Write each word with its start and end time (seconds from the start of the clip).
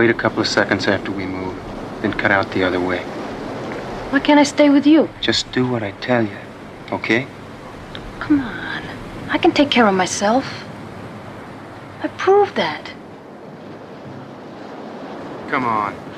Wait 0.00 0.08
a 0.08 0.14
couple 0.14 0.40
of 0.40 0.48
seconds 0.48 0.88
after 0.88 1.12
we 1.12 1.26
move, 1.26 1.54
then 2.00 2.10
cut 2.10 2.30
out 2.30 2.50
the 2.52 2.64
other 2.64 2.80
way. 2.80 3.00
Why 4.08 4.18
can't 4.18 4.40
I 4.40 4.44
stay 4.44 4.70
with 4.70 4.86
you? 4.86 5.10
Just 5.20 5.52
do 5.52 5.68
what 5.70 5.82
I 5.82 5.90
tell 6.00 6.24
you, 6.24 6.38
okay? 6.90 7.26
Come 8.18 8.40
on. 8.40 8.82
I 9.28 9.36
can 9.36 9.52
take 9.52 9.70
care 9.70 9.86
of 9.86 9.94
myself. 9.94 10.64
I 12.02 12.08
proved 12.08 12.56
that. 12.56 12.90
Come 15.48 15.66
on. 15.66 16.09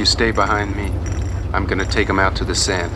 You 0.00 0.06
stay 0.06 0.30
behind 0.30 0.74
me. 0.74 0.86
I'm 1.52 1.66
gonna 1.66 1.84
take 1.84 2.06
them 2.06 2.18
out 2.18 2.34
to 2.36 2.44
the 2.46 2.54
sand. 2.54 2.90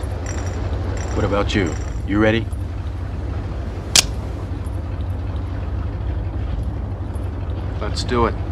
What 1.15 1.23
about 1.23 1.53
you? 1.53 1.71
You 2.07 2.17
ready? 2.17 2.47
Let's 7.79 8.03
do 8.03 8.25
it. 8.25 8.44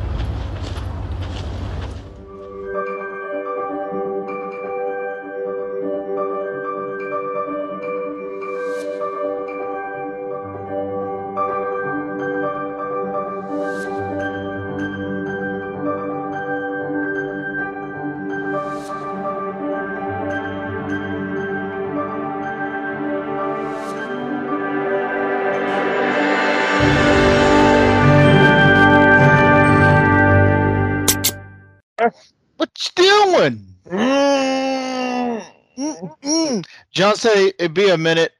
John 37.04 37.18
said 37.18 37.52
it'd 37.60 37.74
be 37.74 37.90
a 37.90 37.98
minute. 37.98 38.32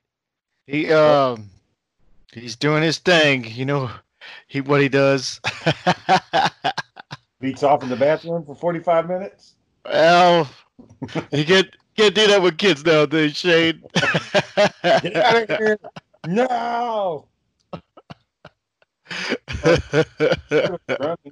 He 0.68 0.90
um, 0.90 1.50
he's 2.32 2.56
doing 2.56 2.82
his 2.82 2.98
thing. 2.98 3.44
You 3.44 3.66
know, 3.66 3.92
he 4.48 4.62
what 4.62 4.80
he 4.80 4.88
does. 4.88 5.42
Beats 7.42 7.62
off 7.62 7.84
in 7.84 7.90
the 7.90 7.98
bathroom 7.98 8.46
for 8.46 8.56
45 8.56 9.10
minutes. 9.10 9.56
well, 9.84 10.50
you 11.34 11.44
can't 11.44 11.76
can't 11.98 12.16
do 12.16 12.26
that 12.28 12.42
with 12.42 12.58
kids 12.58 12.86
nowadays, 12.86 13.36
Shane. 13.36 13.84
Get 14.82 15.16
out 15.18 15.50
of 15.50 15.58
here. 15.58 15.78
No. 16.26 17.28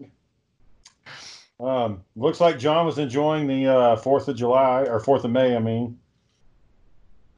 Um, 1.61 2.03
looks 2.15 2.41
like 2.41 2.57
John 2.57 2.87
was 2.87 2.97
enjoying 2.97 3.45
the 3.45 3.67
uh, 3.67 3.95
4th 3.95 4.27
of 4.27 4.35
July, 4.35 4.81
or 4.81 4.99
4th 4.99 5.25
of 5.25 5.29
May, 5.29 5.55
I 5.55 5.59
mean. 5.59 5.99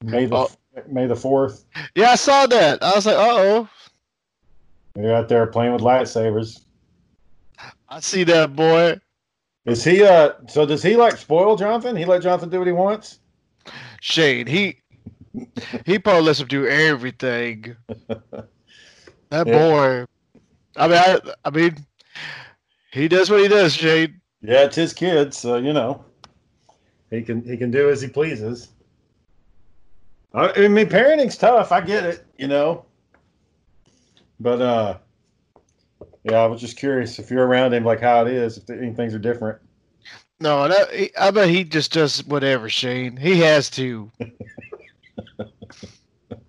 May 0.03 0.25
the, 0.25 0.35
Oh. 0.35 0.49
May 0.87 1.07
the 1.07 1.13
4th. 1.15 1.63
yeah, 1.95 2.11
I 2.11 2.15
saw 2.15 2.45
that. 2.47 2.83
I 2.83 2.95
was 2.95 3.05
like, 3.05 3.15
uh 3.15 3.21
oh. 3.37 3.69
They're 4.95 5.15
out 5.15 5.29
there 5.29 5.45
playing 5.47 5.73
with 5.73 5.81
lightsabers. 5.81 6.61
I 7.89 7.99
see 7.99 8.23
that 8.25 8.55
boy. 8.55 8.99
Is 9.65 9.83
he, 9.83 10.03
uh, 10.03 10.33
so 10.47 10.65
does 10.65 10.83
he 10.83 10.95
like 10.95 11.17
spoil 11.17 11.55
Jonathan? 11.55 11.95
He 11.95 12.05
let 12.05 12.21
Jonathan 12.21 12.49
do 12.49 12.57
what 12.59 12.67
he 12.67 12.73
wants? 12.73 13.19
Shane, 14.01 14.45
he 14.45 14.79
he 15.85 15.97
probably 15.97 16.23
lets 16.23 16.39
him 16.41 16.47
do 16.47 16.67
everything. 16.67 17.75
That 19.29 19.47
Yeah. 19.47 19.53
boy. 19.57 20.05
I 20.75 20.87
mean, 20.87 20.97
I, 20.97 21.19
I 21.45 21.49
mean, 21.49 21.75
he 22.91 23.07
does 23.07 23.31
what 23.31 23.39
he 23.41 23.47
does, 23.47 23.73
Shane. 23.73 24.21
Yeah, 24.43 24.65
it's 24.65 24.75
his 24.75 24.93
kid, 24.93 25.33
so 25.33 25.55
you 25.57 25.73
know, 25.73 26.03
he 27.09 27.21
can 27.23 27.43
he 27.43 27.57
can 27.57 27.71
do 27.71 27.89
as 27.89 27.99
he 28.01 28.09
pleases. 28.09 28.67
I, 30.33 30.51
I 30.63 30.67
mean, 30.67 30.87
parenting's 30.89 31.37
tough. 31.37 31.71
I 31.71 31.81
get 31.81 32.03
it, 32.05 32.25
you 32.37 32.47
know, 32.47 32.85
but 34.39 34.61
uh, 34.61 34.97
yeah, 36.23 36.37
I 36.37 36.45
was 36.47 36.59
just 36.61 36.77
curious 36.77 37.19
if 37.19 37.29
you're 37.29 37.45
around 37.45 37.73
him, 37.73 37.83
like 37.83 37.99
how 38.01 38.25
it 38.25 38.33
is, 38.33 38.57
if 38.57 38.95
things 38.95 39.13
are 39.13 39.19
different. 39.19 39.59
No, 40.39 40.67
he- 40.91 41.15
I 41.15 41.31
bet 41.31 41.49
he 41.49 41.63
just 41.63 41.93
does 41.93 42.25
whatever, 42.25 42.67
Shane. 42.69 43.15
He 43.15 43.39
has 43.41 43.69
to. 43.71 44.11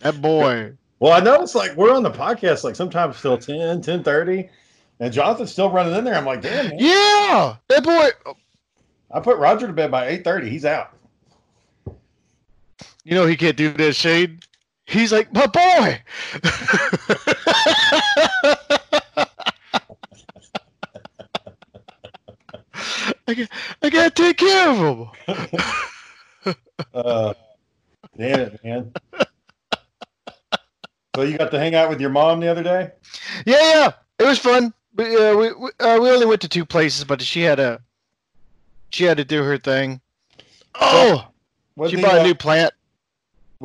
that 0.01 0.21
boy. 0.21 0.73
Well, 1.01 1.13
I 1.13 1.21
noticed 1.21 1.55
like 1.55 1.77
we're 1.77 1.95
on 1.95 2.03
the 2.03 2.11
podcast 2.11 2.65
like 2.65 2.77
sometimes 2.77 3.21
till 3.21 3.37
10, 3.37 3.83
10 3.83 4.03
30, 4.03 4.49
and 5.01 5.13
Jonathan's 5.13 5.53
still 5.53 5.71
running 5.71 5.95
in 5.95 6.05
there. 6.05 6.15
I'm 6.15 6.25
like, 6.25 6.41
damn, 6.41 6.69
man. 6.71 6.79
Yeah, 6.79 7.57
that 7.69 7.85
boy. 7.85 8.09
I 9.11 9.21
put 9.21 9.37
Roger 9.39 9.67
to 9.67 9.73
bed 9.73 9.91
by 9.91 10.09
eight 10.09 10.25
thirty. 10.25 10.49
He's 10.49 10.65
out. 10.65 10.94
You 13.05 13.15
know 13.15 13.27
he 13.27 13.37
can't 13.37 13.57
do 13.57 13.71
that, 13.73 13.95
Shane. 13.95 14.41
He's 14.87 15.13
like 15.13 15.33
my 15.33 15.47
boy. 15.47 16.03
I 23.27 23.35
got, 23.35 23.49
I 23.83 23.91
gotta 23.91 24.11
take 24.11 24.37
care 24.39 24.71
of 24.71 24.79
him. 24.79 25.09
Uh, 26.93 27.33
damn 28.17 28.41
it, 28.41 28.65
man. 28.65 28.93
So 31.15 31.23
you 31.23 31.39
got 31.39 31.53
to 31.53 31.59
hang 31.59 31.75
out 31.77 31.89
with 31.89 32.01
your 32.01 32.11
mom 32.11 32.41
the 32.41 32.49
other 32.49 32.63
day? 32.65 32.91
Yeah, 33.47 33.61
yeah, 33.61 33.93
it 34.19 34.25
was 34.25 34.39
fun. 34.39 34.75
But 34.93 35.07
uh, 35.07 35.37
we 35.37 35.53
we, 35.53 35.71
uh, 35.81 35.99
we 36.01 36.11
only 36.11 36.27
went 36.27 36.41
to 36.43 36.49
two 36.49 36.65
places, 36.65 37.05
but 37.05 37.23
she 37.23 37.43
had 37.43 37.61
a 37.61 37.81
she 38.91 39.05
had 39.05 39.17
to 39.19 39.25
do 39.25 39.43
her 39.43 39.57
thing. 39.59 40.01
Oh, 40.81 41.29
With 41.77 41.91
she 41.91 41.97
the, 41.97 42.03
bought 42.03 42.17
uh, 42.17 42.21
a 42.21 42.23
new 42.25 42.35
plant. 42.35 42.73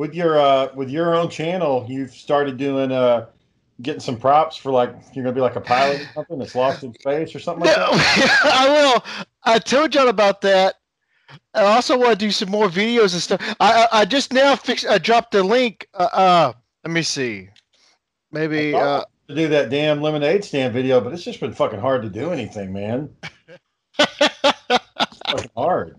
With 0.00 0.14
your 0.14 0.40
uh 0.40 0.68
with 0.74 0.88
your 0.88 1.14
own 1.14 1.28
channel, 1.28 1.84
you've 1.86 2.10
started 2.10 2.56
doing 2.56 2.90
uh 2.90 3.26
getting 3.82 4.00
some 4.00 4.16
props 4.16 4.56
for 4.56 4.72
like 4.72 4.94
you're 5.12 5.22
gonna 5.22 5.34
be 5.34 5.42
like 5.42 5.56
a 5.56 5.60
pilot 5.60 6.00
or 6.00 6.12
something 6.14 6.38
that's 6.38 6.54
lost 6.54 6.82
in 6.82 6.94
space 6.94 7.34
or 7.34 7.38
something 7.38 7.64
No, 7.64 7.70
like 7.70 8.00
that. 8.00 8.40
I 8.44 8.68
will. 8.70 9.04
I 9.44 9.58
told 9.58 9.94
y'all 9.94 10.08
about 10.08 10.40
that, 10.40 10.76
I 11.52 11.64
also 11.64 11.98
want 11.98 12.12
to 12.12 12.16
do 12.16 12.30
some 12.30 12.50
more 12.50 12.68
videos 12.68 13.12
and 13.12 13.20
stuff. 13.20 13.42
I 13.60 13.82
I, 13.92 14.00
I 14.00 14.04
just 14.06 14.32
now 14.32 14.56
fixed. 14.56 14.86
I 14.86 14.96
dropped 14.96 15.32
the 15.32 15.42
link. 15.42 15.86
Uh, 15.92 16.08
uh 16.10 16.52
let 16.82 16.94
me 16.94 17.02
see. 17.02 17.50
Maybe. 18.32 18.74
Uh, 18.74 19.04
to 19.28 19.34
do 19.34 19.48
that 19.48 19.68
damn 19.68 20.00
lemonade 20.00 20.44
stand 20.44 20.72
video, 20.72 21.02
but 21.02 21.12
it's 21.12 21.24
just 21.24 21.40
been 21.40 21.52
fucking 21.52 21.78
hard 21.78 22.00
to 22.02 22.08
do 22.08 22.32
anything, 22.32 22.72
man. 22.72 23.10
fucking 23.98 25.50
hard. 25.54 25.98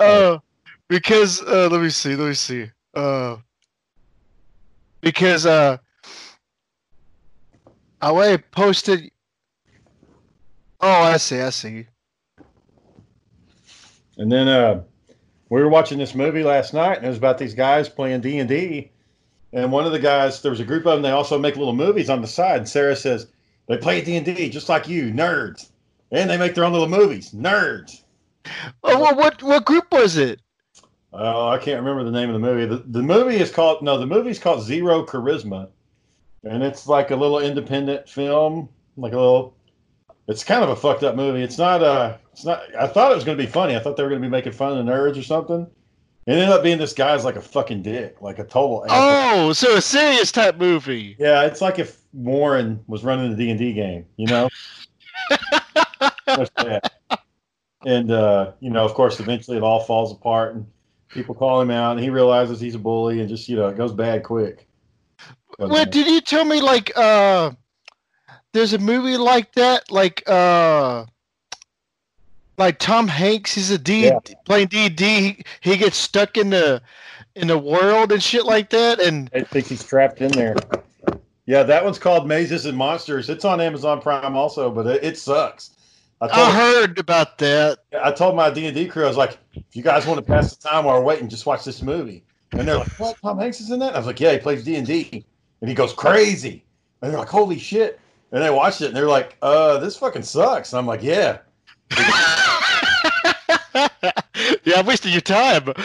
Uh, 0.00 0.38
because 0.88 1.42
uh, 1.42 1.68
let 1.70 1.80
me 1.80 1.90
see. 1.90 2.16
Let 2.16 2.28
me 2.28 2.34
see. 2.34 2.70
Uh, 2.94 3.36
because 5.00 5.46
uh, 5.46 5.78
I 8.00 8.12
way 8.12 8.38
posted. 8.38 9.10
Oh, 10.80 11.02
I 11.02 11.16
see. 11.16 11.40
I 11.40 11.50
see. 11.50 11.86
And 14.16 14.30
then 14.32 14.48
uh, 14.48 14.82
we 15.48 15.60
were 15.60 15.68
watching 15.68 15.98
this 15.98 16.14
movie 16.14 16.42
last 16.42 16.74
night, 16.74 16.96
and 16.96 17.06
it 17.06 17.08
was 17.08 17.18
about 17.18 17.38
these 17.38 17.54
guys 17.54 17.88
playing 17.88 18.20
D 18.20 18.38
and 18.38 18.48
D. 18.48 18.90
And 19.52 19.72
one 19.72 19.86
of 19.86 19.92
the 19.92 19.98
guys, 19.98 20.42
there 20.42 20.50
was 20.50 20.60
a 20.60 20.64
group 20.64 20.86
of 20.86 20.92
them. 20.92 21.02
They 21.02 21.10
also 21.10 21.38
make 21.38 21.56
little 21.56 21.74
movies 21.74 22.10
on 22.10 22.20
the 22.20 22.26
side. 22.26 22.58
And 22.58 22.68
Sarah 22.68 22.96
says 22.96 23.28
they 23.66 23.78
play 23.78 24.02
D 24.02 24.16
and 24.16 24.26
D 24.26 24.50
just 24.50 24.68
like 24.68 24.88
you, 24.88 25.04
nerds, 25.12 25.70
and 26.10 26.28
they 26.28 26.36
make 26.36 26.54
their 26.54 26.64
own 26.64 26.72
little 26.72 26.88
movies, 26.88 27.30
nerds. 27.32 28.02
Oh, 28.82 29.00
well, 29.00 29.16
what 29.16 29.42
what 29.42 29.64
group 29.64 29.90
was 29.92 30.16
it? 30.16 30.40
Oh, 31.12 31.48
I 31.48 31.58
can't 31.58 31.80
remember 31.80 32.04
the 32.04 32.10
name 32.10 32.28
of 32.28 32.34
the 32.34 32.38
movie. 32.38 32.66
The, 32.66 32.84
the 32.86 33.02
movie 33.02 33.36
is 33.36 33.50
called 33.50 33.82
no, 33.82 33.98
the 33.98 34.06
movie's 34.06 34.38
called 34.38 34.62
Zero 34.62 35.04
Charisma, 35.04 35.68
and 36.44 36.62
it's 36.62 36.86
like 36.86 37.10
a 37.10 37.16
little 37.16 37.38
independent 37.38 38.08
film, 38.08 38.68
like 38.96 39.12
a 39.12 39.16
little. 39.16 39.56
It's 40.26 40.44
kind 40.44 40.62
of 40.62 40.68
a 40.68 40.76
fucked 40.76 41.02
up 41.04 41.16
movie. 41.16 41.42
It's 41.42 41.56
not. 41.56 41.82
Uh, 41.82 42.18
it's 42.32 42.44
not. 42.44 42.62
I 42.78 42.86
thought 42.86 43.12
it 43.12 43.14
was 43.14 43.24
going 43.24 43.38
to 43.38 43.44
be 43.44 43.50
funny. 43.50 43.74
I 43.74 43.78
thought 43.78 43.96
they 43.96 44.02
were 44.02 44.10
going 44.10 44.20
to 44.20 44.28
be 44.28 44.30
making 44.30 44.52
fun 44.52 44.76
of 44.76 44.84
the 44.84 44.92
nerds 44.92 45.18
or 45.18 45.22
something. 45.22 45.66
It 46.26 46.32
ended 46.32 46.50
up 46.50 46.62
being 46.62 46.76
this 46.76 46.92
guy's 46.92 47.24
like 47.24 47.36
a 47.36 47.40
fucking 47.40 47.82
dick, 47.82 48.20
like 48.20 48.38
a 48.38 48.44
total. 48.44 48.84
asshole. 48.84 49.48
Oh, 49.48 49.52
so 49.54 49.76
a 49.76 49.80
serious 49.80 50.30
type 50.30 50.58
movie. 50.58 51.16
Yeah, 51.18 51.44
it's 51.44 51.62
like 51.62 51.78
if 51.78 52.00
Warren 52.12 52.84
was 52.86 53.02
running 53.02 53.30
the 53.30 53.36
D 53.36 53.48
and 53.48 53.58
D 53.58 53.72
game, 53.72 54.04
you 54.16 54.26
know. 54.26 54.50
And 57.86 58.10
uh, 58.10 58.52
you 58.60 58.70
know, 58.70 58.84
of 58.84 58.94
course, 58.94 59.20
eventually 59.20 59.56
it 59.56 59.62
all 59.62 59.80
falls 59.80 60.12
apart, 60.12 60.54
and 60.54 60.66
people 61.10 61.34
call 61.34 61.60
him 61.60 61.70
out, 61.70 61.92
and 61.92 62.00
he 62.00 62.10
realizes 62.10 62.60
he's 62.60 62.74
a 62.74 62.78
bully, 62.78 63.20
and 63.20 63.28
just 63.28 63.48
you 63.48 63.56
know, 63.56 63.68
it 63.68 63.76
goes 63.76 63.92
bad 63.92 64.22
quick. 64.22 64.66
Wait, 65.58 65.90
did 65.90 66.06
you 66.06 66.20
tell 66.20 66.44
me 66.44 66.60
like 66.60 66.96
uh 66.96 67.50
there's 68.52 68.72
a 68.72 68.78
movie 68.78 69.16
like 69.16 69.52
that? 69.54 69.90
Like 69.90 70.22
uh 70.26 71.04
like 72.56 72.78
Tom 72.78 73.08
Hanks, 73.08 73.54
he's 73.54 73.70
a 73.70 73.78
D 73.78 74.04
Yeah. 74.04 74.18
playing 74.44 74.68
D 74.68 74.88
D 74.88 75.20
he, 75.20 75.44
he 75.60 75.76
gets 75.76 75.96
stuck 75.96 76.36
in 76.36 76.50
the 76.50 76.82
in 77.34 77.48
the 77.48 77.58
world 77.58 78.12
and 78.12 78.22
shit 78.22 78.44
like 78.44 78.70
that 78.70 79.00
and 79.00 79.30
I 79.34 79.42
think 79.42 79.66
he's 79.66 79.84
trapped 79.84 80.20
in 80.20 80.30
there. 80.32 80.56
Yeah, 81.46 81.62
that 81.62 81.82
one's 81.82 81.98
called 81.98 82.28
Mazes 82.28 82.66
and 82.66 82.76
Monsters. 82.76 83.30
It's 83.30 83.44
on 83.44 83.60
Amazon 83.60 84.02
Prime 84.02 84.36
also, 84.36 84.70
but 84.70 84.86
it, 84.86 85.02
it 85.02 85.18
sucks. 85.18 85.70
I 86.20 86.50
heard 86.52 86.98
about 86.98 87.38
that. 87.38 87.78
I 88.02 88.10
told 88.10 88.34
my 88.34 88.50
D 88.50 88.66
and 88.66 88.74
D 88.74 88.86
crew, 88.86 89.04
I 89.04 89.08
was 89.08 89.16
like, 89.16 89.38
if 89.54 89.76
you 89.76 89.82
guys 89.82 90.06
want 90.06 90.18
to 90.18 90.22
pass 90.24 90.56
the 90.56 90.68
time 90.68 90.84
while 90.84 90.98
we're 90.98 91.04
waiting, 91.04 91.28
just 91.28 91.46
watch 91.46 91.64
this 91.64 91.82
movie. 91.82 92.24
And 92.52 92.66
they're 92.66 92.78
like, 92.78 92.88
what? 92.98 93.16
Tom 93.22 93.38
Hanks 93.38 93.60
is 93.60 93.70
in 93.70 93.78
that? 93.80 93.94
I 93.94 93.98
was 93.98 94.06
like, 94.06 94.18
yeah, 94.20 94.32
he 94.32 94.38
plays 94.38 94.64
D 94.64 94.76
and 94.76 94.86
D, 94.86 95.24
and 95.60 95.68
he 95.68 95.74
goes 95.74 95.92
crazy. 95.92 96.64
And 97.02 97.12
they're 97.12 97.18
like, 97.18 97.28
holy 97.28 97.58
shit! 97.58 98.00
And 98.32 98.42
they 98.42 98.50
watched 98.50 98.80
it, 98.80 98.86
and 98.86 98.96
they're 98.96 99.06
like, 99.06 99.36
uh, 99.42 99.78
this 99.78 99.96
fucking 99.96 100.22
sucks. 100.22 100.72
And 100.72 100.78
I'm 100.78 100.86
like, 100.86 101.02
yeah. 101.02 101.38
yeah, 104.64 104.78
I 104.78 104.82
wasted 104.84 105.12
your 105.12 105.20
time. 105.20 105.64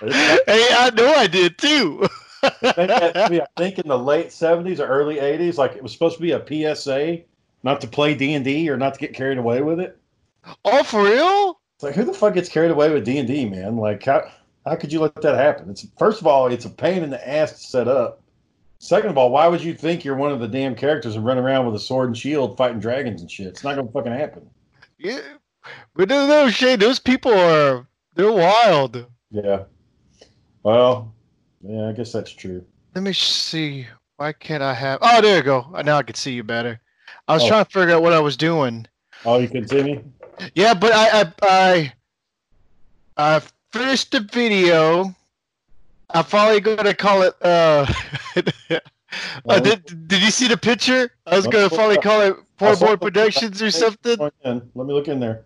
hey, 0.00 0.68
I 0.74 0.90
know 0.94 1.12
I 1.14 1.26
did 1.28 1.56
too. 1.58 2.06
I 2.42 3.46
think, 3.56 3.78
in 3.78 3.88
the 3.88 3.98
late 3.98 4.28
70s 4.28 4.80
or 4.80 4.86
early 4.86 5.16
80s, 5.16 5.56
like 5.58 5.72
it 5.72 5.82
was 5.82 5.92
supposed 5.92 6.16
to 6.16 6.22
be 6.22 6.32
a 6.32 6.74
PSA, 6.74 7.20
not 7.62 7.80
to 7.80 7.86
play 7.86 8.14
D 8.14 8.34
and 8.34 8.44
D 8.44 8.68
or 8.68 8.76
not 8.76 8.94
to 8.94 9.00
get 9.00 9.14
carried 9.14 9.38
away 9.38 9.62
with 9.62 9.80
it. 9.80 9.98
oh, 10.64 10.82
for 10.82 11.04
real? 11.04 11.60
It's 11.76 11.84
like 11.84 11.94
who 11.94 12.04
the 12.04 12.12
fuck 12.12 12.34
gets 12.34 12.48
carried 12.48 12.70
away 12.70 12.92
with 12.92 13.04
D 13.04 13.18
and 13.18 13.28
D, 13.28 13.48
man? 13.48 13.76
Like 13.76 14.04
how 14.04 14.30
how 14.64 14.76
could 14.76 14.92
you 14.92 15.00
let 15.00 15.14
that 15.22 15.34
happen? 15.34 15.70
It's 15.70 15.86
first 15.98 16.20
of 16.20 16.26
all, 16.26 16.48
it's 16.48 16.64
a 16.64 16.70
pain 16.70 17.02
in 17.02 17.10
the 17.10 17.28
ass 17.28 17.52
to 17.52 17.58
set 17.58 17.88
up. 17.88 18.20
Second 18.78 19.10
of 19.10 19.18
all, 19.18 19.30
why 19.30 19.46
would 19.46 19.62
you 19.62 19.74
think 19.74 20.04
you're 20.04 20.16
one 20.16 20.32
of 20.32 20.40
the 20.40 20.48
damn 20.48 20.74
characters 20.74 21.14
and 21.14 21.24
run 21.24 21.38
around 21.38 21.66
with 21.66 21.76
a 21.76 21.78
sword 21.78 22.08
and 22.08 22.18
shield 22.18 22.56
fighting 22.56 22.80
dragons 22.80 23.20
and 23.20 23.30
shit? 23.30 23.46
It's 23.46 23.62
not 23.64 23.76
gonna 23.76 23.90
fucking 23.92 24.12
happen. 24.12 24.48
Yeah. 24.98 25.20
But 25.94 26.08
no, 26.08 26.26
no, 26.26 26.50
Shane, 26.50 26.80
those 26.80 26.98
people 26.98 27.32
are 27.32 27.86
they're 28.14 28.32
wild. 28.32 29.06
Yeah. 29.30 29.64
Well, 30.62 31.14
yeah, 31.62 31.88
I 31.88 31.92
guess 31.92 32.12
that's 32.12 32.30
true. 32.30 32.64
Let 32.94 33.04
me 33.04 33.12
see. 33.12 33.86
Why 34.16 34.32
can't 34.32 34.62
I 34.62 34.74
have? 34.74 34.98
Oh, 35.02 35.20
there 35.20 35.38
you 35.38 35.42
go. 35.42 35.66
Now 35.84 35.98
I 35.98 36.02
can 36.02 36.14
see 36.14 36.32
you 36.32 36.44
better. 36.44 36.80
I 37.28 37.34
was 37.34 37.42
Oh. 37.44 37.48
trying 37.48 37.64
to 37.64 37.70
figure 37.70 37.94
out 37.94 38.02
what 38.02 38.12
I 38.12 38.20
was 38.20 38.36
doing. 38.36 38.86
Oh, 39.24 39.38
you 39.38 39.48
can 39.48 39.66
see 39.66 39.82
me? 39.82 40.00
Yeah, 40.54 40.74
but 40.74 40.92
I, 40.92 41.20
I, 41.20 41.32
I, 41.42 41.92
I 43.16 43.42
finished 43.72 44.12
the 44.12 44.20
video. 44.20 45.14
I'm 46.10 46.24
probably 46.24 46.60
gonna 46.60 46.94
call 46.94 47.22
it. 47.22 47.34
Uh, 47.40 47.86
uh, 49.48 49.60
did 49.60 50.08
Did 50.08 50.22
you 50.22 50.30
see 50.30 50.48
the 50.48 50.56
picture? 50.56 51.10
I 51.26 51.36
was 51.36 51.46
gonna 51.46 51.68
probably 51.70 51.96
call 51.98 52.20
it 52.20 52.36
Poor 52.58 52.76
Boy 52.76 52.96
Productions 52.96 53.62
or 53.62 53.70
something. 53.70 54.18
Let 54.18 54.32
me. 54.44 54.62
Let 54.74 54.86
me 54.86 54.92
look 54.92 55.08
in 55.08 55.20
there. 55.20 55.44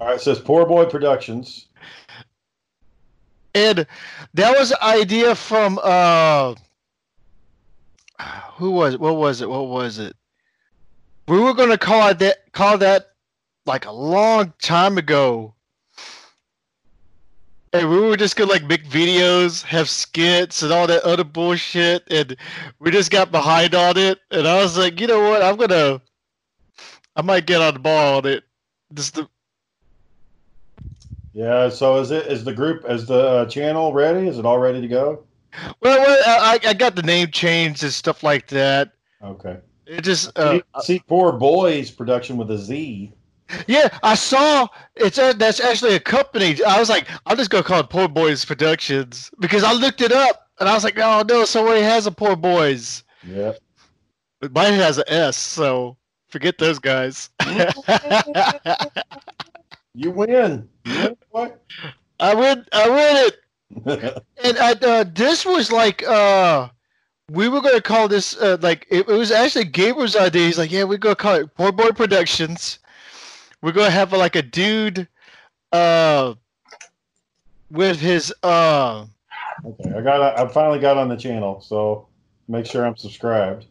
All 0.00 0.08
right, 0.08 0.16
it 0.16 0.20
says 0.20 0.38
Poor 0.38 0.66
Boy 0.66 0.84
Productions. 0.84 1.66
And 3.54 3.86
that 4.34 4.58
was 4.58 4.70
an 4.70 4.78
idea 4.82 5.34
from 5.34 5.78
uh 5.82 6.54
who 8.54 8.70
was 8.72 8.94
it? 8.94 9.00
What 9.00 9.16
was 9.16 9.40
it? 9.40 9.48
What 9.48 9.68
was 9.68 9.98
it? 9.98 10.14
We 11.26 11.40
were 11.40 11.54
gonna 11.54 11.78
call 11.78 12.08
it 12.08 12.18
that 12.20 12.52
call 12.52 12.78
that 12.78 13.10
like 13.66 13.86
a 13.86 13.92
long 13.92 14.52
time 14.60 14.98
ago. 14.98 15.54
And 17.72 17.88
we 17.88 18.00
were 18.00 18.16
just 18.16 18.36
gonna 18.36 18.50
like 18.50 18.64
make 18.64 18.84
videos, 18.84 19.62
have 19.62 19.88
skits 19.88 20.62
and 20.62 20.72
all 20.72 20.86
that 20.88 21.04
other 21.04 21.24
bullshit, 21.24 22.02
and 22.10 22.36
we 22.80 22.90
just 22.90 23.10
got 23.10 23.30
behind 23.30 23.74
on 23.74 23.96
it. 23.96 24.18
And 24.30 24.46
I 24.46 24.60
was 24.60 24.76
like, 24.76 25.00
you 25.00 25.06
know 25.06 25.20
what? 25.30 25.42
I'm 25.42 25.56
gonna, 25.56 26.00
I 27.14 27.22
might 27.22 27.46
get 27.46 27.62
on 27.62 27.74
the 27.74 27.80
ball 27.80 28.18
on 28.18 28.26
it. 28.26 28.44
Just 28.92 29.14
the, 29.14 29.28
Yeah. 31.40 31.70
So 31.70 31.96
is 31.96 32.10
it 32.10 32.26
is 32.26 32.44
the 32.44 32.52
group 32.52 32.84
is 32.86 33.06
the 33.06 33.18
uh, 33.18 33.46
channel 33.46 33.94
ready? 33.94 34.28
Is 34.28 34.36
it 34.36 34.44
all 34.44 34.58
ready 34.58 34.82
to 34.82 34.88
go? 34.88 35.24
well, 35.80 35.98
well, 35.98 36.22
I, 36.26 36.58
I 36.62 36.74
got 36.74 36.96
the 36.96 37.02
name 37.02 37.30
changed 37.30 37.82
and 37.82 37.90
stuff 37.90 38.22
like 38.22 38.46
that. 38.48 38.92
Okay. 39.24 39.56
It 39.86 40.02
just 40.02 40.38
uh, 40.38 40.52
see, 40.52 40.62
see 40.82 41.02
Poor 41.06 41.32
Boys 41.32 41.90
Production 41.90 42.36
with 42.36 42.50
a 42.50 42.58
Z. 42.58 43.14
yeah, 43.66 43.88
I 44.02 44.16
saw 44.16 44.68
it's 44.96 45.16
a, 45.16 45.32
that's 45.32 45.60
actually 45.60 45.94
a 45.94 46.00
company. 46.00 46.62
I 46.62 46.78
was 46.78 46.90
like, 46.90 47.08
I'm 47.24 47.38
just 47.38 47.48
gonna 47.48 47.64
call 47.64 47.80
it 47.80 47.88
Poor 47.88 48.06
Boys 48.06 48.44
Productions 48.44 49.30
because 49.40 49.64
I 49.64 49.72
looked 49.72 50.02
it 50.02 50.12
up 50.12 50.46
and 50.60 50.68
I 50.68 50.74
was 50.74 50.84
like, 50.84 50.98
oh 50.98 51.24
no, 51.26 51.46
somebody 51.46 51.80
has 51.80 52.06
a 52.06 52.12
Poor 52.12 52.36
Boys. 52.36 53.02
Yeah. 53.26 53.52
But 54.40 54.52
mine 54.52 54.74
has 54.74 54.98
a 54.98 55.10
S, 55.10 55.38
so 55.38 55.96
forget 56.28 56.58
those 56.58 56.78
guys. 56.78 57.30
You 59.94 60.10
win. 60.10 60.68
You 60.84 61.16
win. 61.32 61.52
I 62.20 62.34
win, 62.34 62.66
I 62.72 62.88
win 62.88 63.26
it. 63.26 63.36
And 64.42 64.58
I, 64.58 64.72
uh, 64.72 65.04
this 65.14 65.46
was 65.46 65.70
like, 65.70 66.02
uh, 66.02 66.68
we 67.30 67.48
were 67.48 67.60
gonna 67.60 67.80
call 67.80 68.08
this 68.08 68.36
uh, 68.36 68.56
like 68.60 68.86
it, 68.90 69.08
it 69.08 69.12
was 69.12 69.30
actually 69.30 69.66
Gabriel's 69.66 70.16
idea. 70.16 70.46
He's 70.46 70.58
like, 70.58 70.72
yeah, 70.72 70.84
we're 70.84 70.98
gonna 70.98 71.14
call 71.14 71.34
it 71.34 71.54
Poor 71.54 71.70
Boy 71.70 71.90
Productions. 71.90 72.80
We're 73.62 73.72
gonna 73.72 73.90
have 73.90 74.12
like 74.12 74.34
a 74.34 74.42
dude, 74.42 75.06
uh, 75.72 76.34
with 77.70 78.00
his 78.00 78.34
uh. 78.42 79.06
okay, 79.64 79.92
I 79.96 80.00
got. 80.00 80.38
I 80.38 80.48
finally 80.48 80.80
got 80.80 80.96
on 80.96 81.08
the 81.08 81.16
channel, 81.16 81.60
so 81.60 82.08
make 82.48 82.66
sure 82.66 82.84
I'm 82.84 82.96
subscribed. 82.96 83.66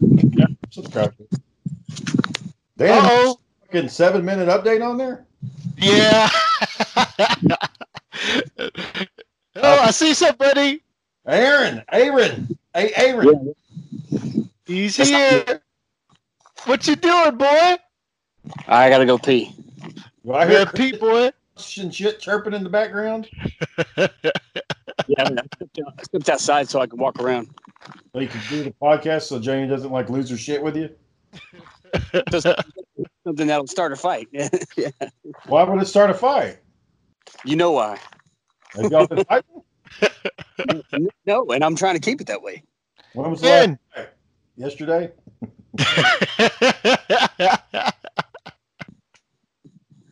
Yeah, 0.00 0.46
I'm 0.46 0.56
subscribed. 0.70 1.22
Damn, 2.76 3.34
fucking 3.60 3.88
seven 3.88 4.24
minute 4.24 4.48
update 4.48 4.84
on 4.84 4.96
there. 4.96 5.26
Yeah. 5.76 6.28
oh, 9.56 9.78
I 9.80 9.90
see 9.90 10.14
somebody. 10.14 10.82
Aaron, 11.26 11.82
Aaron, 11.90 12.58
hey, 12.74 12.92
Aaron. 12.96 13.54
He's 14.66 14.96
here. 14.96 15.60
What 16.64 16.86
you 16.86 16.96
doing, 16.96 17.36
boy? 17.36 17.76
I 18.68 18.88
gotta 18.88 19.06
go 19.06 19.18
pee. 19.18 19.54
Do 20.24 20.32
I 20.32 20.46
hear 20.46 20.60
Yeah, 20.60 20.70
Pete, 20.70 21.00
boy. 21.00 21.30
And 21.78 21.94
shit 21.94 22.20
chirping 22.20 22.54
in 22.54 22.64
the 22.64 22.70
background? 22.70 23.28
Yeah, 25.08 25.24
I, 25.24 25.28
mean, 25.28 25.38
I 25.38 25.42
stepped 25.42 25.80
I 25.98 26.02
stepped 26.02 26.28
outside 26.28 26.68
so 26.68 26.80
I 26.80 26.86
could 26.86 26.98
walk 26.98 27.20
around. 27.20 27.48
So 28.12 28.20
you 28.20 28.28
can 28.28 28.40
do 28.48 28.64
the 28.64 28.70
podcast 28.70 29.22
so 29.22 29.38
Jamie 29.38 29.68
doesn't 29.68 29.90
like 29.90 30.08
lose 30.08 30.30
her 30.30 30.36
shit 30.36 30.62
with 30.62 30.76
you. 30.76 30.88
Just- 33.24 33.30
something 33.30 33.46
that'll 33.46 33.66
start 33.66 33.92
a 33.92 33.96
fight. 33.96 34.28
yeah. 34.32 34.48
Why 35.46 35.64
would 35.64 35.80
it 35.82 35.86
start 35.86 36.10
a 36.10 36.14
fight? 36.14 36.58
You 37.44 37.56
know 37.56 37.72
why? 37.72 37.98
Have 38.74 38.92
y'all 38.92 39.06
been 39.06 39.24
fighting? 39.24 39.62
No, 41.26 41.46
and 41.50 41.64
I'm 41.64 41.74
trying 41.74 41.94
to 41.94 42.00
keep 42.00 42.20
it 42.20 42.26
that 42.26 42.42
way. 42.42 42.62
When 43.14 43.30
was 43.30 43.40
the 43.40 43.78
last 43.96 44.08
Yesterday? 44.56 45.10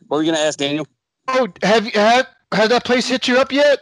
What 0.07 0.17
were 0.17 0.23
you 0.23 0.31
gonna 0.31 0.43
ask, 0.43 0.57
Daniel? 0.57 0.87
oh, 1.27 1.47
have 1.61 1.85
you 1.85 1.91
have 1.93 2.27
has 2.51 2.69
that 2.69 2.83
place 2.83 3.07
hit 3.07 3.27
you 3.27 3.37
up 3.37 3.51
yet? 3.51 3.79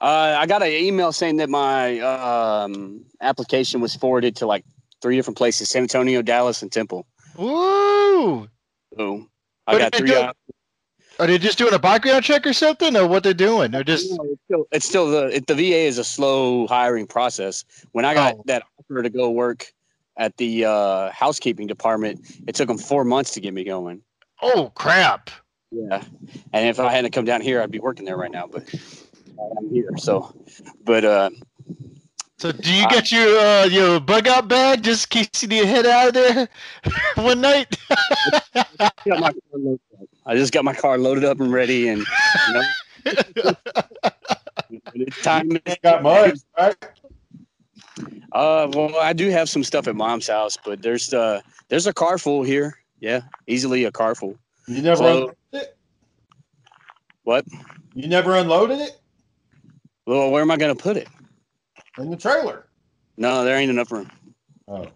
Uh, 0.00 0.36
I 0.38 0.46
got 0.46 0.62
an 0.62 0.70
email 0.70 1.12
saying 1.12 1.36
that 1.36 1.48
my 1.48 1.98
um, 2.00 3.04
application 3.20 3.80
was 3.80 3.94
forwarded 3.94 4.36
to 4.36 4.46
like 4.46 4.64
three 5.02 5.16
different 5.16 5.36
places: 5.36 5.68
San 5.68 5.82
Antonio, 5.82 6.22
Dallas, 6.22 6.62
and 6.62 6.70
Temple. 6.70 7.06
Woo! 7.38 8.48
So 8.96 9.28
I 9.66 9.72
What 9.72 9.78
got 9.78 9.94
three. 9.94 10.10
they 10.10 10.22
do? 10.22 10.30
Are 11.18 11.26
they 11.26 11.38
just 11.38 11.56
doing 11.56 11.72
a 11.72 11.78
background 11.78 12.24
check 12.24 12.46
or 12.46 12.52
something, 12.52 12.94
or 12.94 13.06
what 13.06 13.22
they're 13.22 13.32
doing? 13.32 13.70
They're 13.70 13.82
just 13.84 14.10
No, 14.10 14.24
it's 14.24 14.40
still, 14.44 14.66
it's 14.72 14.86
still 14.86 15.10
the 15.10 15.26
it, 15.36 15.46
the 15.46 15.54
VA 15.54 15.76
is 15.86 15.96
a 15.98 16.04
slow 16.04 16.66
hiring 16.66 17.06
process. 17.06 17.64
When 17.92 18.04
I 18.04 18.12
got 18.14 18.34
Oh. 18.34 18.42
that 18.46 18.62
offer 18.78 19.02
to 19.02 19.08
go 19.10 19.30
work 19.30 19.72
at 20.18 20.36
the 20.36 20.66
uh, 20.66 21.10
housekeeping 21.12 21.66
department, 21.66 22.20
it 22.46 22.54
took 22.54 22.68
them 22.68 22.78
four 22.78 23.04
months 23.04 23.30
to 23.32 23.40
get 23.40 23.54
me 23.54 23.64
going. 23.64 24.02
oh 24.42 24.70
crap. 24.74 25.30
Yeah, 25.70 26.04
and 26.52 26.68
if 26.68 26.78
I 26.78 26.92
hadn't 26.92 27.10
come 27.12 27.24
down 27.24 27.40
here, 27.40 27.60
I'd 27.62 27.70
be 27.70 27.80
working 27.80 28.04
there 28.04 28.16
right 28.16 28.30
now. 28.30 28.46
But 28.46 28.64
I'm 29.58 29.70
here, 29.70 29.90
so. 29.96 30.34
But 30.84 31.04
uh, 31.04 31.30
So 32.38 32.52
do 32.52 32.72
you 32.72 32.86
get 32.88 33.10
your 33.10 33.38
uh, 33.38 33.64
your 33.64 33.98
bug 33.98 34.28
out 34.28 34.46
bag 34.46 34.82
just 34.82 35.06
in 35.14 35.22
case 35.24 35.42
you 35.42 35.48
need 35.48 35.60
to 35.62 35.66
head 35.66 35.86
out 35.86 36.08
of 36.08 36.14
there 36.14 36.48
one 37.24 37.40
night? 37.40 37.76
got 38.54 39.20
my 39.20 39.32
car. 39.32 39.76
I 40.26 40.34
just 40.34 40.52
got 40.52 40.64
my 40.64 40.74
car 40.74 40.98
loaded 40.98 41.24
up 41.24 41.40
and 41.40 41.50
ready, 41.50 41.88
and 41.88 42.00
you 42.48 42.54
know, 42.54 42.62
it's 44.94 45.22
time. 45.22 45.50
Got 45.82 46.02
mugs, 46.02 46.44
right? 46.58 46.76
Uh, 48.32 48.68
well, 48.74 48.94
I 49.00 49.14
do 49.14 49.30
have 49.30 49.48
some 49.48 49.64
stuff 49.64 49.88
at 49.88 49.96
mom's 49.96 50.28
house, 50.28 50.58
but 50.62 50.82
there's 50.82 51.14
uh, 51.14 51.40
there's 51.68 51.86
a 51.86 51.92
car 51.94 52.18
full 52.18 52.42
here. 52.42 52.76
Yeah, 53.00 53.22
easily 53.46 53.84
a 53.84 53.92
car 53.92 54.14
full. 54.14 54.36
You 54.68 54.82
never 54.82 54.96
So- 54.96 55.06
unloaded 55.06 55.36
it? 55.52 55.76
What? 57.22 57.46
You 57.94 58.08
never 58.08 58.36
unloaded 58.36 58.78
it 58.78 59.00
Well, 60.06 60.30
where 60.30 60.42
am 60.42 60.50
I 60.50 60.56
gonna 60.58 60.74
put 60.76 60.96
it? 60.98 61.08
In 61.98 62.10
the 62.10 62.16
trailer. 62.16 62.66
No, 63.16 63.44
there 63.44 63.56
ain't 63.56 63.70
enough 63.70 63.90
room. 63.92 64.10
Oh. 64.68 64.88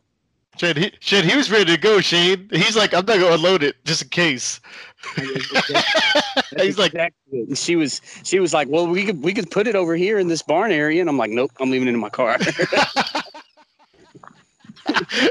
Shit, 0.58 0.76
he, 0.76 0.92
shit, 1.00 1.24
he 1.24 1.36
was 1.36 1.50
ready 1.50 1.64
to 1.74 1.78
go, 1.78 2.00
Shane. 2.00 2.48
He's 2.52 2.76
like, 2.76 2.92
I'm 2.92 3.06
not 3.06 3.18
gonna 3.18 3.34
unload 3.34 3.62
it 3.62 3.82
just 3.84 4.02
in 4.02 4.08
case. 4.08 4.60
He's 5.16 6.76
like, 6.78 6.92
Exactly. 6.92 7.14
And 7.32 7.56
She 7.56 7.76
was 7.76 8.02
she 8.24 8.40
was 8.40 8.52
like, 8.52 8.68
well, 8.68 8.86
we 8.86 9.04
could 9.06 9.22
we 9.22 9.32
could 9.32 9.50
put 9.50 9.66
it 9.66 9.74
over 9.74 9.96
here 9.96 10.18
in 10.18 10.28
this 10.28 10.42
barn 10.42 10.72
area, 10.72 11.00
and 11.00 11.08
I'm 11.08 11.16
like, 11.16 11.30
nope, 11.30 11.52
I'm 11.60 11.70
leaving 11.70 11.88
it 11.88 11.94
in 11.94 12.00
my 12.00 12.10
car. 12.10 12.36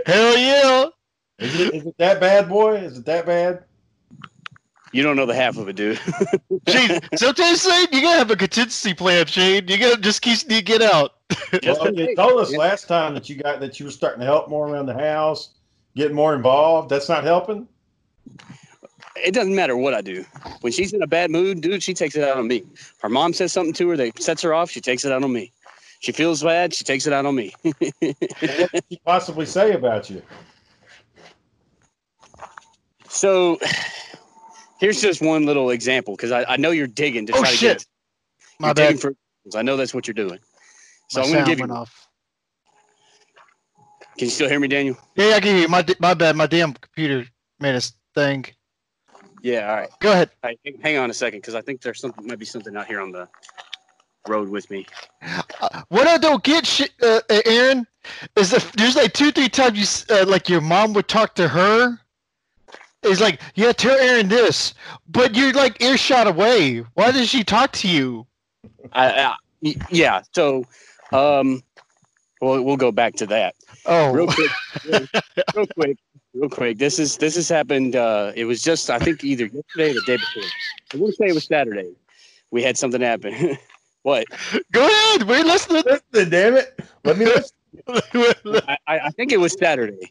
hell 0.06 0.38
yeah. 0.38 0.86
Is 1.38 1.60
it, 1.60 1.74
is 1.76 1.86
it 1.86 1.96
that 2.00 2.20
bad, 2.20 2.50
boy? 2.50 2.78
Is 2.78 2.98
it 2.98 3.06
that 3.06 3.26
bad? 3.26 3.64
You 4.92 5.04
don't 5.04 5.16
know 5.16 5.26
the 5.26 5.36
half 5.36 5.58
of 5.58 5.68
it, 5.70 5.76
dude. 5.76 6.00
Shane, 6.68 7.00
sometimes 7.16 7.64
Shane, 7.64 7.88
you 7.92 8.02
gotta 8.02 8.18
have 8.20 8.32
a 8.32 8.36
contingency 8.36 8.94
plan, 8.94 9.26
Shane. 9.26 9.68
You 9.68 9.78
gotta 9.78 10.02
just 10.02 10.22
keep 10.22 10.40
you 10.50 10.62
get 10.62 10.82
out. 10.82 11.12
Just 11.62 11.82
Well, 11.82 11.94
you 11.94 12.16
told 12.16 12.40
us 12.40 12.52
Yeah. 12.52 12.58
last 12.58 12.88
time 12.88 13.14
that 13.14 13.30
you 13.30 13.36
got 13.36 13.60
that 13.60 13.80
you 13.80 13.86
were 13.86 13.92
starting 13.92 14.20
to 14.20 14.26
help 14.26 14.50
more 14.50 14.68
around 14.68 14.88
the 14.88 14.94
house, 14.94 15.50
getting 15.96 16.16
more 16.16 16.34
involved. 16.34 16.90
That's 16.90 17.10
not 17.10 17.24
helping. 17.24 17.68
it 19.16 19.34
doesn't 19.34 19.56
matter 19.56 19.76
what 19.76 19.94
I 19.94 20.02
do. 20.02 20.26
When 20.62 20.72
she's 20.72 20.94
in 20.94 21.02
a 21.02 21.08
bad 21.08 21.32
mood, 21.32 21.62
dude, 21.62 21.84
she 21.84 21.94
takes 21.94 22.16
it 22.16 22.24
out 22.24 22.38
on 22.38 22.48
me. 22.48 22.64
Her 23.02 23.10
mom 23.10 23.34
says 23.34 23.52
something 23.54 23.74
to 23.74 23.90
her 23.90 23.98
that 23.98 24.22
sets 24.22 24.42
her 24.42 24.54
off, 24.54 24.70
she 24.72 24.82
takes 24.82 25.06
it 25.06 25.12
out 25.12 25.24
on 25.24 25.32
me. 25.32 25.52
She 26.02 26.12
feels 26.12 26.42
bad, 26.42 26.74
she 26.74 26.84
takes 26.84 27.06
it 27.08 27.14
out 27.14 27.26
on 27.26 27.36
me. 27.36 27.54
what 27.64 28.72
could 28.72 28.84
she 28.90 29.00
possibly 29.06 29.46
say 29.46 29.74
about 29.74 30.10
you? 30.10 30.22
so 33.10 33.58
here's 34.80 35.02
just 35.02 35.22
one 35.22 35.46
little 35.46 35.70
example 35.72 36.16
because 36.16 36.32
I, 36.32 36.44
I 36.48 36.58
know 36.58 36.72
you're 36.72 36.88
digging 36.88 37.26
to 37.28 37.34
Oh, 37.34 37.42
try 37.42 37.52
to 37.52 37.58
shit. 37.58 37.78
get 37.80 37.86
My 38.60 38.74
bad. 38.74 39.00
for 39.00 39.14
I 39.56 39.62
know 39.62 39.78
that's 39.78 39.94
what 39.94 40.08
you're 40.08 40.14
doing. 40.14 40.40
So 41.10 41.22
My 41.22 41.26
I'm 41.26 41.32
gonna 41.34 41.46
sound 41.46 41.58
give 41.58 41.68
you 41.68 41.74
off. 41.74 42.08
can 44.18 44.26
you 44.26 44.32
still 44.32 44.50
hear 44.50 44.60
me, 44.60 44.68
Daniel? 44.68 44.98
Yeah, 45.16 45.34
I 45.36 45.40
can 45.40 45.54
hear 45.56 45.62
you. 45.62 45.68
My, 45.68 45.86
my 46.00 46.14
bad. 46.14 46.36
My 46.36 46.46
damn 46.46 46.74
computer 46.74 47.26
made 47.60 47.76
a 47.76 47.82
thing. 48.14 48.46
Yeah, 49.42 49.70
all 49.70 49.76
right. 49.78 49.90
Go 50.02 50.12
ahead. 50.12 50.30
Right, 50.44 50.60
hang- 50.84 50.98
on 50.98 51.10
a 51.10 51.14
second, 51.14 51.40
because 51.40 51.56
I 51.56 51.62
think 51.62 51.82
there's 51.82 52.02
something 52.02 52.28
might 52.28 52.40
be 52.40 52.46
something 52.46 52.76
out 52.76 52.88
here 52.88 53.00
on 53.00 53.12
the 53.12 53.28
road 54.28 54.50
with 54.50 54.70
me. 54.70 54.86
Uh, 55.62 55.82
what 55.88 56.08
I 56.08 56.18
don't 56.18 56.44
get, 56.44 56.66
shit, 56.66 56.92
uh, 57.02 57.22
uh, 57.30 57.42
Aaron, 57.46 57.88
is 58.36 58.52
if 58.54 58.72
there's 58.74 58.96
like 58.98 59.14
two, 59.14 59.32
three 59.32 59.48
times 59.50 60.06
you 60.10 60.16
uh, 60.16 60.26
like 60.28 60.50
your 60.50 60.62
mom 60.62 60.94
would 60.94 61.08
talk 61.08 61.36
to 61.36 61.48
her. 61.48 61.98
It's 63.04 63.22
like, 63.22 63.42
yeah, 63.56 63.72
tell 63.72 63.98
Aaron 63.98 64.28
this, 64.28 64.74
but 65.08 65.36
you're 65.36 65.54
like 65.54 65.82
earshot 65.82 66.28
away. 66.28 66.80
Why 66.96 67.12
does 67.12 67.30
she 67.30 67.44
talk 67.44 67.72
to 67.74 67.88
you? 67.88 68.28
I, 68.94 69.10
I, 69.24 69.36
y- 69.62 69.76
yeah. 69.90 70.22
So, 70.34 70.66
um, 71.14 71.64
we'll 72.42 72.62
we'll 72.64 72.78
go 72.78 72.92
back 72.92 73.16
to 73.16 73.26
that 73.28 73.56
Oh, 73.86 74.12
real 74.12 74.28
quick. 74.28 74.52
real, 74.86 75.08
real 75.56 75.68
quick, 75.68 75.98
real 76.34 76.50
quick. 76.50 76.78
This 76.78 77.00
is 77.00 77.18
this 77.18 77.36
has 77.36 77.48
happened. 77.48 77.96
Uh, 77.96 78.34
it 78.36 78.46
was 78.46 78.62
just 78.62 78.90
I 78.90 79.00
think 79.00 79.24
either 79.24 79.46
yesterday 79.46 79.92
or 79.92 79.94
the 79.94 80.04
day 80.06 80.18
before. 80.18 80.44
I 80.94 80.98
want 80.98 81.14
to 81.14 81.18
say 81.18 81.30
it 81.30 81.34
was 81.36 81.46
Saturday. 81.46 81.94
We 82.52 82.62
had 82.64 82.78
something 82.78 83.02
happen. 83.02 83.58
what? 84.04 84.26
go 84.72 84.86
ahead. 84.86 85.24
We're 85.28 85.44
listening. 85.46 85.84
Listen, 85.86 86.30
damn 86.30 86.56
it. 86.56 86.80
Let 87.06 87.18
me 87.18 87.26
listen. 87.26 87.56
I, 88.68 88.78
I 88.88 89.00
I 89.00 89.10
think 89.12 89.32
it 89.32 89.40
was 89.40 89.54
Saturday. 89.54 90.10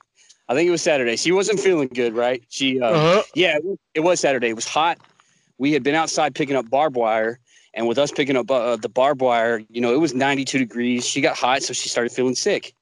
I 0.49 0.55
think 0.55 0.67
it 0.67 0.71
was 0.71 0.83
Saturday. 0.83 1.17
She 1.17 1.33
wasn't 1.33 1.61
feeling 1.61 1.89
good, 1.89 2.15
right? 2.15 2.43
She 2.49 2.81
uh, 2.81 2.87
uh-huh. 2.87 3.23
Yeah, 3.35 3.59
it 3.95 4.01
was, 4.01 4.21
Saturday. 4.21 4.49
It 4.49 4.57
was 4.57 4.67
hot. 4.67 4.99
We 5.59 5.73
had 5.73 5.83
been 5.83 5.95
outside 5.95 6.35
picking 6.35 6.57
up 6.57 6.71
barbed 6.71 6.97
wire, 6.97 7.39
and 7.75 7.87
with 7.87 7.99
us 7.99 8.11
picking 8.11 8.37
up 8.37 8.51
uh, 8.51 8.77
the 8.77 8.89
barbed 8.89 9.21
wire, 9.21 9.63
you 9.69 9.81
know, 9.81 9.93
it 9.93 9.99
was 9.99 10.15
92 10.15 10.59
degrees. 10.59 11.07
She 11.07 11.21
got 11.21 11.37
hot, 11.37 11.63
so 11.63 11.75
she 11.75 11.89
started 11.89 12.13
feeling 12.13 12.35
sick. 12.35 12.75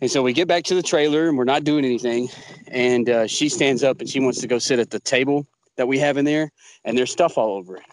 And 0.00 0.10
so 0.10 0.22
we 0.22 0.32
get 0.32 0.48
back 0.48 0.64
to 0.64 0.74
the 0.74 0.82
trailer, 0.82 1.28
and 1.28 1.38
we're 1.38 1.44
not 1.44 1.62
doing 1.62 1.84
anything. 1.84 2.28
And 2.68 3.08
uh, 3.08 3.26
she 3.26 3.48
stands 3.48 3.84
up 3.84 4.00
and 4.00 4.08
she 4.08 4.18
wants 4.18 4.40
to 4.40 4.48
go 4.48 4.58
sit 4.58 4.78
at 4.78 4.90
the 4.90 5.00
table 5.00 5.46
that 5.76 5.86
we 5.86 5.98
have 5.98 6.16
in 6.16 6.24
there, 6.24 6.50
and 6.84 6.98
there's 6.98 7.12
stuff 7.12 7.38
all 7.38 7.56
over 7.56 7.76
it. 7.76 7.84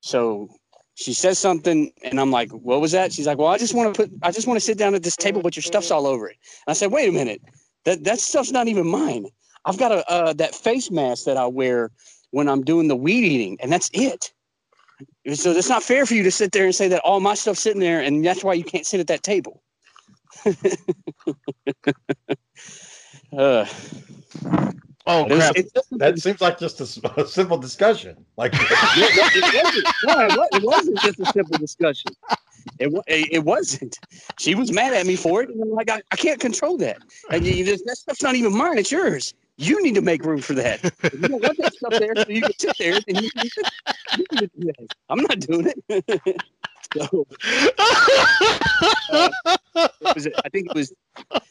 So 0.00 0.48
she 0.94 1.14
says 1.14 1.38
something, 1.38 1.92
and 2.04 2.20
I'm 2.20 2.30
like, 2.30 2.50
"What 2.50 2.80
was 2.80 2.92
that?" 2.92 3.12
She's 3.12 3.26
like, 3.26 3.38
"Well, 3.38 3.48
I 3.48 3.58
just 3.58 3.74
want 3.74 3.94
to 3.94 4.02
put, 4.02 4.12
I 4.22 4.30
just 4.30 4.46
want 4.46 4.56
to 4.56 4.64
sit 4.64 4.76
down 4.76 4.94
at 4.94 5.02
this 5.02 5.16
table, 5.16 5.40
but 5.40 5.56
your 5.56 5.62
stuff's 5.62 5.90
all 5.90 6.06
over 6.06 6.28
it." 6.28 6.36
And 6.66 6.72
I 6.72 6.74
said, 6.74 6.92
"Wait 6.92 7.08
a 7.08 7.12
minute, 7.12 7.40
that 7.84 8.04
that 8.04 8.20
stuff's 8.20 8.52
not 8.52 8.68
even 8.68 8.86
mine." 8.86 9.26
I've 9.64 9.78
got 9.78 9.92
a 9.92 10.10
uh, 10.10 10.32
that 10.34 10.54
face 10.54 10.90
mask 10.90 11.24
that 11.24 11.36
I 11.36 11.46
wear 11.46 11.90
when 12.30 12.48
I'm 12.48 12.62
doing 12.62 12.88
the 12.88 12.96
weed 12.96 13.24
eating, 13.24 13.58
and 13.60 13.70
that's 13.72 13.90
it. 13.92 14.32
So 15.34 15.52
it's 15.52 15.68
not 15.68 15.82
fair 15.82 16.04
for 16.06 16.14
you 16.14 16.22
to 16.24 16.30
sit 16.30 16.52
there 16.52 16.64
and 16.64 16.74
say 16.74 16.88
that 16.88 17.00
all 17.04 17.20
my 17.20 17.34
stuff's 17.34 17.60
sitting 17.60 17.80
there, 17.80 18.00
and 18.00 18.24
that's 18.24 18.42
why 18.42 18.54
you 18.54 18.64
can't 18.64 18.86
sit 18.86 19.00
at 19.00 19.06
that 19.06 19.22
table. 19.22 19.62
uh, 23.36 23.66
Oh, 25.06 25.26
crap. 25.26 25.56
That 25.92 26.18
seems 26.20 26.40
like 26.40 26.58
just 26.58 26.80
a 26.80 26.86
simple 27.26 27.58
discussion. 27.58 28.24
Like, 28.36 28.52
it 28.56 29.56
wasn't. 30.04 30.36
No, 30.36 30.48
it 30.52 30.62
wasn't 30.62 30.98
just 31.00 31.20
a 31.20 31.26
simple 31.26 31.58
discussion. 31.58 32.12
It, 32.78 32.92
it 33.06 33.44
wasn't. 33.44 33.98
She 34.38 34.54
was 34.54 34.72
mad 34.72 34.92
at 34.92 35.06
me 35.06 35.16
for 35.16 35.42
it, 35.42 35.50
and 35.50 35.62
I'm 35.62 35.70
like, 35.70 35.90
I, 35.90 36.02
I 36.10 36.16
can't 36.16 36.40
control 36.40 36.76
that. 36.78 36.98
And 37.30 37.44
you, 37.46 37.64
just, 37.64 37.84
that 37.86 37.96
stuff's 37.96 38.22
not 38.22 38.34
even 38.34 38.56
mine; 38.56 38.78
it's 38.78 38.90
yours. 38.90 39.34
You 39.56 39.82
need 39.82 39.94
to 39.94 40.00
make 40.02 40.24
room 40.24 40.40
for 40.40 40.54
that. 40.54 40.82
If 40.84 41.12
you 41.14 41.28
don't 41.28 41.42
want 41.42 41.58
that 41.58 41.74
stuff 41.74 41.92
there, 41.98 42.14
so 42.16 42.24
you 42.28 42.40
can 42.40 42.52
sit 42.58 42.76
there. 42.78 43.00
And 43.06 43.22
you 43.22 43.30
can, 43.30 43.50
you 44.16 44.26
can 44.26 44.38
do 44.38 44.48
that. 44.58 44.88
I'm 45.08 45.20
not 45.20 45.38
doing 45.40 45.72
it. 45.88 46.42
so 46.96 47.26
uh, 49.12 49.28
it 49.74 50.14
was, 50.14 50.26
I 50.44 50.48
think 50.48 50.68
it 50.70 50.74
was. 50.74 50.92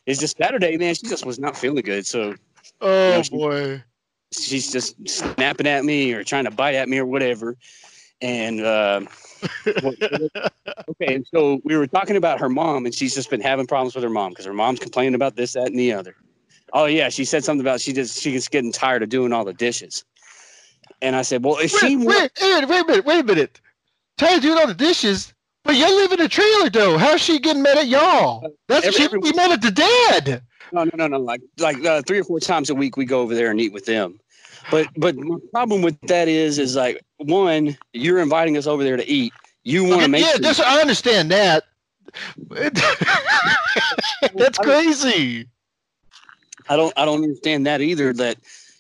It's 0.06 0.20
just 0.20 0.38
Saturday, 0.38 0.78
man. 0.78 0.96
She 0.96 1.08
just 1.08 1.26
was 1.26 1.40
not 1.40 1.56
feeling 1.56 1.84
good, 1.84 2.06
so 2.06 2.36
oh 2.82 3.10
No, 3.12 3.22
she- 3.24 3.30
boy. 3.38 3.84
she's 4.34 4.72
just 4.72 4.96
snapping 5.08 5.68
at 5.68 5.86
me 5.86 6.14
or 6.14 6.24
trying 6.24 6.46
to 6.46 6.52
bite 6.52 6.76
at 6.76 6.90
me 6.90 6.98
or 6.98 7.06
whatever. 7.06 7.56
And 8.22 8.62
uh, 8.62 9.02
okay, 9.68 11.16
and 11.16 11.26
so 11.34 11.60
we 11.64 11.76
were 11.76 11.88
talking 11.88 12.16
about 12.16 12.40
her 12.40 12.50
mom, 12.50 12.86
and 12.86 12.94
she's 12.94 13.16
just 13.16 13.30
been 13.30 13.42
having 13.42 13.66
problems 13.66 13.96
with 13.96 14.04
her 14.04 14.10
mom 14.10 14.30
because 14.32 14.46
her 14.46 14.54
mom's 14.54 14.80
complaining 14.80 15.16
about 15.16 15.36
this, 15.36 15.54
that, 15.54 15.68
and 15.68 15.80
the 15.80 15.92
other. 15.94 16.16
Oh 16.74 16.86
yeah, 16.86 17.10
she 17.10 17.26
said 17.26 17.44
something 17.44 17.62
about 17.66 17.82
she 17.82 17.94
just 17.94 18.22
she's 18.22 18.48
getting 18.48 18.72
tired 18.72 19.04
of 19.04 19.10
doing 19.10 19.34
all 19.34 19.44
the 19.44 19.54
dishes. 19.54 20.06
And 21.02 21.16
I 21.16 21.24
said, 21.24 21.44
well, 21.44 21.58
if 21.58 21.72
she 21.72 21.96
Wait, 21.98 22.06
wa- 22.06 22.14
wait, 22.20 22.32
Aaron, 22.42 22.70
wait 22.70 22.82
a 22.82 22.86
minute, 22.86 23.06
wait 23.06 23.20
a 23.22 23.24
minute. 23.24 23.62
Tired 24.18 24.38
of 24.38 24.44
doing 24.44 24.60
all 24.60 24.68
the 24.68 24.76
dishes, 24.76 25.34
but 25.64 25.76
y'all 25.76 25.90
live 25.90 26.12
in 26.12 26.22
a 26.22 26.28
trailer 26.30 26.70
though. 26.70 26.98
How's 26.98 27.22
she 27.22 27.40
getting 27.40 27.64
mad 27.64 27.80
at 27.80 27.88
y'all? 27.88 28.48
That's 28.68 28.86
Every- 28.86 29.22
she 29.22 29.32
be 29.32 29.36
mad 29.36 29.52
at 29.52 29.62
the 29.62 29.72
dad. 29.72 30.44
No, 30.72 30.84
no, 30.84 30.92
no, 30.96 31.08
no. 31.08 31.18
Like 31.18 31.42
like 31.58 31.84
uh, 31.84 32.02
three 32.06 32.20
or 32.20 32.24
four 32.24 32.40
times 32.40 32.70
a 32.70 32.76
week, 32.76 32.96
we 32.98 33.06
go 33.06 33.22
over 33.22 33.34
there 33.36 33.52
and 33.52 33.60
eat 33.60 33.74
with 33.74 33.86
them. 33.86 34.20
But 34.70 34.88
but 34.98 35.16
my 35.16 35.38
problem 35.52 35.82
with 35.82 36.00
that 36.02 36.28
is 36.28 36.60
is 36.60 36.76
like 36.76 37.02
one, 37.18 37.78
you're 37.94 38.20
inviting 38.20 38.58
us 38.58 38.68
over 38.68 38.84
there 38.84 38.98
to 38.98 39.08
eat. 39.10 39.34
You 39.64 39.84
want 39.84 40.02
to 40.02 40.08
make 40.08 40.26
yeah, 40.26 40.32
sure- 40.34 40.42
that's, 40.42 40.60
I 40.60 40.82
understand 40.82 41.32
that. 41.32 41.64
that's 44.36 44.58
crazy. 44.58 45.48
I 46.70 46.76
don't 46.76 46.94
I 46.98 47.06
don't 47.06 47.24
understand 47.24 47.66
that 47.68 47.82
either. 47.82 48.14
That 48.14 48.38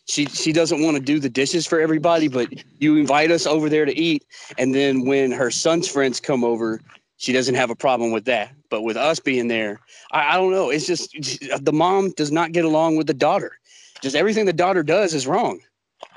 she 0.07 0.25
she 0.25 0.51
doesn't 0.51 0.81
want 0.81 0.97
to 0.97 1.03
do 1.03 1.19
the 1.19 1.29
dishes 1.29 1.65
for 1.65 1.79
everybody, 1.79 2.27
but 2.27 2.49
you 2.79 2.97
invite 2.97 3.31
us 3.31 3.45
over 3.45 3.69
there 3.69 3.85
to 3.85 3.97
eat, 3.97 4.25
and 4.57 4.75
then 4.75 5.05
when 5.05 5.31
her 5.31 5.51
son's 5.51 5.87
friends 5.87 6.19
come 6.19 6.43
over, 6.43 6.81
she 7.17 7.31
doesn't 7.31 7.55
have 7.55 7.69
a 7.69 7.75
problem 7.75 8.11
with 8.11 8.25
that. 8.25 8.51
But 8.69 8.81
with 8.81 8.97
us 8.97 9.19
being 9.19 9.47
there, 9.47 9.79
I, 10.11 10.33
I 10.33 10.37
don't 10.37 10.51
know. 10.51 10.69
It's 10.69 10.87
just 10.87 11.15
the 11.63 11.73
mom 11.73 12.11
does 12.11 12.31
not 12.31 12.51
get 12.51 12.65
along 12.65 12.97
with 12.97 13.07
the 13.07 13.13
daughter. 13.13 13.53
Just 14.01 14.15
everything 14.15 14.45
the 14.45 14.53
daughter 14.53 14.83
does 14.83 15.13
is 15.13 15.27
wrong. 15.27 15.61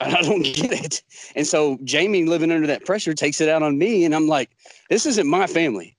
I 0.00 0.22
don't 0.22 0.42
get 0.54 0.72
it. 0.72 1.02
And 1.36 1.46
so 1.46 1.78
Jamie 1.84 2.24
living 2.24 2.50
under 2.50 2.66
that 2.66 2.84
pressure 2.84 3.14
takes 3.14 3.40
it 3.40 3.48
out 3.48 3.62
on 3.62 3.78
me, 3.78 4.04
and 4.04 4.14
I'm 4.14 4.26
like, 4.26 4.50
this 4.90 5.06
isn't 5.06 5.26
my 5.26 5.46
family. 5.46 5.96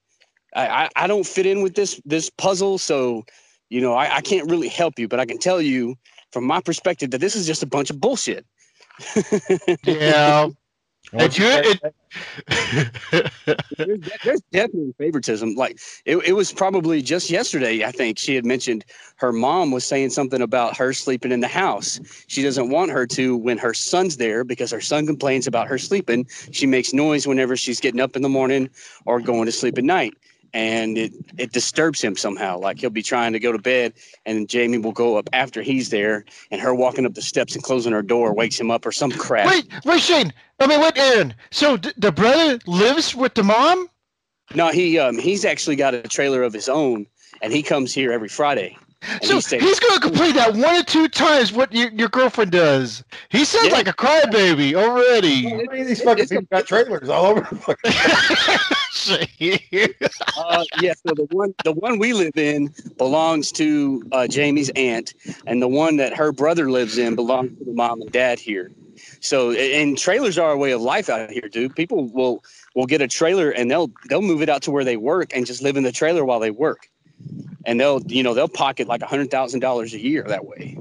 I, 0.55 0.67
I, 0.67 0.89
I 0.95 1.07
don't 1.07 1.25
fit 1.25 1.45
in 1.45 1.61
with 1.61 1.75
this 1.75 2.01
this 2.05 2.29
puzzle, 2.29 2.77
so 2.77 3.23
you 3.69 3.81
know, 3.81 3.93
I, 3.93 4.17
I 4.17 4.21
can't 4.21 4.49
really 4.49 4.67
help 4.67 4.99
you, 4.99 5.07
but 5.07 5.19
I 5.19 5.25
can 5.25 5.37
tell 5.37 5.61
you 5.61 5.95
from 6.31 6.45
my 6.45 6.61
perspective 6.61 7.11
that 7.11 7.19
this 7.19 7.35
is 7.35 7.47
just 7.47 7.63
a 7.63 7.67
bunch 7.67 7.89
of 7.89 7.99
bullshit. 7.99 8.45
Yeah. 9.83 10.49
Once 11.13 11.37
you- 11.37 11.45
you 11.45 11.51
it- 11.55 11.95
there's, 13.77 13.99
there's 14.23 14.41
definitely 14.51 14.93
favoritism. 14.97 15.55
Like 15.55 15.79
it, 16.05 16.17
it 16.17 16.33
was 16.33 16.53
probably 16.53 17.01
just 17.01 17.29
yesterday, 17.29 17.83
I 17.83 17.91
think 17.91 18.17
she 18.17 18.35
had 18.35 18.45
mentioned 18.45 18.85
her 19.17 19.31
mom 19.33 19.71
was 19.71 19.85
saying 19.85 20.11
something 20.11 20.41
about 20.41 20.77
her 20.77 20.93
sleeping 20.93 21.31
in 21.31 21.41
the 21.41 21.47
house. 21.47 21.99
She 22.27 22.41
doesn't 22.41 22.69
want 22.69 22.91
her 22.91 23.05
to 23.07 23.35
when 23.37 23.57
her 23.57 23.73
son's 23.73 24.17
there 24.17 24.43
because 24.43 24.71
her 24.71 24.81
son 24.81 25.05
complains 25.05 25.47
about 25.47 25.67
her 25.67 25.77
sleeping. 25.77 26.25
She 26.51 26.65
makes 26.67 26.93
noise 26.93 27.27
whenever 27.27 27.57
she's 27.57 27.79
getting 27.81 28.01
up 28.01 28.15
in 28.15 28.21
the 28.21 28.29
morning 28.29 28.69
or 29.05 29.19
going 29.19 29.45
to 29.45 29.51
sleep 29.51 29.77
at 29.77 29.83
night. 29.83 30.13
And 30.55 30.97
it, 30.97 31.11
it 31.37 31.51
disturbs 31.51 32.01
him 32.01 32.15
somehow. 32.15 32.57
Like 32.57 32.79
he'll 32.79 32.89
be 32.89 33.03
trying 33.03 33.33
to 33.33 33.39
go 33.39 33.51
to 33.51 33.57
bed 33.57 33.91
and 34.25 34.47
Jamie 34.47 34.77
will 34.77 34.93
go 34.93 35.17
up 35.17 35.29
after 35.33 35.61
he's 35.61 35.89
there 35.89 36.23
and 36.49 36.61
her 36.61 36.73
walking 36.73 37.05
up 37.05 37.13
the 37.13 37.21
steps 37.21 37.55
and 37.55 37.63
closing 37.63 37.91
her 37.91 38.01
door 38.01 38.33
wakes 38.33 38.57
him 38.57 38.71
up 38.71 38.85
or 38.85 38.93
some 38.93 39.11
crap. 39.11 39.47
wait, 39.47 39.67
wait, 39.83 40.01
Shane. 40.01 40.31
I 40.61 40.67
mean, 40.67 40.79
wait, 40.79 40.97
Aaron. 40.97 41.33
So 41.51 41.75
th- 41.75 41.93
the 41.97 42.13
brother 42.13 42.57
lives 42.67 43.13
with 43.13 43.33
the 43.33 43.43
mom? 43.43 43.89
No, 44.53 44.69
he 44.69 44.97
um 44.97 45.17
he's 45.17 45.43
actually 45.43 45.75
got 45.75 45.93
a 45.93 46.03
trailer 46.03 46.41
of 46.41 46.53
his 46.53 46.69
own 46.69 47.05
and 47.41 47.51
he 47.51 47.61
comes 47.61 47.93
here 47.93 48.13
every 48.13 48.29
Friday. 48.29 48.77
And 49.07 49.23
So 49.23 49.35
he 49.35 49.41
stays- 49.41 49.61
he's 49.61 49.79
going 49.79 49.93
to 49.95 49.99
complain 49.99 50.33
that 50.35 50.53
one 50.55 50.75
or 50.75 50.83
two 50.83 51.07
times 51.07 51.51
what 51.53 51.71
your, 51.73 51.89
your 51.91 52.09
girlfriend 52.09 52.51
does. 52.51 53.03
He 53.29 53.45
sounds 53.45 53.67
Yeah. 53.67 53.73
like 53.73 53.87
a 53.87 53.93
crybaby 53.93 54.73
already. 54.73 55.49
How 55.49 55.55
many 55.57 55.81
of 55.81 55.87
these 55.87 56.01
fucking 56.01 56.27
people 56.27 56.45
got 56.51 56.65
trailers 56.67 57.09
all 57.09 57.25
over 57.25 57.41
the 57.41 57.55
fucking 57.55 58.59
Uh, 60.37 60.63
yeah, 60.81 60.93
so 60.93 61.13
the 61.13 61.27
one 61.31 61.53
the 61.63 61.71
one 61.73 61.99
we 61.99 62.13
live 62.13 62.35
in 62.37 62.73
belongs 62.97 63.51
to 63.51 64.01
uh, 64.11 64.25
Jamie's 64.27 64.69
aunt, 64.75 65.13
and 65.45 65.61
the 65.61 65.67
one 65.67 65.97
that 65.97 66.15
her 66.15 66.31
brother 66.31 66.71
lives 66.71 66.97
in 66.97 67.13
belongs 67.15 67.57
to 67.59 67.65
the 67.65 67.73
mom 67.73 68.01
and 68.01 68.11
dad 68.11 68.39
here. 68.39 68.71
So, 69.19 69.51
and 69.51 69.97
trailers 69.97 70.37
are 70.37 70.51
a 70.51 70.57
way 70.57 70.71
of 70.71 70.81
life 70.81 71.09
out 71.09 71.29
here, 71.29 71.47
dude. 71.51 71.75
People 71.75 72.07
will 72.09 72.43
will 72.73 72.85
get 72.85 73.01
a 73.01 73.07
trailer 73.07 73.51
and 73.51 73.69
they'll 73.69 73.91
they'll 74.09 74.21
move 74.21 74.41
it 74.41 74.49
out 74.49 74.61
to 74.63 74.71
where 74.71 74.83
they 74.83 74.97
work 74.97 75.31
and 75.35 75.45
just 75.45 75.61
live 75.61 75.77
in 75.77 75.83
the 75.83 75.91
trailer 75.91 76.25
while 76.25 76.39
they 76.39 76.51
work, 76.51 76.89
and 77.65 77.79
they'll 77.79 78.01
you 78.07 78.23
know 78.23 78.33
they'll 78.33 78.47
pocket 78.47 78.87
like 78.87 79.01
a 79.01 79.07
hundred 79.07 79.31
thousand 79.31 79.59
dollars 79.59 79.93
a 79.93 79.99
year 79.99 80.23
that 80.27 80.45
way. 80.45 80.77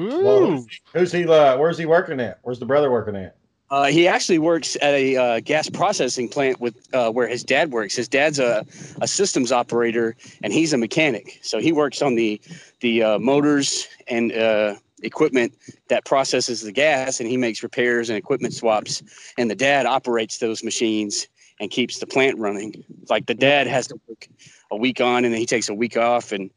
Ooh. 0.00 0.66
Who's 0.92 1.12
he? 1.12 1.26
Uh, 1.26 1.56
where's 1.56 1.78
he 1.78 1.86
working 1.86 2.20
at? 2.20 2.38
Where's 2.42 2.58
the 2.58 2.66
brother 2.66 2.90
working 2.90 3.16
at? 3.16 3.36
Uh, 3.70 3.86
he 3.86 4.06
actually 4.06 4.38
works 4.38 4.76
at 4.82 4.94
a 4.94 5.16
uh, 5.16 5.40
gas 5.40 5.68
processing 5.68 6.28
plant 6.28 6.60
with 6.60 6.76
uh, 6.94 7.10
where 7.10 7.26
his 7.26 7.42
dad 7.42 7.72
works. 7.72 7.96
His 7.96 8.08
dad's 8.08 8.38
a, 8.38 8.64
a 9.00 9.08
systems 9.08 9.50
operator, 9.50 10.16
and 10.42 10.52
he's 10.52 10.72
a 10.72 10.78
mechanic. 10.78 11.40
So 11.42 11.58
he 11.58 11.72
works 11.72 12.02
on 12.02 12.14
the 12.14 12.40
the 12.80 13.02
uh, 13.02 13.18
motors 13.18 13.88
and 14.06 14.32
uh, 14.32 14.76
equipment 15.02 15.54
that 15.88 16.04
processes 16.04 16.62
the 16.62 16.72
gas, 16.72 17.20
and 17.20 17.28
he 17.28 17.36
makes 17.36 17.62
repairs 17.62 18.10
and 18.10 18.18
equipment 18.18 18.54
swaps. 18.54 19.02
And 19.38 19.50
the 19.50 19.56
dad 19.56 19.86
operates 19.86 20.38
those 20.38 20.62
machines 20.62 21.26
and 21.58 21.70
keeps 21.70 21.98
the 21.98 22.06
plant 22.06 22.38
running. 22.38 22.84
Like 23.08 23.26
the 23.26 23.34
dad 23.34 23.66
has 23.66 23.86
to 23.88 24.00
work 24.06 24.28
a 24.70 24.76
week 24.76 25.00
on, 25.00 25.24
and 25.24 25.32
then 25.32 25.40
he 25.40 25.46
takes 25.46 25.68
a 25.68 25.74
week 25.74 25.96
off, 25.96 26.32
and 26.32 26.50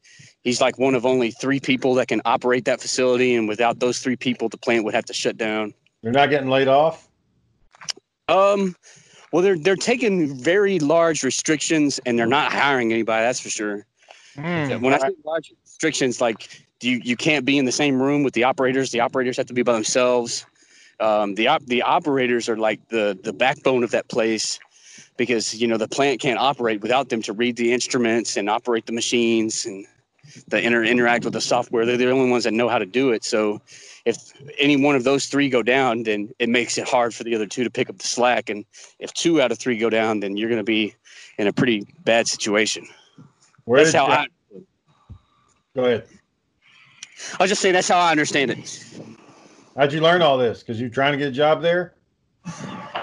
he's 0.44 0.62
like 0.62 0.78
one 0.78 0.96
of 0.96 1.06
only 1.06 1.32
three 1.32 1.60
people 1.60 1.94
that 1.96 2.08
can 2.08 2.22
operate 2.26 2.66
that 2.66 2.82
facility. 2.82 3.36
And 3.36 3.48
without 3.48 3.80
those 3.80 4.00
three 4.00 4.16
people, 4.16 4.50
the 4.50 4.58
plant 4.58 4.84
would 4.86 4.94
have 4.94 5.06
to 5.06 5.14
shut 5.14 5.38
down. 5.38 5.74
They're 6.02 6.12
not 6.12 6.30
getting 6.30 6.50
laid 6.50 6.68
off. 6.68 7.08
Um, 8.28 8.76
well, 9.32 9.42
they're 9.42 9.58
they're 9.58 9.76
taking 9.76 10.36
very 10.38 10.80
large 10.80 11.24
restrictions, 11.24 12.00
and 12.06 12.18
they're 12.18 12.26
not 12.28 12.52
hiring 12.52 12.92
anybody. 12.94 13.24
That's 13.24 13.40
for 13.40 13.50
sure. 13.50 13.86
Hmm. 14.36 14.82
When 14.82 14.94
I 14.94 15.00
say 15.00 15.10
large 15.26 15.52
restrictions, 15.64 16.22
like 16.22 16.66
you 16.82 17.02
you 17.04 17.16
can't 17.16 17.46
be 17.46 17.58
in 17.58 17.66
the 17.66 17.72
same 17.72 18.02
room 18.02 18.24
with 18.24 18.34
the 18.34 18.44
operators. 18.44 18.92
The 18.92 19.00
operators 19.00 19.38
have 19.38 19.48
to 19.48 19.54
be 19.54 19.64
by 19.64 19.74
themselves. 19.74 20.46
Um, 21.00 21.36
the 21.36 21.48
op- 21.48 21.66
the 21.66 21.82
operators 21.82 22.50
are 22.50 22.58
like 22.58 22.88
the 22.90 23.18
the 23.22 23.34
backbone 23.34 23.84
of 23.84 23.92
that 23.92 24.08
place 24.10 24.60
because 25.18 25.60
you 25.60 25.68
know 25.68 25.78
the 25.78 25.88
plant 25.88 26.22
can't 26.22 26.40
operate 26.40 26.82
without 26.82 27.10
them 27.10 27.22
to 27.24 27.34
read 27.34 27.58
the 27.58 27.74
instruments 27.74 28.38
and 28.38 28.50
operate 28.50 28.86
the 28.86 28.94
machines 28.94 29.66
and 29.66 29.86
the 30.50 30.62
inter- 30.62 30.84
interact 30.84 31.24
with 31.26 31.34
the 31.34 31.42
software. 31.42 31.86
They're 31.86 31.98
the 31.98 32.10
only 32.12 32.30
ones 32.30 32.44
that 32.44 32.54
know 32.54 32.70
how 32.70 32.78
to 32.78 32.86
do 32.86 33.12
it. 33.12 33.24
So 33.24 33.62
if 34.06 34.18
any 34.60 34.78
one 34.78 34.96
of 34.96 35.04
those 35.04 35.26
three 35.26 35.50
go 35.50 35.64
down, 35.64 36.04
then 36.04 36.30
it 36.40 36.50
makes 36.50 36.78
it 36.78 36.88
hard 36.88 37.14
for 37.14 37.24
the 37.24 37.34
other 37.36 37.48
two 37.48 37.64
to 37.64 37.70
pick 37.70 37.90
up 37.90 37.98
the 37.98 38.08
slack. 38.08 38.50
And 38.50 38.64
if 39.00 39.12
two 39.14 39.42
out 39.42 39.52
of 39.52 39.58
three 39.58 39.78
go 39.78 39.90
down, 39.90 40.20
then 40.20 40.38
you're 40.38 40.50
going 40.50 40.60
to 40.60 40.64
be 40.64 40.96
in 41.38 41.48
a 41.48 41.54
pretty 41.54 41.88
bad 42.04 42.28
situation. 42.28 42.88
Where 43.66 43.84
That's 43.84 43.96
how 43.96 44.08
you- 44.08 44.14
I. 44.14 44.28
Go 45.76 45.86
ahead. 45.86 46.08
I'll 47.40 47.48
just 47.48 47.62
say 47.62 47.72
that's 47.72 47.88
how 47.88 47.98
I 47.98 48.12
understand 48.12 48.52
it. 48.52 48.84
How'd 49.76 49.94
you 49.94 50.02
learn 50.02 50.22
all 50.22 50.38
this? 50.38 50.60
Because 50.60 50.80
you're 50.80 50.90
trying 50.90 51.14
to 51.14 51.18
get 51.18 51.28
a 51.28 51.32
job 51.32 51.62
there. 51.62 51.94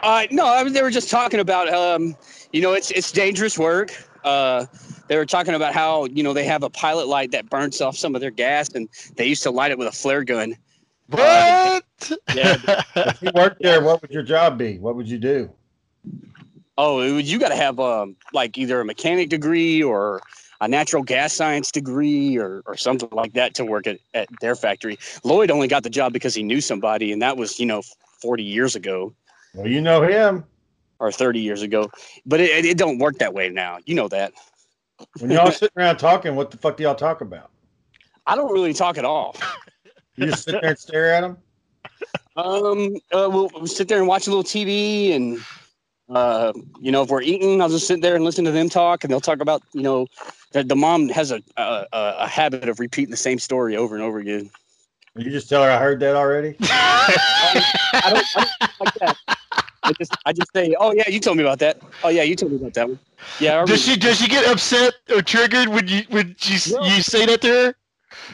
Uh, 0.05 0.27
no, 0.31 0.47
I 0.47 0.63
mean, 0.63 0.75
they 0.75 0.83
were 0.83 0.91
just 0.91 1.09
talking 1.09 1.41
about, 1.41 1.73
um, 1.73 2.15
you 2.53 2.61
know, 2.61 2.75
it's 2.75 2.91
it's 2.91 3.11
dangerous 3.11 3.59
work. 3.59 3.91
Uh, 4.23 4.67
they 5.09 5.17
were 5.17 5.25
talking 5.25 5.55
about 5.55 5.73
how 5.73 6.05
you 6.07 6.23
know 6.23 6.35
they 6.35 6.45
have 6.45 6.63
a 6.63 6.69
pilot 6.69 7.09
light 7.09 7.31
that 7.31 7.49
burns 7.49 7.81
off 7.81 7.97
some 7.97 8.15
of 8.15 8.21
their 8.21 8.31
gas, 8.31 8.69
and 8.75 8.87
they 9.17 9.25
used 9.25 9.43
to 9.45 9.51
light 9.51 9.71
it 9.71 9.79
with 9.79 9.89
a 9.89 9.93
flare 9.93 10.23
gun. 10.23 10.57
What? 11.09 11.85
Yeah. 12.35 12.83
If 12.97 13.23
you 13.23 13.31
worked 13.35 13.63
there, 13.63 13.83
what 13.83 14.03
would 14.03 14.11
your 14.11 14.25
job 14.25 14.59
be? 14.59 14.79
What 14.79 14.95
would 14.95 15.09
you 15.09 15.17
do? 15.17 15.51
Oh, 16.77 17.01
you 17.01 17.39
got 17.39 17.49
to 17.49 17.57
have 17.57 17.81
um, 17.81 18.17
like 18.35 18.59
either 18.59 18.81
a 18.81 18.85
mechanic 18.85 19.31
degree 19.31 19.83
or 19.83 20.21
a 20.61 20.69
natural 20.69 21.03
gas 21.03 21.33
science 21.33 21.71
degree 21.71 22.37
or, 22.37 22.63
or 22.67 22.77
something 22.77 23.09
like 23.13 23.33
that 23.35 23.55
to 23.55 23.65
work 23.65 23.87
at, 23.87 24.01
at 24.13 24.29
their 24.41 24.55
factory. 24.55 24.99
Lloyd 25.23 25.51
only 25.51 25.69
got 25.69 25.83
the 25.83 25.89
job 25.89 26.13
because 26.13 26.35
he 26.35 26.43
knew 26.43 26.61
somebody, 26.61 27.11
and 27.11 27.23
that 27.23 27.39
was 27.39 27.59
you 27.59 27.65
know 27.65 27.81
40 28.21 28.43
years 28.43 28.77
ago 28.77 29.15
Well, 29.55 29.69
you 29.69 29.81
know 29.81 30.03
him. 30.03 30.45
or 30.99 31.13
30 31.13 31.41
years 31.41 31.63
ago. 31.63 31.91
But 32.27 32.41
it, 32.41 32.65
it, 32.65 32.79
don't 32.79 32.99
work 32.99 33.19
that 33.19 33.35
way 33.35 33.49
now. 33.49 33.79
You 33.87 33.95
know 33.95 34.09
that. 34.09 34.33
When 35.19 35.31
y'all 35.31 35.51
sitting 35.53 35.77
around 35.77 35.99
talking, 35.99 36.35
what 36.35 36.51
the 36.51 36.57
fuck 36.57 36.77
do 36.77 36.83
y'all 36.83 36.95
talk 36.95 37.21
about? 37.21 37.51
I 38.27 38.37
don't 38.37 38.53
really 38.53 38.73
talk 38.73 38.99
at 38.99 39.05
all. 39.05 39.37
You 40.17 40.27
just 40.27 40.45
sit 40.45 40.53
there 40.61 40.71
and 40.71 40.79
stare 40.79 41.13
at 41.13 41.25
him. 41.25 41.37
Um, 42.37 42.95
uh, 43.13 43.29
we'll, 43.31 43.51
we'll 43.55 43.67
sit 43.67 43.89
there 43.89 43.99
and 43.99 44.09
watch 44.09 44.27
a 44.27 44.31
little 44.31 44.45
TV, 44.45 45.15
and 45.15 45.39
uh, 46.09 46.53
you 46.81 46.91
know, 46.91 47.03
if 47.03 47.11
we're 47.11 47.23
eating, 47.23 47.61
I'll 47.61 47.69
just 47.69 47.87
sit 47.87 48.01
there 48.01 48.15
and 48.15 48.25
listen 48.25 48.45
to 48.45 48.51
them 48.51 48.69
talk, 48.69 49.05
and 49.05 49.11
they'll 49.11 49.21
talk 49.21 49.41
about, 49.41 49.63
you 49.73 49.83
know, 49.83 50.07
that 50.53 50.69
the 50.69 50.77
mom 50.77 51.09
has 51.09 51.31
a, 51.31 51.43
a 51.57 51.87
a 51.93 52.15
a 52.21 52.29
habit 52.29 52.69
of 52.69 52.81
repeating 52.81 53.11
the 53.11 53.17
same 53.17 53.39
story 53.39 53.77
over 53.77 53.95
and 53.95 54.03
over 54.03 54.19
again. 54.19 54.51
You 55.17 55.31
just 55.31 55.49
tell 55.49 55.63
her 55.63 55.71
I 55.71 55.79
heard 55.79 56.01
that 56.01 56.17
already. 56.17 56.57
I 56.63 58.11
don't, 58.13 58.25
I 58.37 58.47
don't 58.61 58.81
like 58.81 58.95
that. 58.95 59.34
I 59.85 59.93
just 59.93 60.13
I 60.25 60.33
just 60.33 60.53
say, 60.55 60.75
oh 60.79 60.93
yeah, 60.95 61.09
you 61.09 61.21
told 61.21 61.37
me 61.37 61.43
about 61.45 61.59
that. 61.61 61.81
Oh 62.03 62.09
yeah, 62.09 62.23
you 62.23 62.35
told 62.37 62.53
me 62.53 62.59
about 62.59 62.75
that 62.75 62.89
one. 62.89 62.99
Yeah, 63.39 63.67
Does 63.67 63.83
she 63.83 63.97
does 63.97 64.19
she 64.19 64.29
get 64.29 64.47
upset 64.51 64.95
or 65.15 65.23
triggered 65.23 65.69
when 65.69 65.87
you 65.89 66.03
when 66.09 66.37
you 66.43 66.55
s- 66.55 66.73
No. 66.73 66.81
you 66.81 67.03
say 67.03 67.27
that 67.27 67.41
to 67.43 67.49
her? 67.49 67.75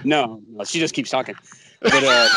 no, 0.05 0.41
no, 0.49 0.65
she 0.65 0.79
just 0.79 0.95
keeps 0.95 1.11
talking. 1.11 1.37
But 1.89 2.05
uh, 2.05 2.29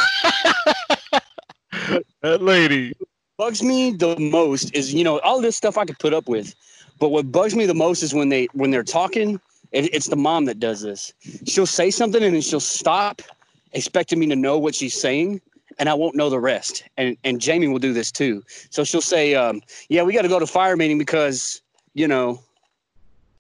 That 2.22 2.42
lady. 2.42 2.94
bugs 3.38 3.62
me 3.64 3.92
the 3.92 4.18
most 4.20 4.74
is 4.76 4.94
you 4.94 5.04
know 5.04 5.20
all 5.20 5.42
this 5.42 5.56
stuff 5.58 5.78
I 5.78 5.86
could 5.86 6.00
put 6.00 6.14
up 6.14 6.28
with, 6.28 6.56
but 7.00 7.10
what 7.10 7.32
bugs 7.32 7.56
me 7.56 7.66
the 7.66 7.74
most 7.74 8.04
is 8.04 8.14
when 8.14 8.30
they 8.30 8.48
when 8.54 8.72
they're 8.72 8.84
talking. 8.84 9.40
It, 9.72 9.94
it's 9.94 10.08
the 10.08 10.16
mom 10.16 10.46
that 10.46 10.60
does 10.60 10.82
this. 10.82 11.14
She'll 11.48 11.66
say 11.66 11.90
something 11.90 12.22
and 12.24 12.36
then 12.36 12.42
she'll 12.42 12.60
stop, 12.60 13.22
expecting 13.74 14.20
me 14.20 14.28
to 14.28 14.36
know 14.36 14.58
what 14.60 14.76
she's 14.76 14.94
saying, 15.00 15.42
and 15.80 15.90
I 15.90 15.94
won't 15.94 16.16
know 16.16 16.30
the 16.30 16.40
rest. 16.40 16.84
And 16.98 17.18
and 17.24 17.40
Jamie 17.40 17.68
will 17.68 17.80
do 17.80 17.94
this 17.94 18.12
too. 18.12 18.44
So 18.70 18.84
she'll 18.84 19.02
say, 19.02 19.36
um, 19.36 19.62
"Yeah, 19.90 20.04
we 20.04 20.14
got 20.14 20.24
to 20.24 20.28
go 20.28 20.40
to 20.40 20.48
fire 20.48 20.76
meeting 20.76 20.98
because 20.98 21.62
you 21.94 22.08
know." 22.08 22.40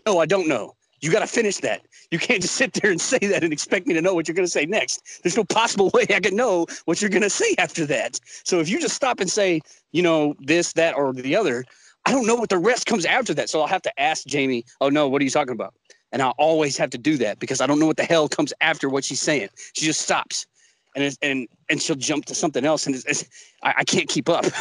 No, 0.05 0.19
I 0.19 0.25
don't 0.25 0.49
know. 0.49 0.75
You 0.99 1.11
got 1.11 1.19
to 1.19 1.27
finish 1.27 1.57
that. 1.57 1.81
You 2.11 2.19
can't 2.19 2.41
just 2.41 2.55
sit 2.55 2.73
there 2.73 2.91
and 2.91 3.01
say 3.11 3.17
that 3.19 3.43
and 3.43 3.51
expect 3.51 3.87
me 3.87 3.93
to 3.93 4.01
know 4.01 4.13
what 4.13 4.27
you're 4.27 4.35
going 4.35 4.45
to 4.45 4.51
say 4.51 4.65
next. 4.65 5.21
There's 5.23 5.35
no 5.35 5.43
possible 5.43 5.89
way 5.93 6.05
I 6.09 6.19
can 6.19 6.35
know 6.35 6.65
what 6.85 7.01
you're 7.01 7.09
going 7.09 7.23
to 7.23 7.29
say 7.29 7.55
after 7.57 7.85
that. 7.87 8.19
So 8.43 8.59
if 8.59 8.69
you 8.69 8.79
just 8.79 8.95
stop 8.95 9.19
and 9.19 9.29
say, 9.29 9.61
you 9.91 10.01
know, 10.01 10.35
this, 10.39 10.73
that, 10.73 10.95
or 10.95 11.11
the 11.13 11.35
other, 11.35 11.65
I 12.05 12.11
don't 12.11 12.27
know 12.27 12.35
what 12.35 12.49
the 12.49 12.57
rest 12.57 12.85
comes 12.85 13.05
after 13.05 13.33
that. 13.33 13.49
So 13.49 13.61
I'll 13.61 13.67
have 13.67 13.81
to 13.83 13.99
ask 13.99 14.25
Jamie, 14.25 14.65
oh 14.81 14.89
no, 14.89 15.07
what 15.07 15.21
are 15.21 15.25
you 15.25 15.31
talking 15.31 15.53
about? 15.53 15.73
And 16.11 16.21
I'll 16.21 16.35
always 16.37 16.77
have 16.77 16.89
to 16.91 16.97
do 16.97 17.17
that 17.17 17.39
because 17.39 17.59
I 17.59 17.67
don't 17.67 17.79
know 17.79 17.87
what 17.87 17.97
the 17.97 18.03
hell 18.03 18.27
comes 18.29 18.53
after 18.61 18.87
what 18.87 19.03
she's 19.03 19.21
saying. 19.21 19.49
She 19.73 19.85
just 19.85 20.01
stops. 20.01 20.45
And, 20.95 21.03
it's, 21.03 21.17
and 21.23 21.47
and 21.69 21.81
she'll 21.81 21.95
jump 21.95 22.25
to 22.25 22.35
something 22.35 22.63
else, 22.65 22.85
and 22.85 22.95
it's, 22.95 23.05
it's, 23.05 23.25
I, 23.63 23.73
I 23.79 23.83
can't 23.83 24.07
keep 24.07 24.29
up. 24.29 24.45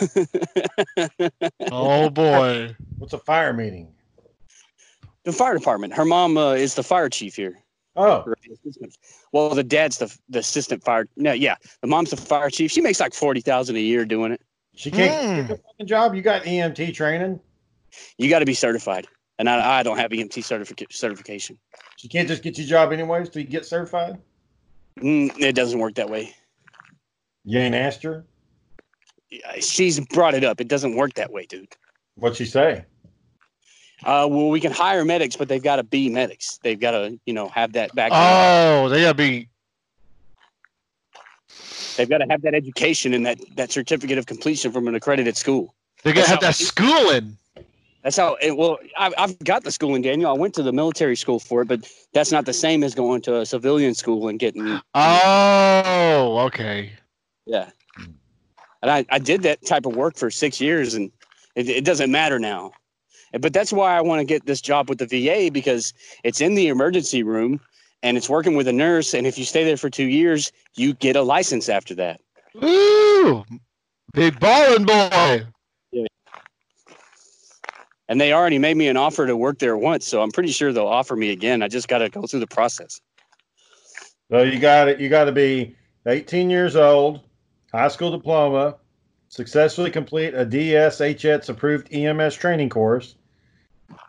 Oh 1.70 2.10
boy. 2.10 2.74
What's 2.98 3.12
a 3.12 3.18
fire 3.18 3.52
meeting? 3.52 3.88
the 5.24 5.32
fire 5.32 5.56
department. 5.56 5.94
Her 5.94 6.04
mom 6.04 6.36
uh, 6.36 6.52
is 6.52 6.74
the 6.74 6.82
fire 6.82 7.08
chief 7.08 7.36
here. 7.36 7.58
Oh, 7.94 8.22
or 8.26 8.34
the 8.46 8.54
assistant. 8.54 8.96
Well, 9.32 9.50
the 9.50 9.62
dad's 9.62 9.98
the 9.98 10.16
the 10.30 10.38
assistant 10.40 10.82
fire. 10.82 11.06
No, 11.16 11.32
yeah, 11.32 11.56
the 11.82 11.86
mom's 11.86 12.10
the 12.10 12.16
fire 12.16 12.48
chief. 12.50 12.70
She 12.70 12.80
makes 12.80 12.98
like 13.00 13.12
forty 13.14 13.40
thousand 13.40 13.76
a 13.76 13.80
year 13.80 14.04
doing 14.06 14.32
it. 14.32 14.40
she 14.74 14.90
can't 14.90 15.12
Hmm. 15.42 15.46
get 15.48 15.58
a 15.58 15.62
fucking 15.62 15.86
job. 15.86 16.14
You 16.14 16.22
got 16.22 16.42
EMT 16.44 16.94
training. 16.94 17.38
You 18.16 18.30
got 18.30 18.38
to 18.38 18.46
be 18.46 18.54
certified, 18.54 19.06
and 19.38 19.48
I, 19.48 19.80
I 19.80 19.82
don't 19.82 19.98
have 19.98 20.10
EMT 20.10 20.38
certific- 20.42 20.90
certification. 20.92 21.58
She 21.98 22.08
can't 22.08 22.26
just 22.26 22.42
get 22.42 22.56
your 22.56 22.66
job 22.66 22.92
anyways 22.92 23.28
till 23.28 23.42
you 23.42 23.48
get 23.48 23.66
certified. 23.66 24.16
Mm, 25.00 25.38
it 25.38 25.54
doesn't 25.54 25.78
work 25.78 25.94
that 25.94 26.10
way. 26.10 26.34
You 27.44 27.58
ain't 27.58 27.74
asked 27.74 28.02
her. 28.02 28.24
She's 29.60 29.98
brought 29.98 30.34
it 30.34 30.44
up. 30.44 30.60
It 30.60 30.68
doesn't 30.68 30.94
work 30.94 31.14
that 31.14 31.32
way, 31.32 31.46
dude. 31.46 31.74
What'd 32.16 32.36
she 32.36 32.44
say? 32.44 32.84
Uh, 34.04 34.26
well, 34.30 34.48
we 34.48 34.60
can 34.60 34.72
hire 34.72 35.04
medics, 35.04 35.36
but 35.36 35.48
they've 35.48 35.62
got 35.62 35.76
to 35.76 35.84
be 35.84 36.08
medics. 36.08 36.58
They've 36.62 36.78
got 36.78 36.90
to, 36.90 37.18
you 37.24 37.32
know, 37.32 37.48
have 37.48 37.72
that 37.72 37.94
background. 37.94 38.24
Oh, 38.26 38.88
they 38.88 39.02
gotta 39.02 39.14
be. 39.14 39.48
They've 41.96 42.08
got 42.08 42.18
to 42.18 42.26
have 42.28 42.42
that 42.42 42.54
education 42.54 43.14
and 43.14 43.24
that 43.26 43.38
that 43.56 43.70
certificate 43.70 44.18
of 44.18 44.26
completion 44.26 44.72
from 44.72 44.88
an 44.88 44.94
accredited 44.94 45.36
school. 45.36 45.74
They 46.02 46.12
gotta 46.12 46.28
have 46.28 46.40
that 46.40 46.46
That's 46.46 46.66
schooling. 46.66 47.38
That's 48.02 48.16
how. 48.16 48.36
It, 48.42 48.56
well, 48.56 48.78
I've, 48.98 49.14
I've 49.16 49.38
got 49.40 49.64
the 49.64 49.70
schooling, 49.70 50.02
Daniel. 50.02 50.30
I 50.30 50.34
went 50.34 50.54
to 50.54 50.62
the 50.62 50.72
military 50.72 51.16
school 51.16 51.38
for 51.38 51.62
it, 51.62 51.68
but 51.68 51.88
that's 52.12 52.32
not 52.32 52.46
the 52.46 52.52
same 52.52 52.82
as 52.82 52.94
going 52.94 53.22
to 53.22 53.40
a 53.40 53.46
civilian 53.46 53.94
school 53.94 54.28
and 54.28 54.38
getting. 54.38 54.80
Oh, 54.94 56.38
okay. 56.46 56.92
Yeah. 57.46 57.70
And 58.82 58.90
I, 58.90 59.06
I 59.10 59.18
did 59.18 59.42
that 59.42 59.64
type 59.64 59.86
of 59.86 59.94
work 59.94 60.16
for 60.16 60.30
six 60.30 60.60
years, 60.60 60.94
and 60.94 61.12
it, 61.54 61.68
it 61.68 61.84
doesn't 61.84 62.10
matter 62.10 62.38
now. 62.38 62.72
But 63.40 63.52
that's 63.52 63.72
why 63.72 63.96
I 63.96 64.00
want 64.00 64.18
to 64.20 64.24
get 64.24 64.46
this 64.46 64.60
job 64.60 64.88
with 64.88 64.98
the 64.98 65.06
VA 65.06 65.50
because 65.50 65.94
it's 66.22 66.40
in 66.40 66.54
the 66.54 66.68
emergency 66.68 67.22
room 67.22 67.60
and 68.02 68.16
it's 68.16 68.28
working 68.28 68.56
with 68.56 68.68
a 68.68 68.72
nurse. 68.72 69.14
And 69.14 69.26
if 69.26 69.38
you 69.38 69.44
stay 69.44 69.64
there 69.64 69.76
for 69.76 69.88
two 69.88 70.08
years, 70.08 70.52
you 70.74 70.92
get 70.94 71.16
a 71.16 71.22
license 71.22 71.68
after 71.68 71.94
that. 71.94 72.20
Ooh, 72.62 73.44
big 74.12 74.38
ballin' 74.38 74.84
boy. 74.84 75.46
And 78.12 78.20
they 78.20 78.34
already 78.34 78.58
made 78.58 78.76
me 78.76 78.88
an 78.88 78.98
offer 78.98 79.26
to 79.26 79.34
work 79.34 79.58
there 79.58 79.74
once, 79.74 80.06
so 80.06 80.20
I'm 80.20 80.30
pretty 80.30 80.50
sure 80.50 80.70
they'll 80.70 80.86
offer 80.86 81.16
me 81.16 81.30
again. 81.30 81.62
I 81.62 81.68
just 81.68 81.88
got 81.88 82.00
to 82.00 82.10
go 82.10 82.26
through 82.26 82.40
the 82.40 82.46
process. 82.46 83.00
So 84.30 84.42
you 84.42 84.58
got 84.58 84.88
it. 84.88 85.00
You 85.00 85.08
got 85.08 85.24
to 85.24 85.32
be 85.32 85.74
18 86.04 86.50
years 86.50 86.76
old, 86.76 87.20
high 87.72 87.88
school 87.88 88.10
diploma, 88.10 88.76
successfully 89.30 89.90
complete 89.90 90.34
a 90.34 90.44
DSHS 90.44 91.48
approved 91.48 91.88
EMS 91.90 92.34
training 92.34 92.68
course, 92.68 93.14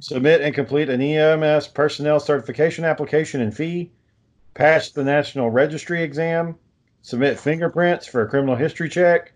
submit 0.02 0.42
and 0.42 0.54
complete 0.54 0.90
an 0.90 1.02
EMS 1.02 1.70
personnel 1.70 2.20
certification 2.20 2.84
application 2.84 3.40
and 3.40 3.56
fee, 3.56 3.90
pass 4.54 4.90
the 4.90 5.06
national 5.06 5.50
registry 5.50 6.04
exam, 6.04 6.56
submit 7.04 7.40
fingerprints 7.40 8.06
for 8.06 8.22
a 8.22 8.28
criminal 8.28 8.58
history 8.58 8.90
check. 8.90 9.32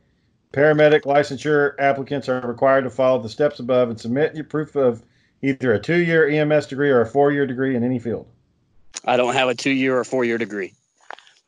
Paramedic 0.54 1.02
licensure 1.02 1.74
applicants 1.80 2.30
are 2.30 2.42
required 2.42 2.84
to 2.84 2.90
follow 2.90 3.22
the 3.22 3.30
steps 3.30 3.60
above 3.60 3.90
and 3.90 4.00
submit 4.00 4.36
your 4.36 4.46
proof 4.46 4.76
of 4.76 5.04
either 5.42 5.74
a 5.74 5.80
two 5.80 6.04
year 6.04 6.28
EMS 6.28 6.68
degree 6.68 6.90
or 6.90 7.02
a 7.02 7.06
four 7.06 7.32
year 7.32 7.46
degree 7.46 7.76
in 7.76 7.84
any 7.84 8.00
field. 8.00 8.28
I 9.06 9.18
don't 9.18 9.34
have 9.34 9.50
a 9.50 9.56
two 9.56 9.72
year 9.72 9.98
or 9.98 10.04
four 10.04 10.26
year 10.26 10.38
degree. 10.38 10.74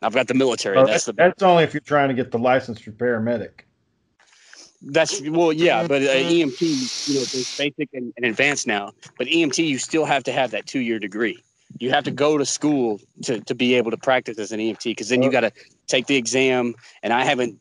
I've 0.02 0.14
got 0.14 0.28
the 0.28 0.34
military. 0.34 0.78
Oh, 0.78 0.86
that's 0.86 1.06
the 1.06 1.14
that's 1.14 1.44
only 1.44 1.64
if 1.64 1.74
you're 1.74 1.82
trying 1.82 2.10
to 2.10 2.14
get 2.14 2.32
the 2.32 2.40
license 2.40 2.80
for 2.80 2.92
paramedic. 2.92 3.62
That's 4.82 5.22
well, 5.30 5.52
yeah, 5.52 5.86
but 5.86 6.02
uh, 6.04 6.06
EMT, 6.06 6.62
you 7.10 7.16
know, 7.16 7.26
there's 7.26 7.58
basic 7.58 7.90
and, 7.94 8.14
and 8.16 8.26
advanced 8.26 8.66
now. 8.66 8.94
But 9.18 9.28
EMT, 9.28 9.58
you 9.58 9.78
still 9.78 10.06
have 10.06 10.24
to 10.24 10.32
have 10.32 10.52
that 10.52 10.68
two 10.68 10.80
year 10.80 11.00
degree. 11.00 11.44
You 11.80 11.90
have 11.92 12.06
to 12.06 12.12
go 12.12 12.38
to 12.38 12.46
school 12.46 13.00
to, 13.24 13.42
to 13.42 13.54
be 13.54 13.76
able 13.76 13.92
to 13.92 13.98
practice 13.98 14.40
as 14.40 14.52
an 14.52 14.60
EMT 14.60 14.84
because 14.84 15.10
then 15.10 15.22
you 15.22 15.30
got 15.30 15.42
to 15.42 15.52
take 15.88 16.08
the 16.08 16.16
exam. 16.16 16.76
And 17.04 17.14
I 17.14 17.26
haven't. 17.26 17.60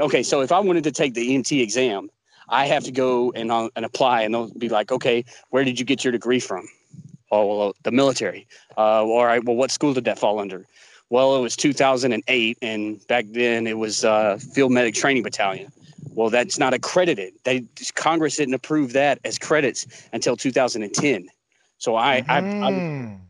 Okay, 0.00 0.22
so 0.22 0.40
if 0.40 0.52
I 0.52 0.58
wanted 0.60 0.84
to 0.84 0.92
take 0.92 1.14
the 1.14 1.28
EMT 1.28 1.60
exam, 1.62 2.10
I 2.48 2.66
have 2.66 2.84
to 2.84 2.92
go 2.92 3.32
and 3.32 3.50
uh, 3.50 3.68
and 3.76 3.84
apply, 3.84 4.22
and 4.22 4.34
they'll 4.34 4.52
be 4.54 4.68
like, 4.68 4.92
okay, 4.92 5.24
where 5.50 5.64
did 5.64 5.78
you 5.78 5.84
get 5.84 6.04
your 6.04 6.12
degree 6.12 6.40
from? 6.40 6.68
Oh, 7.32 7.46
well, 7.46 7.76
the 7.82 7.90
military. 7.90 8.46
Uh, 8.76 9.04
all 9.04 9.24
right, 9.24 9.44
well, 9.44 9.56
what 9.56 9.70
school 9.70 9.92
did 9.92 10.04
that 10.04 10.18
fall 10.18 10.38
under? 10.38 10.64
Well, 11.10 11.36
it 11.36 11.40
was 11.40 11.56
2008, 11.56 12.58
and 12.62 13.06
back 13.08 13.26
then 13.30 13.66
it 13.66 13.78
was 13.78 14.04
uh, 14.04 14.38
Field 14.54 14.72
Medic 14.72 14.94
Training 14.94 15.22
Battalion. 15.22 15.72
Well, 16.14 16.30
that's 16.30 16.58
not 16.58 16.72
accredited. 16.72 17.34
They 17.44 17.64
Congress 17.94 18.36
didn't 18.36 18.54
approve 18.54 18.92
that 18.92 19.18
as 19.24 19.38
credits 19.38 20.08
until 20.12 20.36
2010. 20.36 21.28
So 21.78 21.96
I 21.96 22.22
I, 22.28 22.38
I, 22.62 22.72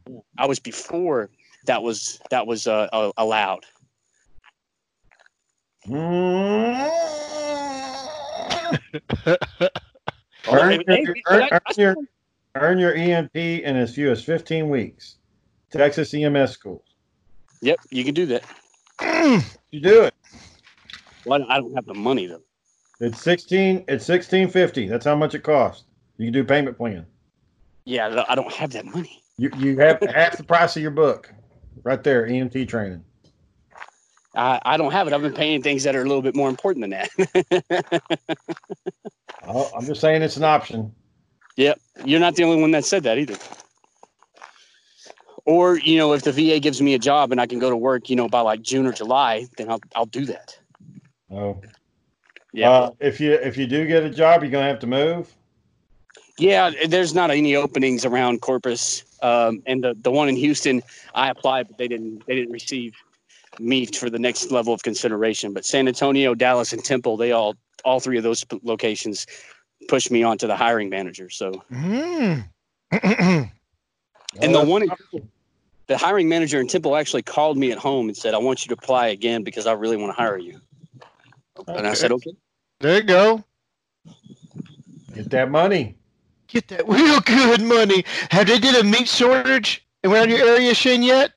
Mm. 0.09 0.23
I 0.39 0.47
was 0.47 0.59
before 0.59 1.31
that 1.67 1.83
was 1.83 2.21
that 2.31 2.47
was 2.47 2.67
uh, 2.67 2.89
uh, 2.93 3.13
allowed. 3.17 3.65
Mm-hmm. 5.89 6.91
earn, 10.51 10.81
your, 10.87 11.15
earn, 11.29 11.49
earn 11.53 11.61
your, 11.77 11.95
earn 12.55 12.79
your 12.79 12.95
EMT 12.95 13.63
in 13.63 13.77
as 13.77 13.95
few 13.95 14.11
as 14.11 14.23
15 14.25 14.69
weeks. 14.69 15.17
Texas 15.71 16.13
EMS 16.15 16.53
schools. 16.53 16.83
Yep, 17.63 17.79
you 17.91 18.05
can 18.05 18.15
do 18.15 18.27
that. 18.27 18.45
You 19.73 19.81
do 19.81 20.05
it. 20.05 20.15
Well, 21.27 21.45
I 21.49 21.59
don't 21.59 21.75
have 21.75 21.85
the 21.87 21.93
money 21.95 22.27
though. 22.27 22.41
It's 23.01 23.21
16. 23.21 23.79
It's 23.89 24.09
1650. 24.09 24.87
That's 24.89 25.05
how 25.05 25.17
much 25.17 25.35
it 25.35 25.43
costs. 25.43 25.85
You 26.17 26.27
can 26.27 26.33
do 26.33 26.45
payment 26.45 26.79
plan. 26.79 27.05
Yeah, 27.85 28.07
I 28.07 28.11
don't- 28.11 28.31
I 28.31 28.35
don't 28.37 28.53
have 28.53 28.71
that 28.73 28.87
money. 28.87 29.23
You 29.37 29.51
you 29.59 29.77
have 29.79 30.01
half 30.01 30.37
the 30.39 30.45
price 30.45 30.77
of 30.77 30.83
your 30.83 30.93
book, 30.93 31.31
right 31.83 32.03
there. 32.03 32.27
EMT 32.27 32.69
training. 32.69 33.05
I, 34.37 34.61
I 34.65 34.77
don't 34.77 34.93
have 34.93 35.07
it. 35.07 35.13
I've 35.15 35.23
been 35.23 35.33
paying 35.33 35.63
things 35.63 35.83
that 35.85 35.97
are 35.97 36.03
a 36.03 36.07
little 36.07 36.23
bit 36.23 36.37
more 36.37 36.49
important 36.49 36.83
than 36.83 36.91
that. 36.91 38.03
Oh, 39.49 39.71
I'm 39.77 39.87
just 39.87 40.01
saying 40.01 40.23
it's 40.23 40.37
an 40.37 40.43
option. 40.45 40.93
Yep, 41.57 41.79
you're 42.05 42.19
not 42.19 42.35
the 42.35 42.43
only 42.43 42.61
one 42.61 42.73
that 42.73 42.85
said 42.85 43.05
that 43.05 43.17
either. 43.17 43.37
Or 45.45 45.79
you 45.79 45.97
know, 45.99 46.13
if 46.15 46.23
the 46.25 46.33
VA 46.33 46.59
gives 46.59 46.83
me 46.83 46.95
a 46.95 46.99
job 46.99 47.31
and 47.31 47.41
I 47.41 47.47
can 47.47 47.61
go 47.61 47.71
to 47.71 47.77
work, 47.77 48.11
you 48.11 48.17
know, 48.17 48.29
by 48.29 48.41
like 48.41 48.63
June 48.63 48.87
or 48.87 48.93
July, 48.93 49.47
then 49.57 49.71
I'll 49.71 49.81
I'll 49.95 50.07
do 50.07 50.25
that. 50.27 50.59
Oh, 51.31 51.61
Yeah, 52.53 52.71
Uh, 52.71 52.91
if 52.99 53.21
you 53.21 53.35
if 53.35 53.57
you 53.57 53.69
do 53.69 53.87
get 53.87 54.03
a 54.03 54.11
job, 54.11 54.43
you're 54.43 54.51
gonna 54.51 54.67
have 54.67 54.81
to 54.81 54.87
move. 54.89 55.33
yeah. 56.39 56.71
There's 56.89 57.15
not 57.15 57.31
any 57.31 57.55
openings 57.55 58.05
around 58.05 58.41
Corpus, 58.41 59.05
um, 59.23 59.63
and 59.67 59.85
the 59.85 59.95
the 60.03 60.11
one 60.11 60.29
in 60.29 60.35
Houston, 60.35 60.83
I 61.15 61.31
applied, 61.31 61.69
but 61.69 61.79
they 61.79 61.87
didn't 61.87 62.27
they 62.27 62.35
didn't 62.35 62.53
receive 62.53 62.95
me 63.61 63.87
for 63.87 64.11
the 64.11 64.19
next 64.19 64.51
level 64.51 64.73
of 64.73 64.83
consideration. 64.83 65.53
But 65.53 65.65
San 65.65 65.89
Antonio, 65.89 66.35
Dallas, 66.35 66.73
and 66.73 66.85
Temple, 66.85 67.17
they 67.17 67.33
all 67.33 67.55
all 67.85 68.01
three 68.01 68.17
of 68.17 68.23
those 68.23 68.43
p- 68.45 68.59
locations 68.63 69.27
pushed 69.89 70.11
me 70.11 70.23
on 70.23 70.39
to 70.39 70.47
the 70.47 70.57
hiring 70.57 70.89
manager. 70.89 71.31
So, 71.31 71.63
Mm. 71.73 72.49
and 73.03 74.55
the 74.55 74.65
one 74.65 74.89
the 75.87 75.97
hiring 75.97 76.29
manager 76.29 76.61
in 76.61 76.67
Temple 76.67 76.97
actually 76.97 77.23
called 77.23 77.57
me 77.57 77.71
at 77.71 77.79
home 77.79 78.09
and 78.09 78.17
said, 78.17 78.35
"I 78.35 78.39
want 78.39 78.65
you 78.65 78.69
to 78.69 78.75
apply 78.75 79.09
again 79.09 79.43
because 79.43 79.67
I 79.67 79.73
really 79.73 79.97
want 79.97 80.17
to 80.17 80.21
hire 80.21 80.39
you." 80.39 80.61
And 81.69 81.87
I 81.87 81.95
said, 81.95 82.13
"Okay." 82.13 82.33
there 82.81 82.97
you 82.97 83.03
go. 83.03 83.45
Get 85.15 85.31
that 85.31 85.51
money. 85.51 85.97
Get 86.49 86.69
that 86.69 86.87
real 86.89 87.21
good 87.21 87.63
money. 87.63 88.05
Have 88.31 88.47
they 88.47 88.59
did 88.59 88.77
a 88.77 88.85
meat 88.85 89.09
shortage 89.09 89.87
around 90.05 90.31
your 90.31 90.47
area, 90.47 90.75
Shane? 90.75 91.03
Yet 91.03 91.33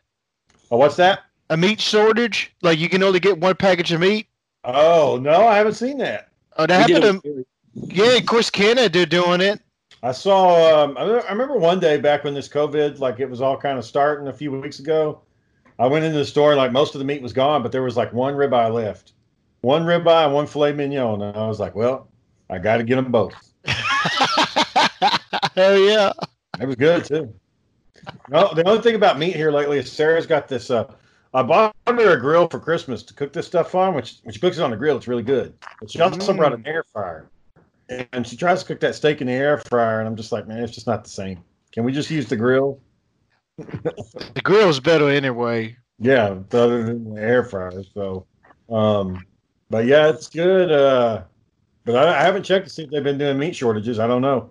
Oh, 0.72 0.78
what's 0.78 0.96
that? 0.98 1.22
A 1.50 1.58
meat 1.58 1.80
shortage? 1.80 2.54
Like 2.62 2.80
you 2.80 2.90
can 2.90 3.04
only 3.04 3.20
get 3.20 3.40
one 3.40 3.56
package 3.56 3.92
of 3.92 4.02
meat. 4.02 4.28
Oh 4.64 5.20
no, 5.22 5.48
I 5.48 5.58
haven't 5.58 5.74
seen 5.74 5.98
that. 6.00 6.30
Oh, 6.58 6.66
that 6.66 6.88
We 6.88 6.94
happened. 6.94 7.24
To, 7.24 7.46
yeah, 7.74 8.18
of 8.18 8.26
course, 8.26 8.50
Canada 8.50 9.06
doing 9.06 9.42
it. 9.42 9.62
I 10.02 10.12
saw. 10.12 10.84
Um, 10.84 10.98
I 10.98 11.02
I 11.02 11.32
remember 11.32 11.58
one 11.58 11.80
day 11.80 11.98
back 11.98 12.24
when 12.24 12.34
this 12.34 12.50
COVID, 12.50 13.00
like 13.00 13.20
it 13.20 13.30
was 13.30 13.42
all 13.42 13.58
kind 13.58 13.78
of 13.78 13.86
starting 13.86 14.28
a 14.28 14.34
few 14.34 14.52
weeks 14.52 14.80
ago. 14.80 15.22
I 15.78 15.88
went 15.88 16.04
into 16.04 16.18
the 16.18 16.26
store, 16.26 16.56
like 16.56 16.72
most 16.72 16.94
of 16.94 17.00
the 17.00 17.06
meat 17.06 17.22
was 17.22 17.32
gone, 17.32 17.64
but 17.64 17.72
there 17.72 17.84
was 17.84 17.96
like 17.96 18.12
one 18.12 18.36
ribeye 18.36 18.74
left, 18.74 19.14
one 19.62 19.84
ribeye 19.84 20.26
and 20.26 20.34
one 20.34 20.46
filet 20.46 20.74
mignon, 20.74 21.22
and 21.22 21.38
I 21.38 21.48
was 21.48 21.60
like, 21.60 21.74
well, 21.74 22.10
I 22.50 22.58
got 22.58 22.78
to 22.78 22.84
get 22.84 22.96
them 22.96 23.12
both. 23.12 23.34
Hell 25.56 25.78
yeah. 25.78 26.12
It 26.60 26.66
was 26.68 26.76
good 26.76 27.06
too. 27.06 27.34
No, 28.30 28.54
the 28.54 28.68
only 28.68 28.82
thing 28.82 28.96
about 28.96 29.20
meat 29.20 29.36
here 29.36 29.52
lately 29.52 29.78
is 29.78 29.92
Sarah's 29.92 30.26
got 30.26 30.48
this. 30.48 30.70
Uh, 30.70 30.92
I 31.34 31.44
bought 31.44 31.76
her 31.88 32.14
a 32.14 32.20
grill 32.20 32.48
for 32.48 32.60
Christmas 32.60 33.04
to 33.04 33.14
cook 33.14 33.34
this 33.34 33.46
stuff 33.46 33.76
on. 33.76 33.94
Which 33.94 34.18
when 34.24 34.34
she 34.34 34.40
cooks 34.40 34.58
it 34.58 34.64
on 34.64 34.72
the 34.72 34.78
grill, 34.78 34.98
it's 34.98 35.08
really 35.08 35.24
good. 35.24 35.54
But 35.80 35.92
she 35.92 36.02
also 36.02 36.34
brought 36.34 36.54
an 36.54 36.66
air 36.66 36.84
fryer, 36.92 37.30
and 38.12 38.26
she 38.26 38.36
tries 38.36 38.62
to 38.62 38.68
cook 38.68 38.80
that 38.80 38.96
steak 38.96 39.22
in 39.22 39.28
the 39.28 39.34
air 39.34 39.58
fryer, 39.58 40.00
and 40.00 40.08
I'm 40.08 40.16
just 40.16 40.32
like, 40.32 40.48
man, 40.48 40.64
it's 40.64 40.74
just 40.74 40.88
not 40.88 41.04
the 41.04 41.10
same. 41.10 41.44
Can 41.72 41.84
we 41.84 41.92
just 41.92 42.10
use 42.10 42.28
the 42.28 42.36
grill? 42.36 42.80
The 44.34 44.42
grill's 44.42 44.80
better 44.80 45.10
anyway. 45.10 45.76
Yeah, 46.00 46.40
other 46.54 46.84
than 46.84 47.14
the 47.14 47.22
air 47.22 47.44
fryer. 47.44 47.84
So, 47.94 48.26
um, 48.70 49.26
but 49.70 49.86
yeah, 49.86 50.08
it's 50.10 50.30
good. 50.30 50.72
Uh, 50.72 51.24
but 51.84 51.96
I, 51.96 52.20
I 52.20 52.24
haven't 52.24 52.44
checked 52.44 52.68
to 52.68 52.74
see 52.74 52.84
if 52.84 52.90
they've 52.90 53.04
been 53.04 53.18
doing 53.18 53.38
meat 53.38 53.56
shortages. 53.56 54.00
I 54.00 54.08
don't 54.08 54.22
know. 54.22 54.50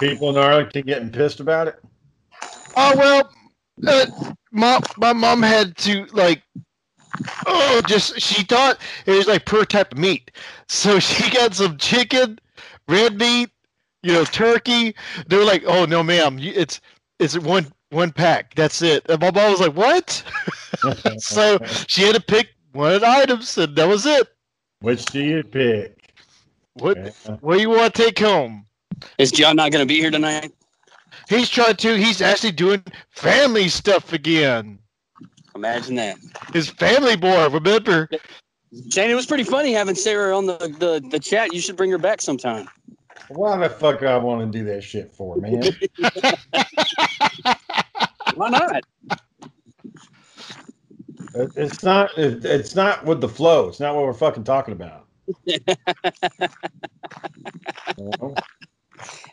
People 0.00 0.30
in 0.30 0.36
Arlington 0.36 0.84
getting 0.84 1.10
pissed 1.10 1.40
about 1.40 1.68
it. 1.68 1.78
Oh 2.76 2.92
well, 2.96 3.32
uh, 3.86 4.06
my 4.50 4.80
my 4.96 5.12
mom 5.12 5.42
had 5.42 5.76
to 5.78 6.06
like. 6.12 6.42
Oh, 7.46 7.80
just 7.86 8.20
she 8.20 8.42
thought 8.42 8.78
it 9.06 9.12
was 9.12 9.28
like 9.28 9.44
per 9.46 9.64
type 9.64 9.92
of 9.92 9.98
meat, 9.98 10.32
so 10.68 10.98
she 10.98 11.30
got 11.30 11.54
some 11.54 11.78
chicken, 11.78 12.40
red 12.88 13.16
meat, 13.18 13.50
you 14.02 14.12
know, 14.12 14.24
turkey. 14.24 14.94
They 15.28 15.36
were 15.36 15.44
like, 15.44 15.62
"Oh 15.64 15.84
no, 15.84 16.02
ma'am, 16.02 16.38
it's 16.40 16.80
it's 17.20 17.38
one 17.38 17.66
one 17.90 18.10
pack. 18.10 18.54
That's 18.56 18.82
it." 18.82 19.08
And 19.08 19.20
my 19.20 19.30
mom 19.30 19.52
was 19.52 19.60
like, 19.60 19.76
"What?" 19.76 20.24
so 21.18 21.58
she 21.86 22.02
had 22.02 22.16
to 22.16 22.20
pick 22.20 22.48
one 22.72 22.92
of 22.92 23.00
the 23.02 23.08
items, 23.08 23.56
and 23.58 23.76
that 23.76 23.86
was 23.86 24.06
it. 24.06 24.28
Which 24.80 25.04
do 25.06 25.20
you 25.20 25.42
pick? 25.44 26.12
What 26.74 26.96
Yeah. 26.96 27.36
what 27.40 27.54
do 27.54 27.60
you 27.60 27.70
want 27.70 27.94
to 27.94 28.02
take 28.02 28.18
home? 28.18 28.66
Is 29.18 29.30
John 29.30 29.56
not 29.56 29.70
going 29.70 29.86
to 29.86 29.92
be 29.92 30.00
here 30.00 30.10
tonight? 30.10 30.52
He's 31.28 31.48
trying 31.48 31.76
to. 31.76 31.96
He's 31.96 32.20
actually 32.20 32.52
doing 32.52 32.82
family 33.10 33.68
stuff 33.68 34.12
again. 34.12 34.78
Imagine 35.54 35.94
that. 35.96 36.18
His 36.52 36.68
family 36.68 37.16
boy. 37.16 37.48
Remember? 37.48 38.08
Shane, 38.90 39.10
it 39.10 39.14
was 39.14 39.26
pretty 39.26 39.44
funny 39.44 39.72
having 39.72 39.94
Sarah 39.94 40.36
on 40.36 40.46
the, 40.46 40.56
the, 40.78 41.06
the 41.10 41.20
chat. 41.20 41.54
You 41.54 41.60
should 41.60 41.76
bring 41.76 41.90
her 41.92 41.98
back 41.98 42.20
sometime. 42.20 42.68
Why 43.28 43.56
the 43.56 43.68
fuck 43.70 44.02
I 44.02 44.16
want 44.18 44.40
to 44.52 44.58
do 44.58 44.64
that 44.64 44.82
shit 44.82 45.12
for, 45.12 45.36
man? 45.36 45.62
Why 48.34 48.48
not? 48.50 48.82
It's 51.34 51.82
not. 51.82 52.10
It's 52.16 52.74
not 52.74 53.04
with 53.04 53.20
the 53.20 53.28
flow. 53.28 53.68
It's 53.68 53.80
not 53.80 53.94
what 53.94 54.04
we're 54.04 54.12
fucking 54.12 54.44
talking 54.44 54.72
about. 54.72 55.06
You 55.46 55.58
know? 57.98 58.34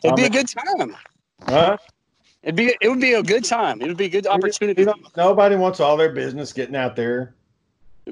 It'd 0.04 0.16
be 0.16 0.24
a 0.24 0.30
good 0.30 0.48
time. 0.48 0.96
Huh? 1.46 1.76
It'd 2.42 2.56
be 2.56 2.74
it 2.80 2.88
would 2.88 3.00
be 3.00 3.14
a 3.14 3.22
good 3.22 3.44
time. 3.44 3.80
It 3.80 3.88
would 3.88 3.96
be 3.96 4.06
a 4.06 4.08
good 4.08 4.26
opportunity. 4.26 4.82
You 4.82 4.86
know, 4.86 4.94
nobody 5.16 5.54
wants 5.54 5.80
all 5.80 5.96
their 5.96 6.12
business 6.12 6.52
getting 6.52 6.74
out 6.74 6.96
there. 6.96 7.34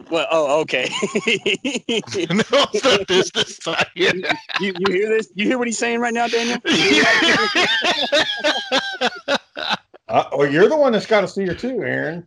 Well, 0.09 0.29
oh, 0.31 0.61
okay. 0.61 0.89
no, 1.11 1.19
it's 1.27 2.85
not 2.85 3.07
business 3.09 3.59
time. 3.59 3.85
you, 3.95 4.23
you 4.61 4.73
hear 4.87 5.09
this? 5.09 5.29
You 5.35 5.47
hear 5.47 5.59
what 5.59 5.67
he's 5.67 5.79
saying 5.79 5.99
right 6.01 6.15
now, 6.15 6.29
Daniel? 6.29 6.59
Uh, 10.09 10.25
well, 10.37 10.51
you're 10.51 10.69
the 10.69 10.77
one 10.77 10.91
that's 10.91 11.07
got 11.07 11.21
to 11.21 11.29
see 11.29 11.47
her 11.47 11.55
too, 11.55 11.85
Aaron. 11.85 12.27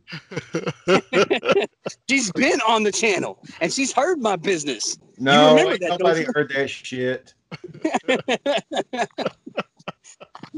she's 2.09 2.31
been 2.31 2.61
on 2.65 2.83
the 2.83 2.93
channel 2.93 3.43
and 3.59 3.73
she's 3.73 3.91
heard 3.91 4.21
my 4.21 4.37
business. 4.37 4.97
No, 5.17 5.49
remember 5.49 5.73
ain't 5.73 5.81
that, 5.81 5.99
nobody 5.99 6.25
heard 6.33 6.49
that 6.55 6.69
shit. 6.69 7.33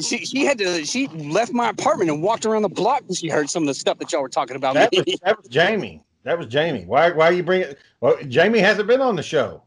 She 0.01 0.25
she 0.25 0.45
had 0.45 0.57
to 0.57 0.85
she 0.85 1.07
left 1.07 1.53
my 1.53 1.69
apartment 1.69 2.09
and 2.09 2.21
walked 2.21 2.45
around 2.45 2.63
the 2.63 2.69
block 2.69 3.03
when 3.05 3.15
she 3.15 3.29
heard 3.29 3.49
some 3.49 3.63
of 3.63 3.67
the 3.67 3.73
stuff 3.73 3.97
that 3.99 4.11
y'all 4.11 4.21
were 4.21 4.29
talking 4.29 4.55
about 4.55 4.73
That 4.73 4.91
me. 4.91 5.03
was, 5.07 5.19
that 5.21 5.37
was 5.37 5.47
Jamie. 5.47 6.03
That 6.23 6.37
was 6.37 6.47
Jamie. 6.47 6.83
Why? 6.85 7.11
Why 7.11 7.29
you 7.29 7.43
bring 7.43 7.61
it? 7.61 7.77
Well, 8.01 8.17
Jamie 8.27 8.59
hasn't 8.59 8.87
been 8.87 8.99
on 9.01 9.15
the 9.15 9.23
show. 9.23 9.61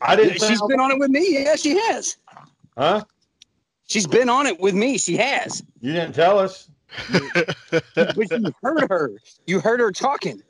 I 0.00 0.16
didn't. 0.16 0.38
say 0.40 0.48
She's 0.48 0.62
I- 0.62 0.66
been 0.66 0.80
on 0.80 0.90
it 0.90 0.98
with 0.98 1.10
me. 1.10 1.26
Yeah, 1.44 1.56
she 1.56 1.76
has. 1.78 2.16
Huh? 2.76 3.04
She's 3.86 4.06
been 4.06 4.28
on 4.28 4.46
it 4.46 4.58
with 4.60 4.74
me. 4.74 4.98
She 4.98 5.16
has. 5.18 5.62
You 5.80 5.92
didn't 5.92 6.14
tell 6.14 6.38
us. 6.38 6.68
But 7.70 8.30
you 8.32 8.52
heard 8.62 8.86
her. 8.90 9.12
You 9.46 9.60
heard 9.60 9.80
her 9.80 9.92
talking. 9.92 10.42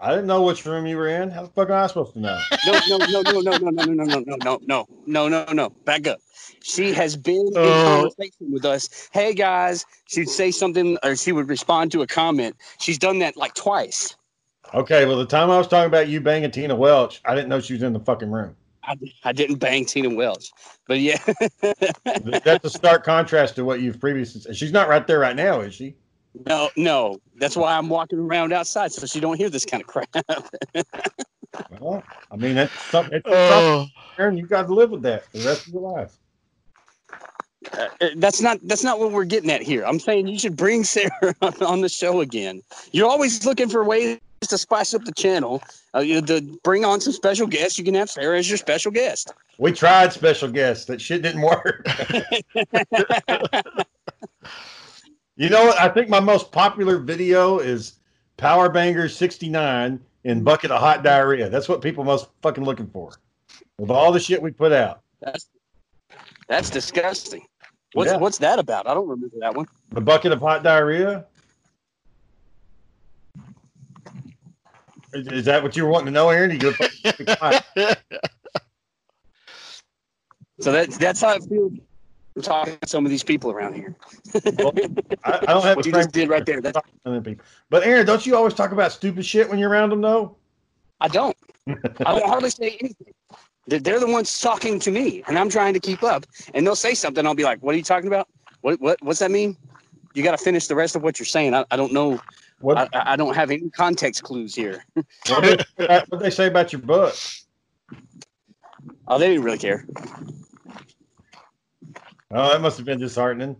I 0.00 0.10
didn't 0.10 0.26
know 0.26 0.42
which 0.42 0.64
room 0.64 0.86
you 0.86 0.96
were 0.96 1.08
in. 1.08 1.30
How 1.30 1.42
the 1.42 1.48
fuck 1.48 1.70
am 1.70 1.76
I 1.76 1.86
supposed 1.88 2.12
to 2.14 2.20
know? 2.20 2.38
No, 2.64 2.80
no, 2.86 2.98
no, 3.08 3.22
no, 3.22 3.40
no, 3.40 3.56
no, 3.56 3.70
no, 3.70 3.80
no, 3.82 3.92
no, 3.94 4.04
no, 4.04 4.20
no, 4.20 4.36
no, 4.36 4.58
no, 4.66 4.88
no, 5.06 5.28
no, 5.28 5.52
no. 5.52 5.70
Back 5.84 6.06
up. 6.06 6.20
She 6.62 6.92
has 6.92 7.16
been 7.16 7.58
in 7.62 7.78
Oh. 7.78 7.80
conversation 7.80 8.52
with 8.52 8.64
us. 8.64 9.08
Hey 9.12 9.34
guys, 9.34 9.84
she'd 10.06 10.28
say 10.28 10.50
something 10.52 10.98
or 11.02 11.16
she 11.16 11.32
would 11.32 11.48
respond 11.48 11.92
to 11.92 12.02
a 12.02 12.06
comment. 12.06 12.56
She's 12.80 12.98
done 12.98 13.18
that 13.20 13.36
like 13.36 13.54
twice. 13.54 14.16
Okay, 14.74 15.06
well, 15.06 15.16
the 15.16 15.26
time 15.26 15.50
I 15.50 15.58
was 15.58 15.66
talking 15.68 15.86
about 15.88 16.08
you 16.08 16.20
banging 16.20 16.50
Tina 16.50 16.76
Welch, 16.76 17.20
I 17.24 17.34
didn't 17.34 17.48
know 17.48 17.60
she 17.60 17.72
was 17.74 17.82
in 17.82 17.92
the 17.94 18.00
fucking 18.00 18.30
room. 18.30 18.54
I, 18.84 18.96
I 19.24 19.32
didn't 19.32 19.56
bang 19.56 19.84
Tina 19.86 20.10
Welch, 20.14 20.50
but 20.86 21.00
yeah, 21.00 21.18
That's 22.44 22.64
a 22.64 22.70
stark 22.70 23.04
contrast 23.04 23.56
to 23.56 23.64
what 23.64 23.80
you've 23.80 24.00
previously 24.00 24.40
said. 24.42 24.56
She's 24.56 24.72
not 24.72 24.88
right 24.88 25.06
there 25.06 25.18
right 25.18 25.36
now, 25.36 25.60
is 25.60 25.74
she? 25.74 25.96
No, 26.46 26.70
no. 26.76 27.20
That's 27.36 27.56
why 27.56 27.76
I'm 27.76 27.88
walking 27.88 28.18
around 28.18 28.52
outside 28.52 28.92
so 28.92 29.06
she 29.06 29.20
don't 29.20 29.36
hear 29.36 29.50
this 29.50 29.64
kind 29.64 29.82
of 29.82 29.86
crap. 29.86 30.08
Well, 31.80 32.02
I 32.30 32.36
mean, 32.36 32.54
that's 32.54 32.72
something. 32.84 33.14
It's 33.14 33.26
oh, 33.28 33.50
something, 33.50 33.92
Aaron. 34.18 34.36
You 34.36 34.46
got 34.46 34.66
to 34.66 34.74
live 34.74 34.90
with 34.90 35.02
that 35.02 35.24
for 35.26 35.38
the 35.38 35.44
rest 35.44 35.66
of 35.66 35.72
your 35.72 35.82
life. 35.82 36.18
Uh, 37.72 37.88
that's 38.16 38.40
not 38.40 38.58
that's 38.64 38.84
not 38.84 38.98
what 38.98 39.12
we're 39.12 39.24
getting 39.24 39.50
at 39.50 39.62
here. 39.62 39.84
I'm 39.84 39.98
saying 39.98 40.28
you 40.28 40.38
should 40.38 40.56
bring 40.56 40.84
Sarah 40.84 41.10
on, 41.42 41.62
on 41.62 41.80
the 41.80 41.88
show 41.88 42.20
again. 42.20 42.62
You're 42.92 43.08
always 43.08 43.44
looking 43.44 43.68
for 43.68 43.84
ways 43.84 44.18
to 44.42 44.58
spice 44.58 44.94
up 44.94 45.04
the 45.04 45.12
channel. 45.12 45.62
Uh, 45.94 46.00
you 46.00 46.20
to 46.22 46.40
bring 46.62 46.84
on 46.84 47.00
some 47.00 47.12
special 47.12 47.46
guests. 47.46 47.78
You 47.78 47.84
can 47.84 47.94
have 47.94 48.10
Sarah 48.10 48.38
as 48.38 48.48
your 48.48 48.58
special 48.58 48.92
guest. 48.92 49.32
We 49.58 49.72
tried 49.72 50.12
special 50.12 50.48
guests. 50.48 50.84
That 50.84 51.00
shit 51.00 51.22
didn't 51.22 51.42
work. 51.42 51.86
you 55.38 55.48
know 55.48 55.66
what? 55.66 55.80
I 55.80 55.88
think 55.88 56.08
my 56.08 56.18
most 56.18 56.50
popular 56.50 56.98
video 56.98 57.60
is 57.60 58.00
Power 58.36 58.68
Banger 58.68 59.08
69 59.08 60.00
in 60.24 60.42
Bucket 60.42 60.72
of 60.72 60.80
Hot 60.80 61.04
Diarrhea. 61.04 61.48
That's 61.48 61.68
what 61.68 61.80
people 61.80 62.02
most 62.02 62.28
fucking 62.42 62.64
looking 62.64 62.88
for. 62.88 63.12
With 63.78 63.90
all 63.90 64.10
the 64.10 64.18
shit 64.18 64.42
we 64.42 64.50
put 64.50 64.72
out. 64.72 65.00
That's 65.20 65.48
that's 66.48 66.70
disgusting. 66.70 67.46
What's 67.92 68.10
Yeah. 68.10 68.16
what's 68.18 68.38
that 68.38 68.58
about? 68.58 68.88
I 68.88 68.94
don't 68.94 69.08
remember 69.08 69.36
that 69.40 69.54
one. 69.54 69.66
The 69.90 70.00
Bucket 70.00 70.32
of 70.32 70.40
Hot 70.40 70.64
Diarrhea. 70.64 71.24
Is, 75.14 75.28
is 75.28 75.44
that 75.44 75.62
what 75.62 75.76
you 75.76 75.84
were 75.84 75.90
wanting 75.90 76.06
to 76.06 76.12
know, 76.12 76.28
Aaron? 76.30 76.50
You 76.50 76.58
go 76.58 76.72
fucking 76.72 77.26
be. 77.76 77.94
So 80.60 80.72
that's 80.72 80.98
that's 80.98 81.20
how 81.20 81.34
it 81.34 81.44
feels. 81.48 81.72
I'm 82.38 82.42
talking 82.42 82.78
to 82.80 82.88
some 82.88 83.04
of 83.04 83.10
these 83.10 83.24
people 83.24 83.50
around 83.50 83.74
here. 83.74 83.96
I, 84.36 85.40
I 85.42 85.46
don't 85.46 85.62
have 85.64 85.76
What 85.76 85.86
you 85.86 85.90
just 85.90 86.12
did 86.12 86.28
right 86.28 86.46
there. 86.46 86.60
That's, 86.60 86.78
for 86.78 86.84
other 87.04 87.20
people. 87.20 87.44
But 87.68 87.84
Aaron, 87.84 88.06
don't 88.06 88.24
you 88.24 88.36
always 88.36 88.54
talk 88.54 88.70
about 88.70 88.92
stupid 88.92 89.26
shit 89.26 89.48
when 89.48 89.58
you're 89.58 89.68
around 89.68 89.90
them, 89.90 90.00
though? 90.00 90.36
I 91.00 91.08
don't. 91.08 91.36
I 91.66 91.74
don't 92.04 92.28
hardly 92.28 92.50
say 92.50 92.78
anything. 92.80 93.12
They're, 93.66 93.80
they're 93.80 93.98
the 93.98 94.06
ones 94.06 94.40
talking 94.40 94.78
to 94.78 94.92
me, 94.92 95.24
and 95.26 95.36
I'm 95.36 95.50
trying 95.50 95.74
to 95.74 95.80
keep 95.80 96.04
up. 96.04 96.26
And 96.54 96.64
they'll 96.64 96.76
say 96.76 96.94
something. 96.94 97.26
I'll 97.26 97.34
be 97.34 97.42
like, 97.42 97.60
"What 97.60 97.74
are 97.74 97.78
you 97.78 97.82
talking 97.82 98.06
about? 98.06 98.28
What 98.60 98.80
what 98.80 99.02
what's 99.02 99.18
that 99.18 99.32
mean?" 99.32 99.56
You 100.14 100.22
got 100.22 100.38
to 100.38 100.42
finish 100.42 100.68
the 100.68 100.76
rest 100.76 100.94
of 100.94 101.02
what 101.02 101.18
you're 101.18 101.26
saying. 101.26 101.54
I, 101.54 101.64
I 101.72 101.76
don't 101.76 101.92
know. 101.92 102.20
What 102.60 102.78
I, 102.78 102.88
I 102.92 103.16
don't 103.16 103.34
have 103.34 103.50
any 103.50 103.68
context 103.70 104.22
clues 104.22 104.54
here. 104.54 104.84
what 104.94 105.42
did 105.76 106.04
what 106.08 106.20
they 106.20 106.30
say 106.30 106.46
about 106.46 106.72
your 106.72 106.82
book? 106.82 107.16
Oh, 109.08 109.18
they 109.18 109.26
didn't 109.26 109.42
really 109.42 109.58
care. 109.58 109.84
Oh, 112.30 112.50
that 112.50 112.60
must 112.60 112.76
have 112.76 112.84
been 112.86 112.98
disheartening. 112.98 113.56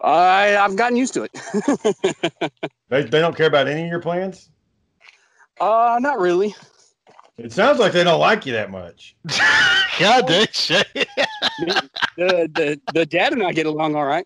I 0.00 0.56
I've 0.56 0.76
gotten 0.76 0.96
used 0.96 1.14
to 1.14 1.24
it. 1.24 2.52
They, 2.88 3.02
they 3.02 3.18
don't 3.18 3.36
care 3.36 3.48
about 3.48 3.66
any 3.66 3.82
of 3.82 3.88
your 3.88 4.00
plans. 4.00 4.48
uh, 5.60 5.98
not 6.00 6.20
really. 6.20 6.54
It 7.36 7.50
sounds 7.52 7.80
like 7.80 7.92
they 7.92 8.04
don't 8.04 8.20
like 8.20 8.46
you 8.46 8.52
that 8.52 8.70
much. 8.70 9.16
God 9.98 10.28
dang 10.28 10.46
shit. 10.52 10.86
The 10.94 12.48
the 12.54 12.80
the 12.94 13.04
dad 13.04 13.32
and 13.32 13.42
I 13.42 13.52
get 13.52 13.66
along 13.66 13.96
all 13.96 14.04
right. 14.04 14.24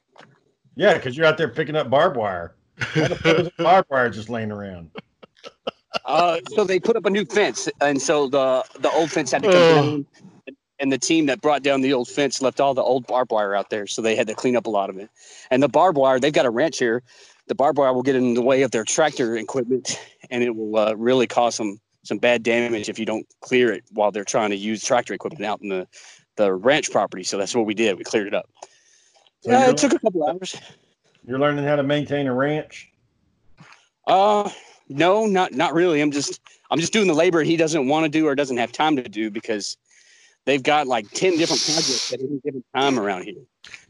Yeah, 0.76 0.92
because 0.92 1.16
you're 1.16 1.24
out 1.26 1.38
there 1.38 1.48
picking 1.48 1.74
up 1.74 1.88
barbed 1.88 2.18
wire. 2.18 2.54
Why 2.94 3.08
the 3.08 3.16
fuck 3.16 3.38
is 3.38 3.50
the 3.56 3.64
barbed 3.64 3.88
wire 3.90 4.10
just 4.10 4.28
laying 4.28 4.52
around? 4.52 4.90
Uh, 6.04 6.38
so 6.48 6.64
they 6.64 6.78
put 6.78 6.96
up 6.96 7.06
a 7.06 7.10
new 7.10 7.24
fence, 7.24 7.66
and 7.80 8.00
so 8.00 8.28
the 8.28 8.62
the 8.80 8.90
old 8.90 9.10
fence 9.10 9.32
had 9.32 9.42
to 9.42 9.48
come 9.48 9.74
down. 9.74 10.06
And 10.80 10.90
the 10.90 10.98
team 10.98 11.26
that 11.26 11.42
brought 11.42 11.62
down 11.62 11.82
the 11.82 11.92
old 11.92 12.08
fence 12.08 12.40
left 12.40 12.60
all 12.60 12.72
the 12.72 12.82
old 12.82 13.06
barbed 13.06 13.30
wire 13.30 13.54
out 13.54 13.68
there, 13.68 13.86
so 13.86 14.00
they 14.00 14.16
had 14.16 14.26
to 14.28 14.34
clean 14.34 14.56
up 14.56 14.66
a 14.66 14.70
lot 14.70 14.88
of 14.88 14.96
it. 14.96 15.10
And 15.50 15.62
the 15.62 15.68
barbed 15.68 15.98
wire, 15.98 16.18
they've 16.18 16.32
got 16.32 16.46
a 16.46 16.50
ranch 16.50 16.78
here. 16.78 17.02
The 17.48 17.54
barbed 17.54 17.78
wire 17.78 17.92
will 17.92 18.02
get 18.02 18.16
in 18.16 18.34
the 18.34 18.42
way 18.42 18.62
of 18.62 18.70
their 18.70 18.84
tractor 18.84 19.36
equipment, 19.36 20.00
and 20.30 20.42
it 20.42 20.56
will 20.56 20.76
uh, 20.76 20.94
really 20.94 21.26
cause 21.26 21.54
some 21.54 21.78
some 22.02 22.16
bad 22.16 22.42
damage 22.42 22.88
if 22.88 22.98
you 22.98 23.04
don't 23.04 23.26
clear 23.42 23.70
it 23.72 23.84
while 23.92 24.10
they're 24.10 24.24
trying 24.24 24.48
to 24.48 24.56
use 24.56 24.82
tractor 24.82 25.12
equipment 25.12 25.44
out 25.44 25.60
in 25.60 25.68
the 25.68 25.86
the 26.36 26.52
ranch 26.52 26.90
property. 26.90 27.22
So 27.22 27.36
that's 27.36 27.54
what 27.54 27.66
we 27.66 27.74
did. 27.74 27.98
We 27.98 28.04
cleared 28.04 28.26
it 28.26 28.34
up. 28.34 28.48
So 29.42 29.50
Yeah, 29.50 29.68
it 29.68 29.76
took 29.76 29.92
a 29.92 29.98
couple 29.98 30.26
hours. 30.26 30.56
You're 31.26 31.38
learning 31.38 31.64
how 31.64 31.76
to 31.76 31.82
maintain 31.82 32.26
a 32.26 32.34
ranch. 32.34 32.90
Uh, 34.06 34.48
no, 34.88 35.26
not 35.26 35.52
not 35.52 35.74
really. 35.74 36.00
I'm 36.00 36.10
just 36.10 36.40
I'm 36.70 36.80
just 36.80 36.92
doing 36.92 37.06
the 37.06 37.14
labor 37.14 37.42
he 37.42 37.56
doesn't 37.56 37.86
want 37.86 38.04
to 38.04 38.08
do 38.08 38.26
or 38.26 38.34
doesn't 38.34 38.56
have 38.56 38.72
time 38.72 38.96
to 38.96 39.02
do 39.02 39.30
because 39.30 39.76
they've 40.46 40.62
got 40.62 40.87
like 40.87 41.11
ten 41.11 41.37
different 41.37 41.62
projects 41.62 42.12
at 42.12 42.20
any 42.20 42.40
given 42.44 42.64
time 42.74 42.98
around 42.98 43.24
here. 43.24 43.42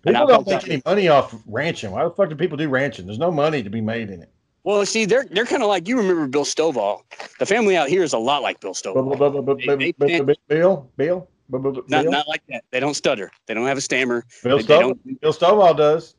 People 0.05 0.27
don't 0.27 0.47
make 0.47 0.69
any 0.69 0.83
money 0.85 1.09
off 1.09 1.35
ranching. 1.47 1.91
Why 1.91 2.05
the 2.05 2.11
fuck 2.11 2.29
do 2.29 2.37
people 2.37 2.57
do 2.57 2.69
ranching? 2.69 3.07
There's 3.07 3.19
no 3.19 3.31
money 3.31 3.63
to 3.63 3.71
be 3.71 3.81
made 3.81 4.11
in 4.11 4.23
it. 4.23 4.31
Well, 4.65 4.85
see, 4.85 5.05
they're 5.05 5.27
they're 5.31 5.47
kind 5.47 5.63
of 5.63 5.69
like 5.69 5.89
you 5.89 5.97
remember 5.97 6.27
Bill 6.27 6.45
Stovall. 6.45 7.03
The 7.39 7.47
family 7.47 7.77
out 7.77 7.89
here 7.89 8.03
is 8.03 8.13
a 8.13 8.19
lot 8.19 8.43
like 8.43 8.61
Bill 8.61 8.75
Stovall. 8.75 8.95
Bill, 9.19 10.89
Bill, 10.97 11.29
bu- 11.49 11.83
Not 11.89 12.05
not 12.07 12.29
like 12.29 12.43
that. 12.49 12.65
They 12.71 12.81
don't 12.81 12.95
stutter. 12.95 13.31
They 13.47 13.55
don't 13.55 13.67
have 13.67 13.79
a 13.79 13.83
stammer. 13.83 14.25
Bill 14.43 14.59
Stovall. 14.59 14.99
Bill 15.21 15.33
Stovall 15.33 15.77
does. 15.77 16.15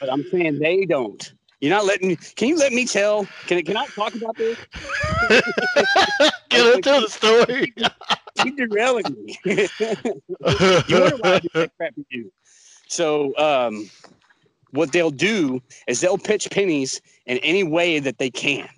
But 0.00 0.12
I'm 0.12 0.24
saying 0.30 0.58
they 0.58 0.84
don't. 0.86 1.32
You're 1.60 1.70
not 1.74 1.86
letting 1.86 2.08
me. 2.08 2.16
Can 2.16 2.48
you 2.48 2.58
let 2.58 2.72
me 2.72 2.86
tell? 2.86 3.26
Can 3.46 3.64
can 3.64 3.76
I 3.76 3.86
talk 3.86 4.14
about 4.14 4.36
this? 4.36 4.58
Get 6.50 6.76
into 6.76 6.90
the 6.90 7.08
story. 7.08 7.72
You're 8.44 8.68
derailing 8.68 9.04
me. 9.24 9.38
you 9.44 9.68
wonder 11.00 11.16
why 11.16 11.34
I 11.34 11.38
do 11.38 11.48
that 11.54 11.70
crap 11.76 11.94
you 11.96 12.04
do. 12.10 12.32
So, 12.88 13.36
um, 13.38 13.88
what 14.72 14.92
they'll 14.92 15.10
do 15.10 15.62
is 15.86 16.00
they'll 16.00 16.18
pitch 16.18 16.50
pennies 16.50 17.00
in 17.24 17.38
any 17.38 17.64
way 17.64 17.98
that 17.98 18.18
they 18.18 18.30
can. 18.30 18.68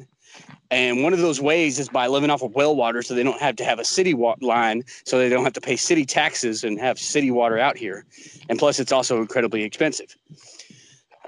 And 0.70 1.02
one 1.02 1.12
of 1.12 1.18
those 1.18 1.40
ways 1.40 1.78
is 1.78 1.88
by 1.88 2.06
living 2.06 2.30
off 2.30 2.42
of 2.42 2.54
well 2.54 2.76
water 2.76 3.02
so 3.02 3.14
they 3.14 3.22
don't 3.22 3.40
have 3.40 3.56
to 3.56 3.64
have 3.64 3.78
a 3.78 3.84
city 3.84 4.14
wa- 4.14 4.36
line, 4.40 4.84
so 5.04 5.18
they 5.18 5.28
don't 5.28 5.44
have 5.44 5.54
to 5.54 5.60
pay 5.60 5.76
city 5.76 6.04
taxes 6.04 6.62
and 6.62 6.78
have 6.78 6.98
city 6.98 7.30
water 7.30 7.58
out 7.58 7.76
here. 7.76 8.04
And 8.48 8.58
plus, 8.58 8.78
it's 8.78 8.92
also 8.92 9.18
incredibly 9.20 9.62
expensive. 9.62 10.14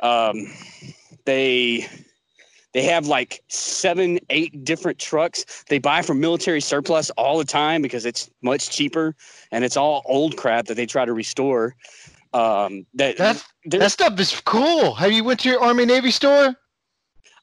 Um, 0.02 0.46
they 1.30 1.86
they 2.72 2.82
have 2.84 3.06
like 3.06 3.42
seven, 3.48 4.18
eight 4.30 4.64
different 4.64 4.98
trucks 4.98 5.64
they 5.68 5.78
buy 5.78 6.02
from 6.02 6.20
military 6.20 6.60
surplus 6.60 7.10
all 7.10 7.38
the 7.38 7.44
time 7.44 7.82
because 7.82 8.04
it's 8.04 8.30
much 8.42 8.70
cheaper 8.70 9.14
and 9.52 9.64
it's 9.64 9.76
all 9.76 10.02
old 10.06 10.36
crap 10.36 10.66
that 10.66 10.74
they 10.74 10.86
try 10.86 11.04
to 11.04 11.12
restore. 11.12 11.76
Um, 12.32 12.84
that 12.94 13.16
That 13.16 13.44
that 13.66 13.92
stuff 13.92 14.18
is 14.18 14.40
cool. 14.44 14.94
Have 14.94 15.12
you 15.12 15.22
went 15.24 15.40
to 15.40 15.48
your 15.48 15.60
Army 15.60 15.84
Navy 15.86 16.10
store? 16.10 16.56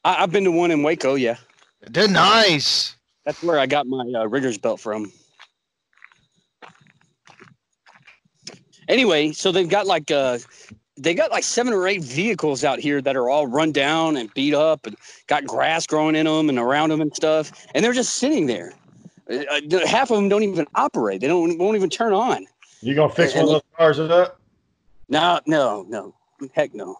I, 0.04 0.22
I've 0.22 0.32
been 0.32 0.44
to 0.44 0.52
one 0.52 0.70
in 0.70 0.82
Waco. 0.82 1.14
Yeah, 1.14 1.36
They're 1.80 2.08
nice. 2.08 2.94
that's 3.24 3.42
where 3.42 3.58
I 3.58 3.66
got 3.66 3.86
my 3.86 4.04
uh, 4.16 4.26
riggers 4.26 4.58
belt 4.58 4.80
from. 4.80 5.12
Anyway, 8.88 9.32
so 9.32 9.52
they've 9.52 9.68
got 9.68 9.86
like 9.86 10.10
uh, 10.10 10.38
they 10.98 11.14
got 11.14 11.30
like 11.30 11.44
seven 11.44 11.72
or 11.72 11.86
eight 11.86 12.02
vehicles 12.02 12.64
out 12.64 12.78
here 12.78 13.00
that 13.00 13.16
are 13.16 13.30
all 13.30 13.46
run 13.46 13.72
down 13.72 14.16
and 14.16 14.32
beat 14.34 14.54
up 14.54 14.86
and 14.86 14.96
got 15.26 15.46
grass 15.46 15.86
growing 15.86 16.16
in 16.16 16.26
them 16.26 16.48
and 16.48 16.58
around 16.58 16.90
them 16.90 17.00
and 17.00 17.14
stuff, 17.14 17.52
and 17.74 17.84
they're 17.84 17.92
just 17.92 18.16
sitting 18.16 18.46
there. 18.46 18.72
Uh, 19.30 19.44
uh, 19.50 19.86
half 19.86 20.10
of 20.10 20.16
them 20.16 20.28
don't 20.28 20.42
even 20.42 20.66
operate. 20.74 21.20
They 21.20 21.28
don't 21.28 21.58
won't 21.58 21.76
even 21.76 21.90
turn 21.90 22.12
on. 22.12 22.46
You 22.82 22.94
gonna 22.94 23.12
fix 23.12 23.34
one 23.34 23.44
of 23.44 23.50
those 23.50 23.62
cars 23.76 23.98
up? 24.00 24.40
No, 25.08 25.40
no, 25.46 25.84
no, 25.88 26.14
heck 26.52 26.74
no. 26.74 26.96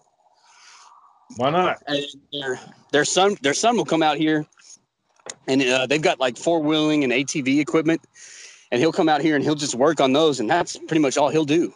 Why 1.37 1.50
not? 1.50 1.82
And 1.87 2.04
their 2.32 2.61
their 2.92 3.04
son 3.04 3.37
their 3.42 3.54
son 3.54 3.76
will 3.76 3.84
come 3.84 4.02
out 4.02 4.16
here, 4.16 4.46
and 5.46 5.62
uh, 5.62 5.87
they've 5.87 6.02
got 6.02 6.20
like 6.20 6.37
four 6.37 6.61
wheeling 6.61 7.04
and 7.04 7.12
ATV 7.12 7.61
equipment, 7.61 8.00
and 8.70 8.80
he'll 8.80 8.92
come 8.92 9.08
out 9.08 9.20
here 9.20 9.34
and 9.34 9.44
he'll 9.44 9.54
just 9.54 9.74
work 9.74 10.00
on 10.00 10.12
those, 10.12 10.40
and 10.40 10.48
that's 10.48 10.76
pretty 10.76 11.00
much 11.00 11.18
all 11.18 11.28
he'll 11.28 11.44
do. 11.44 11.72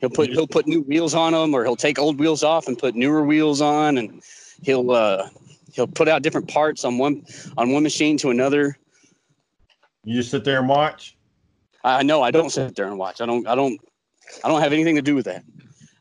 He'll 0.00 0.10
put 0.10 0.30
he'll 0.30 0.46
put 0.46 0.66
new 0.66 0.80
wheels 0.82 1.14
on 1.14 1.32
them, 1.32 1.54
or 1.54 1.64
he'll 1.64 1.76
take 1.76 1.98
old 1.98 2.18
wheels 2.18 2.42
off 2.42 2.68
and 2.68 2.78
put 2.78 2.94
newer 2.94 3.22
wheels 3.22 3.60
on, 3.60 3.98
and 3.98 4.22
he'll 4.62 4.90
uh, 4.90 5.28
he'll 5.72 5.86
put 5.86 6.08
out 6.08 6.22
different 6.22 6.48
parts 6.48 6.84
on 6.84 6.98
one 6.98 7.24
on 7.58 7.70
one 7.70 7.82
machine 7.82 8.16
to 8.18 8.30
another. 8.30 8.76
You 10.04 10.16
just 10.16 10.30
sit 10.30 10.44
there 10.44 10.58
and 10.58 10.68
watch. 10.68 11.16
I 11.84 12.02
know 12.02 12.22
I 12.22 12.30
don't 12.30 12.50
sit 12.50 12.74
there 12.76 12.86
and 12.86 12.98
watch. 12.98 13.20
I 13.20 13.26
don't 13.26 13.46
I 13.46 13.54
don't 13.54 13.78
I 14.42 14.48
don't 14.48 14.60
have 14.60 14.72
anything 14.72 14.96
to 14.96 15.02
do 15.02 15.14
with 15.14 15.26
that. 15.26 15.44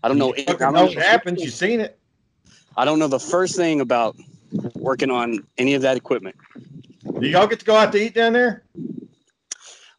I 0.02 0.08
don't 0.08 0.18
know. 0.18 0.34
You 0.36 0.46
I 0.48 0.54
know 0.54 0.72
know 0.72 0.86
what 0.86 0.94
happens. 0.94 1.44
You've 1.44 1.54
seen 1.54 1.82
it. 1.82 2.00
I 2.78 2.86
don't 2.86 3.00
know 3.00 3.08
the 3.08 3.20
first 3.20 3.58
thing 3.58 3.82
about 3.82 4.16
working 4.76 5.12
on 5.12 5.46
any 5.58 5.74
of 5.74 5.82
that 5.82 5.98
equipment. 5.98 6.38
Do 7.20 7.28
y'all 7.28 7.48
get 7.48 7.60
to 7.60 7.66
go 7.66 7.76
out 7.76 7.92
to 7.92 8.02
eat 8.02 8.14
down 8.14 8.34
there? 8.34 8.64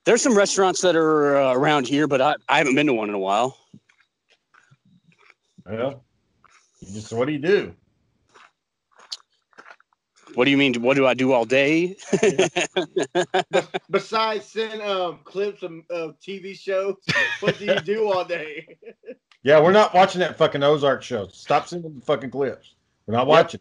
There's 0.04 0.22
some 0.22 0.34
restaurants 0.34 0.80
that 0.80 0.96
are 0.96 1.36
uh, 1.36 1.52
around 1.52 1.86
here, 1.86 2.06
but 2.06 2.22
I, 2.22 2.34
I 2.48 2.58
haven't 2.58 2.74
been 2.74 2.86
to 2.86 2.94
one 2.94 3.10
in 3.10 3.14
a 3.14 3.18
while. 3.18 3.56
Well, 5.70 6.02
you 6.80 6.92
just 6.94 7.12
what 7.12 7.26
do 7.26 7.33
you 7.33 7.38
do? 7.38 7.74
What 10.35 10.44
do 10.44 10.50
you 10.50 10.56
mean? 10.56 10.74
What 10.83 10.94
do 10.96 11.06
I 11.06 11.14
do 11.14 11.33
all 11.33 11.44
day? 11.44 11.96
Besides 13.90 14.44
send 14.46 14.80
um 14.83 15.20
clips 15.24 15.62
of, 15.62 15.72
of 15.90 16.18
TV 16.20 16.56
shows, 16.59 16.96
what 17.40 17.59
do 17.59 17.66
you 17.66 17.80
do 17.80 18.11
all 18.11 18.24
day? 18.24 18.76
Yeah, 19.42 19.59
we're 19.59 19.72
not 19.72 19.94
watching 19.94 20.18
that 20.18 20.37
fucking 20.37 20.62
Ozark 20.62 21.02
show. 21.02 21.26
Stop 21.28 21.66
sending 21.66 21.94
the 21.94 22.02
fucking 22.04 22.28
clips. 22.30 22.74
We're 23.06 23.14
not 23.14 23.26
watching 23.26 23.59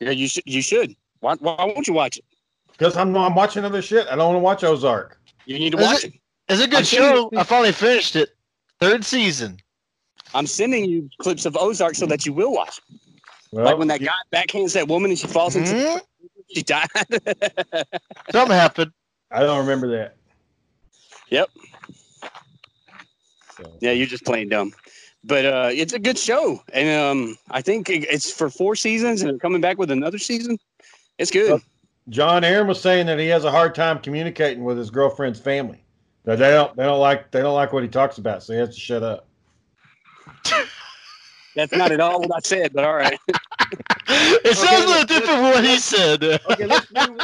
yeah, 0.00 0.10
you 0.10 0.26
should. 0.26 0.42
You 0.46 0.60
should. 0.60 0.96
Why, 1.20 1.36
why 1.36 1.54
won't 1.64 1.86
you 1.86 1.94
watch 1.94 2.16
it? 2.18 2.24
because 2.72 2.96
I'm 2.96 3.16
I'm 3.16 3.36
watching 3.36 3.64
other 3.64 3.80
shit. 3.82 4.08
I 4.08 4.16
don't 4.16 4.26
want 4.26 4.34
to 4.34 4.40
watch 4.40 4.64
Ozark. 4.64 5.20
You 5.44 5.60
need 5.60 5.70
to 5.74 5.78
Is 5.78 5.84
watch 5.86 6.04
it- 6.04 6.14
it. 6.14 6.20
It's 6.48 6.60
a 6.60 6.66
good 6.66 6.78
I'm 6.80 6.84
show. 6.84 7.14
sending- 7.30 7.38
I 7.38 7.44
finally 7.44 7.70
finished 7.70 8.16
it. 8.16 8.30
Third 8.80 9.04
season. 9.04 9.58
I'm 10.36 10.46
sending 10.46 10.84
you 10.84 11.08
clips 11.18 11.46
of 11.46 11.56
Ozark 11.56 11.94
so 11.94 12.06
that 12.06 12.26
you 12.26 12.32
will 12.32 12.52
watch. 12.52 12.78
it. 12.78 13.00
Well, 13.52 13.64
like 13.64 13.78
when 13.78 13.88
that 13.88 14.00
guy 14.00 14.12
backhands 14.32 14.74
that 14.74 14.86
woman 14.88 15.10
and 15.10 15.18
she 15.18 15.26
falls 15.26 15.56
into, 15.56 15.72
Mhm. 15.72 16.00
she 16.54 16.62
died. 16.62 16.86
Something 18.30 18.56
happened. 18.56 18.92
I 19.30 19.40
don't 19.40 19.58
remember 19.58 19.88
that. 19.96 20.16
Yep. 21.30 21.48
So, 23.56 23.72
yeah, 23.80 23.92
you're 23.92 24.06
just 24.06 24.24
playing 24.24 24.50
dumb. 24.50 24.72
But 25.24 25.44
uh, 25.44 25.70
it's 25.72 25.92
a 25.92 25.98
good 25.98 26.18
show, 26.18 26.62
and 26.72 26.88
um, 27.00 27.36
I 27.50 27.60
think 27.62 27.88
it's 27.88 28.30
for 28.30 28.48
four 28.48 28.76
seasons, 28.76 29.22
and 29.22 29.30
they're 29.30 29.38
coming 29.38 29.60
back 29.60 29.76
with 29.78 29.90
another 29.90 30.18
season. 30.18 30.56
It's 31.18 31.32
good. 31.32 31.60
John 32.10 32.44
Aaron 32.44 32.68
was 32.68 32.80
saying 32.80 33.06
that 33.06 33.18
he 33.18 33.26
has 33.28 33.44
a 33.44 33.50
hard 33.50 33.74
time 33.74 33.98
communicating 33.98 34.62
with 34.62 34.78
his 34.78 34.90
girlfriend's 34.90 35.40
family. 35.40 35.82
That 36.24 36.38
they 36.38 36.50
don't 36.50 36.76
they 36.76 36.84
don't 36.84 37.00
like 37.00 37.30
they 37.32 37.40
don't 37.40 37.54
like 37.54 37.72
what 37.72 37.82
he 37.82 37.88
talks 37.88 38.18
about, 38.18 38.42
so 38.44 38.52
he 38.52 38.58
has 38.60 38.74
to 38.74 38.80
shut 38.80 39.02
up. 39.02 39.26
That's 41.56 41.72
not 41.72 41.90
at 41.90 42.00
all 42.00 42.20
what 42.20 42.32
I 42.34 42.40
said, 42.40 42.72
but 42.72 42.84
all 42.84 42.94
right. 42.94 43.18
It 44.08 44.56
sounds 44.56 44.84
a 44.84 44.86
little 44.86 45.04
different 45.04 45.40
from 45.40 45.42
what 45.42 45.64
he 45.64 45.78
said. 45.78 46.22
Okay, 46.22 46.66
let's 46.66 46.86
move. 47.08 47.18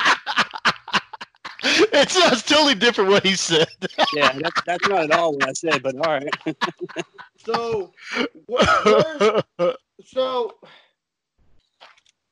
it 1.63 2.11
sounds 2.11 2.43
totally 2.43 2.75
different 2.75 3.11
what 3.11 3.25
he 3.25 3.37
said. 3.37 3.69
Yeah, 4.13 4.37
that's, 4.41 4.63
that's 4.67 4.89
not 4.89 5.05
at 5.05 5.13
all 5.13 5.35
what 5.35 5.49
I 5.49 5.53
said, 5.53 5.83
but 5.85 5.95
all 6.05 6.13
right. 6.13 6.57
So, 7.37 7.93
so 10.05 10.55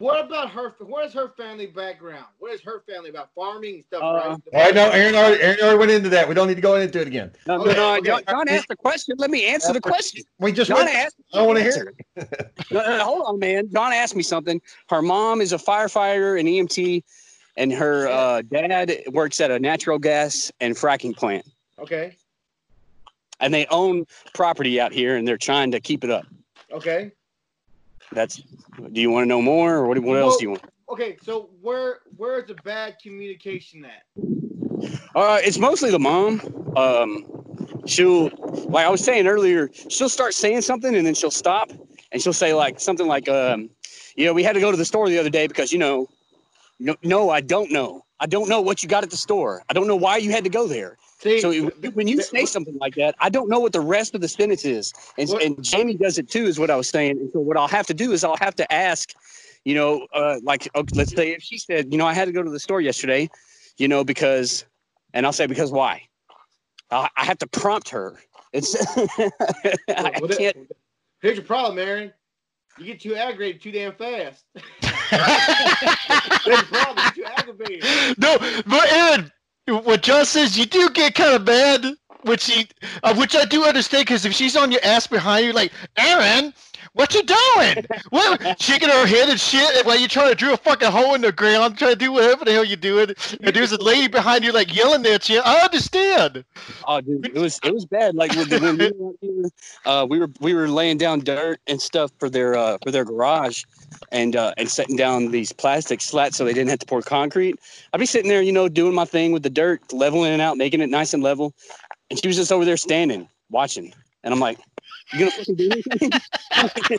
what 0.01 0.25
about 0.25 0.51
her? 0.53 0.75
What 0.79 1.05
is 1.05 1.13
her 1.13 1.29
family 1.37 1.67
background? 1.67 2.25
What 2.39 2.55
is 2.55 2.63
her 2.63 2.83
family 2.89 3.11
about 3.11 3.29
farming 3.35 3.75
and 3.75 3.85
stuff? 3.85 4.03
Uh, 4.03 4.07
right? 4.15 4.25
All 4.25 4.41
right, 4.55 4.75
no, 4.75 4.89
Aaron 4.91 5.15
already, 5.15 5.43
Aaron 5.43 5.61
already 5.61 5.79
went 5.79 5.91
into 5.91 6.09
that. 6.09 6.27
We 6.27 6.35
don't 6.35 6.49
need 6.49 6.55
to 6.55 6.63
go 6.63 6.77
into 6.77 7.03
it 7.03 7.07
again. 7.07 7.31
No, 7.47 7.59
no, 7.59 7.63
Okay, 7.65 7.75
no, 7.75 7.95
okay. 7.97 8.07
John, 8.07 8.23
John 8.31 8.49
asked 8.49 8.69
the 8.69 8.77
question. 8.77 9.17
Let 9.19 9.31
me 9.31 9.45
answer 9.45 9.75
the 9.75 9.81
question. 9.81 10.25
We 10.39 10.53
just 10.53 10.69
John 10.69 10.87
went, 10.87 10.97
asked. 10.97 11.17
I 11.35 11.37
don't 11.37 11.49
want 11.49 11.59
to 11.59 11.65
hear 11.65 11.95
it. 12.17 12.53
No, 12.71 12.81
no, 12.81 12.97
no, 12.97 13.05
hold 13.05 13.23
on, 13.27 13.39
man. 13.41 13.69
John 13.71 13.93
asked 13.93 14.17
me 14.17 14.23
something. 14.23 14.59
Her 14.89 15.03
mom 15.03 15.43
is 15.43 15.53
a 15.53 15.59
firefighter 15.59 16.41
and 16.41 16.49
EMT, 16.49 17.03
and 17.59 17.71
her 17.71 18.09
uh, 18.09 18.41
dad 18.43 19.03
works 19.13 19.39
at 19.41 19.51
a 19.51 19.59
natural 19.59 19.99
gas 19.99 20.51
and 20.61 20.75
fracking 20.77 21.15
plant. 21.15 21.45
Okay, 21.79 22.17
And 23.41 23.53
they 23.53 23.67
own 23.67 24.07
property 24.35 24.81
out 24.81 24.93
here, 24.93 25.17
and 25.17 25.29
they're 25.29 25.37
trying 25.37 25.73
to 25.73 25.81
keep 25.81 26.05
it 26.05 26.11
up. 26.11 26.27
okay, 26.73 27.13
That's. 28.13 28.43
Do 28.93 29.01
you 29.01 29.11
want 29.11 29.25
to 29.25 29.29
know 29.29 29.43
more, 29.43 29.77
or 29.77 29.87
what, 29.87 29.99
what 29.99 30.17
else 30.17 30.39
do 30.39 30.45
you 30.45 30.51
want? 30.51 30.65
okay. 30.89 31.17
So 31.23 31.51
where 31.61 31.99
where 32.17 32.39
is 32.41 32.47
the 32.47 32.55
bad 32.65 32.97
communication 33.03 33.85
at? 33.85 34.03
Uh, 35.15 35.39
it's 35.43 35.59
mostly 35.59 35.91
the 35.91 35.99
mom. 35.99 36.41
Um, 36.77 37.25
she'll, 37.87 38.31
like 38.69 38.87
I 38.87 38.89
was 38.89 39.03
saying 39.03 39.27
earlier, 39.27 39.71
she'll 39.89 40.09
start 40.09 40.35
saying 40.35 40.63
something 40.63 40.95
and 40.95 41.07
then 41.07 41.15
she'll 41.15 41.31
stop 41.31 41.71
and 42.13 42.23
she'll 42.23 42.33
say 42.33 42.55
like 42.55 42.81
something 42.81 43.07
like, 43.07 43.29
um, 43.29 43.71
you 44.17 44.25
know, 44.25 44.33
we 44.33 44.43
had 44.43 44.55
to 44.55 44.61
go 44.61 44.71
to 44.71 44.77
the 44.77 44.85
store 44.85 45.09
the 45.09 45.19
other 45.19 45.31
day 45.31 45.47
because 45.47 45.73
you 45.73 45.79
know, 45.79 46.09
no, 46.79 46.97
no, 47.03 47.31
I 47.31 47.41
don't 47.41 47.71
know. 47.71 48.05
I 48.21 48.27
don't 48.27 48.49
know 48.49 48.61
what 48.61 48.83
you 48.83 48.89
got 48.89 49.03
at 49.03 49.11
the 49.11 49.17
store. 49.17 49.63
I 49.69 49.73
don't 49.73 49.87
know 49.87 49.97
why 49.97 50.19
you 50.19 50.31
had 50.31 50.45
to 50.45 50.51
go 50.51 50.67
there. 50.67 50.97
See, 51.23 51.41
So 51.41 51.51
it- 51.51 51.95
when 51.95 52.09
you 52.09 52.23
say 52.23 52.47
something 52.47 52.77
like 52.81 52.95
that, 52.95 53.15
I 53.21 53.29
don't 53.29 53.49
know 53.51 53.61
what 53.61 53.73
the 53.73 53.81
rest 53.81 54.15
of 54.15 54.23
the 54.23 54.29
sentence 54.29 54.65
is. 54.65 54.93
And, 55.19 55.29
What- 55.29 55.43
and 55.43 55.63
Jamie 55.63 55.95
does 55.95 56.19
it 56.19 56.31
too, 56.31 56.45
is 56.45 56.59
what 56.59 56.71
I 56.71 56.77
was 56.77 56.89
saying. 56.89 57.19
And 57.19 57.31
so 57.31 57.41
what 57.41 57.57
I'll 57.59 57.69
have 57.69 57.87
to 57.89 57.95
do 57.95 58.13
is 58.13 58.25
I'll 58.25 58.39
have 58.41 58.55
to 58.57 58.73
ask, 58.73 59.13
you 59.65 59.75
know, 59.75 60.07
uh, 60.15 60.39
like 60.43 60.69
okay, 60.75 60.93
let's 60.97 61.15
say 61.15 61.33
if 61.33 61.43
she 61.43 61.59
said, 61.59 61.93
you 61.93 61.99
know, 61.99 62.07
I 62.07 62.15
had 62.15 62.25
to 62.25 62.33
go 62.33 62.43
to 62.43 62.51
the 62.51 62.59
store 62.61 62.81
yesterday, 62.81 63.29
you 63.77 63.87
know, 63.87 64.03
because, 64.03 64.65
and 65.13 65.27
I'll 65.27 65.33
say 65.33 65.47
because 65.47 65.71
why? 65.71 66.03
I, 66.91 67.09
I 67.17 67.25
have 67.27 67.39
to 67.39 67.47
prompt 67.47 67.91
her. 67.91 68.19
It's 68.55 68.75
I 68.97 69.31
Well, 70.21 70.29
can't. 70.29 70.57
Here's 71.21 71.37
your 71.37 71.45
problem, 71.45 71.79
Aaron. 71.79 72.13
You 72.79 72.87
get 72.87 73.01
too 73.01 73.15
aggravated 73.15 73.61
too 73.61 73.73
damn 73.73 73.93
fast. 73.95 74.45
Problem. 76.71 77.13
Too 77.15 77.25
aggravated. 77.25 77.85
no, 78.19 78.39
but 78.67 78.91
Aaron, 78.93 79.31
what 79.79 80.03
John 80.03 80.25
says, 80.25 80.59
you 80.59 80.67
do 80.67 80.91
get 80.91 81.15
kind 81.15 81.35
of 81.35 81.47
mad, 81.47 81.95
which 82.23 82.47
he, 82.47 82.69
uh, 83.03 83.15
which 83.15 83.35
I 83.35 83.45
do 83.45 83.65
understand, 83.65 84.07
because 84.07 84.25
if 84.25 84.33
she's 84.33 84.57
on 84.57 84.71
your 84.73 84.81
ass 84.85 85.07
behind 85.07 85.47
you, 85.47 85.53
like 85.53 85.73
Aaron, 85.97 86.53
what 86.93 87.15
you 87.15 87.23
doing? 87.23 87.85
What 88.11 88.61
shaking 88.61 88.89
her 88.89 89.07
head 89.07 89.29
and 89.29 89.39
shit 89.39 89.87
while 89.87 89.99
you're 89.99 90.09
trying 90.09 90.31
to 90.31 90.35
drill 90.35 90.55
a 90.55 90.57
fucking 90.57 90.91
hole 90.91 91.15
in 91.15 91.21
the 91.21 91.31
ground, 91.31 91.79
trying 91.79 91.93
to 91.93 91.97
do 91.97 92.11
whatever 92.13 92.45
the 92.45 92.53
hell 92.53 92.65
you're 92.65 92.77
doing, 92.77 93.15
and 93.43 93.55
there's 93.55 93.73
a 93.73 93.83
lady 93.83 94.09
behind 94.09 94.45
you 94.45 94.53
like 94.53 94.75
yelling 94.75 95.07
at 95.07 95.29
you. 95.29 95.41
I 95.45 95.61
understand. 95.61 96.45
Oh, 96.89 97.01
dude, 97.01 97.27
it 97.27 97.35
was 97.35 97.61
it 97.63 97.73
was 97.73 97.85
bad. 97.85 98.15
Like 98.17 98.35
when, 98.35 98.49
when 98.49 98.79
we 98.79 98.93
were 98.99 99.51
uh, 99.85 100.07
we 100.09 100.19
were 100.19 100.31
we 100.41 100.55
were 100.55 100.69
laying 100.69 100.99
down 100.99 101.21
dirt 101.21 101.61
and 101.69 101.81
stuff 101.81 102.11
for 102.19 102.29
their 102.29 102.57
uh, 102.57 102.79
for 102.83 102.91
their 102.91 103.05
garage, 103.05 103.65
and 104.13 104.37
uh, 104.37 104.53
and 104.57 104.69
setting 104.69 104.97
down 104.97 105.31
these 105.31 105.53
plastic 105.53 106.01
slats 106.01 106.37
so 106.37 106.45
they 106.45 106.53
didn't 106.53 106.71
have 106.71 106.79
to 106.81 106.87
pour 106.87 107.03
concrete. 107.03 107.57
I'd 107.93 107.99
be 107.99 108.07
sitting 108.07 108.29
there, 108.29 108.43
you 108.43 108.53
know, 108.53 108.69
doing 108.69 108.95
my 108.95 109.05
thing 109.05 109.33
with 109.33 109.43
the 109.43 109.51
dirt, 109.51 109.93
leveling 109.93 110.33
it 110.33 110.41
out, 110.41 110.57
making 110.57 110.81
it 110.81 110.89
nice 110.91 111.13
and 111.15 111.23
level, 111.23 111.53
and 112.11 112.19
she 112.21 112.27
was 112.27 112.37
just 112.37 112.51
over 112.53 112.65
there 112.65 112.77
standing, 112.77 113.29
watching, 113.51 113.93
and 114.25 114.33
I'm 114.35 114.41
like, 114.41 114.59
"You 115.13 115.21
gonna 115.21 115.31
fucking 115.33 115.55
do 115.57 115.71
anything?" 115.71 116.11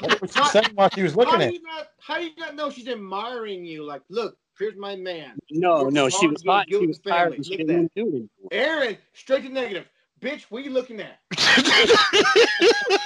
What 0.01 0.21
was 0.21 0.33
she 0.33 0.43
saying 0.45 0.65
while 0.75 0.89
she 0.89 1.03
was 1.03 1.13
How 1.13 1.19
looking 1.19 1.39
do 1.39 1.45
at? 1.45 1.53
you 1.53 1.61
not? 1.63 1.87
How 1.99 2.17
do 2.17 2.23
you 2.25 2.31
not 2.37 2.55
know 2.55 2.69
she's 2.69 2.87
admiring 2.87 3.65
you? 3.65 3.83
Like, 3.83 4.01
look, 4.09 4.37
here's 4.57 4.75
my 4.77 4.95
man. 4.95 5.37
no, 5.51 5.79
Working 5.83 5.93
no, 5.93 6.09
she 6.09 6.27
was 6.27 6.41
to 6.41 6.45
build 6.45 6.55
hot. 6.57 6.67
She 6.69 6.85
was 6.87 6.97
family. 6.99 7.17
tired. 7.17 7.33
and 7.33 7.45
She 7.45 7.51
Look 7.51 7.59
didn't 7.59 7.77
want 7.77 7.93
to 7.95 8.03
do 8.05 8.29
it. 8.51 8.55
Aaron, 8.55 8.97
straight 9.13 9.43
to 9.43 9.49
negative. 9.49 9.89
Bitch, 10.21 10.43
what 10.49 10.59
are 10.61 10.65
you 10.65 10.71
looking 10.71 10.99
at? 11.01 11.19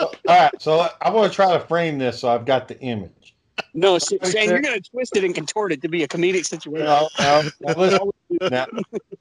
All 0.00 0.10
right, 0.28 0.52
so 0.60 0.88
I 1.00 1.10
want 1.10 1.30
to 1.32 1.34
try 1.34 1.52
to 1.52 1.60
frame 1.60 1.98
this 1.98 2.20
so 2.20 2.28
I've 2.28 2.44
got 2.44 2.68
the 2.68 2.78
image. 2.80 3.34
No, 3.74 3.98
Sh- 3.98 4.12
Shane, 4.30 4.48
you're 4.48 4.60
gonna 4.60 4.80
twist 4.80 5.16
it 5.16 5.24
and 5.24 5.34
contort 5.34 5.72
it 5.72 5.82
to 5.82 5.88
be 5.88 6.02
a 6.02 6.08
comedic 6.08 6.44
situation. 6.46 6.84
No, 6.86 7.08
no, 7.18 7.42
now 7.60 7.74
listen. 7.76 8.10
Now, 8.50 8.66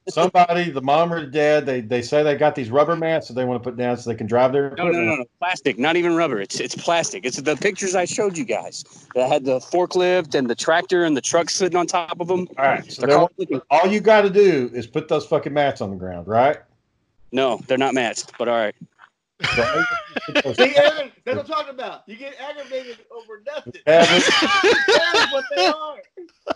somebody, 0.09 0.69
the 0.69 0.81
mom 0.81 1.11
or 1.13 1.21
the 1.21 1.27
dad, 1.27 1.65
they, 1.65 1.81
they 1.81 2.01
say 2.01 2.23
they 2.23 2.35
got 2.35 2.55
these 2.55 2.69
rubber 2.69 2.95
mats 2.95 3.27
that 3.27 3.33
they 3.35 3.45
want 3.45 3.61
to 3.61 3.69
put 3.69 3.77
down 3.77 3.97
so 3.97 4.09
they 4.09 4.15
can 4.15 4.27
drive 4.27 4.51
their 4.53 4.71
No, 4.77 4.85
no, 4.85 4.91
no, 4.91 5.15
no, 5.15 5.25
plastic, 5.39 5.77
not 5.79 5.95
even 5.95 6.15
rubber. 6.15 6.39
It's 6.39 6.59
it's 6.59 6.75
plastic. 6.75 7.25
It's 7.25 7.37
the 7.41 7.55
pictures 7.55 7.95
I 7.95 8.05
showed 8.05 8.37
you 8.37 8.45
guys 8.45 8.83
that 9.15 9.29
had 9.29 9.43
the 9.45 9.59
forklift 9.59 10.35
and 10.35 10.49
the 10.49 10.55
tractor 10.55 11.03
and 11.03 11.15
the 11.15 11.21
truck 11.21 11.49
sitting 11.49 11.77
on 11.77 11.87
top 11.87 12.19
of 12.19 12.27
them. 12.27 12.47
All 12.57 12.65
right, 12.65 12.89
so 12.91 13.01
They're 13.01 13.07
they 13.07 13.15
called 13.15 13.31
want- 13.37 13.63
all 13.69 13.87
you 13.87 13.99
got 13.99 14.21
to 14.21 14.29
do 14.29 14.69
is 14.73 14.87
put 14.87 15.07
those 15.07 15.25
fucking 15.25 15.53
mats 15.53 15.81
on 15.81 15.89
the 15.89 15.97
ground, 15.97 16.27
right? 16.27 16.57
No, 17.31 17.59
they're 17.67 17.77
not 17.77 17.93
matched, 17.93 18.31
but 18.37 18.47
all 18.47 18.55
right. 18.57 18.75
So 19.55 19.63
all 19.63 19.79
you 19.79 19.85
put 20.33 20.43
those- 20.43 20.55
See, 20.57 20.75
Aaron, 20.77 21.11
that's 21.23 21.37
what 21.37 21.39
I'm 21.39 21.45
talking 21.45 21.69
about. 21.73 22.03
You 22.07 22.15
get 22.15 22.35
aggravated 22.39 22.97
over 23.11 23.43
nothing. 23.45 23.73
That's 23.85 25.31
what 25.31 25.45
they 25.55 25.65
are. 25.67 25.97